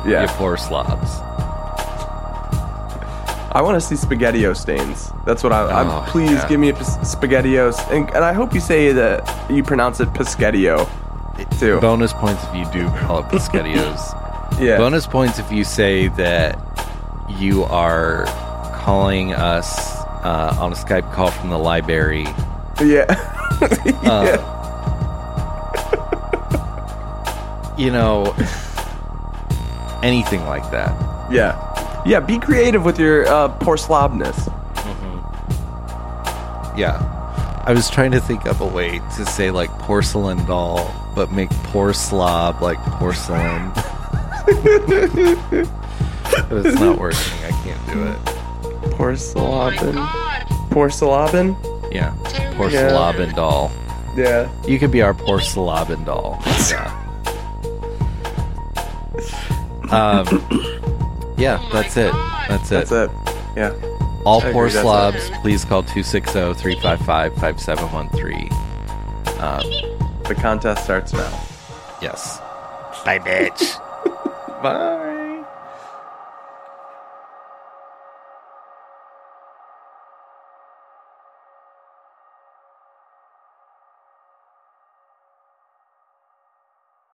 Yeah. 0.06 0.22
you 0.22 0.28
poor 0.30 0.56
slobs. 0.56 1.20
I 3.56 3.62
want 3.62 3.82
to 3.82 3.88
see 3.88 3.96
spaghettio 3.96 4.56
stains. 4.56 5.12
That's 5.26 5.42
what 5.42 5.54
I. 5.54 5.62
Oh, 5.64 5.70
I'm, 5.70 6.10
please 6.12 6.32
yeah. 6.32 6.48
give 6.50 6.60
me 6.60 6.70
a 6.70 6.74
pis- 6.74 6.98
spaghettios, 6.98 7.80
and, 7.90 8.10
and 8.14 8.24
I 8.26 8.34
hope 8.34 8.54
you 8.54 8.60
say 8.60 8.92
that 8.92 9.50
you 9.50 9.64
pronounce 9.64 10.02
it 10.02 10.10
pescetio 10.10 10.88
too. 11.60 11.80
Bonus 11.80 12.12
points 12.14 12.44
if 12.50 12.56
you 12.56 12.66
do 12.74 12.90
call 13.00 13.20
it 13.20 13.26
Piscettios. 13.28 14.60
yeah. 14.60 14.78
Bonus 14.78 15.08
points 15.08 15.40
if 15.40 15.50
you 15.52 15.64
say 15.64 16.10
that 16.10 16.60
you 17.40 17.64
are 17.64 18.26
calling 18.84 19.34
us 19.34 20.00
uh, 20.26 20.56
on 20.60 20.74
a 20.74 20.76
Skype 20.76 21.12
call 21.14 21.32
from 21.32 21.50
the 21.50 21.58
library. 21.58 22.26
Yeah. 22.84 23.06
Uh, 24.04 24.52
You 27.78 27.92
know, 27.92 28.34
anything 30.04 30.46
like 30.46 30.70
that. 30.72 30.92
yeah. 31.32 31.60
Yeah. 32.06 32.20
Be 32.20 32.38
creative 32.40 32.84
with 32.86 33.00
your 33.00 33.26
uh, 33.28 33.48
poor 33.60 33.78
slobness. 33.78 34.48
Yeah. 36.78 37.02
I 37.66 37.74
was 37.74 37.90
trying 37.90 38.12
to 38.12 38.20
think 38.20 38.46
of 38.46 38.62
a 38.62 38.68
way 38.68 39.00
to 39.00 39.26
say 39.26 39.50
like 39.50 39.72
porcelain 39.80 40.46
doll, 40.46 40.92
but 41.16 41.32
make 41.32 41.50
poor 41.50 41.94
slob 41.94 42.62
like 42.62 42.78
porcelain. 43.00 43.72
but 44.46 44.56
it's 46.66 46.80
not 46.80 47.00
working. 47.00 47.20
I 47.44 47.50
can't 47.64 47.88
do 47.92 48.04
it. 48.04 48.18
Poor 48.96 49.16
Oh 49.36 49.94
my 49.94 50.46
Poor 50.70 50.90
slobin. 50.90 51.56
Yeah. 51.92 52.14
Poor 52.56 52.70
Yeah. 52.70 52.90
slobin 52.92 53.34
doll. 53.36 53.72
Yeah. 54.16 54.48
You 54.68 54.78
could 54.78 54.92
be 54.92 55.02
our 55.02 55.14
poor 55.14 55.40
slobin 55.40 56.06
doll. 56.06 56.40
Yeah. 56.70 56.92
Um, 59.92 60.26
yeah, 61.38 61.68
that's 61.72 61.98
it. 61.98 62.14
That's 62.48 62.72
it. 62.72 62.88
That's 62.88 62.92
it. 62.92 63.12
Yeah. 63.56 63.74
All 64.26 64.42
I 64.42 64.52
poor 64.52 64.66
agree, 64.68 64.82
slobs, 64.82 65.30
please 65.42 65.64
call 65.66 65.84
260 65.84 66.32
355 66.56 67.34
5713. 67.36 68.50
Um, 69.40 69.62
The 70.24 70.36
contest 70.36 70.84
starts 70.84 71.14
now. 71.14 71.40
yes. 72.02 72.40
Bye, 73.06 73.20
bitch. 73.20 73.78
Bye. 74.64 75.04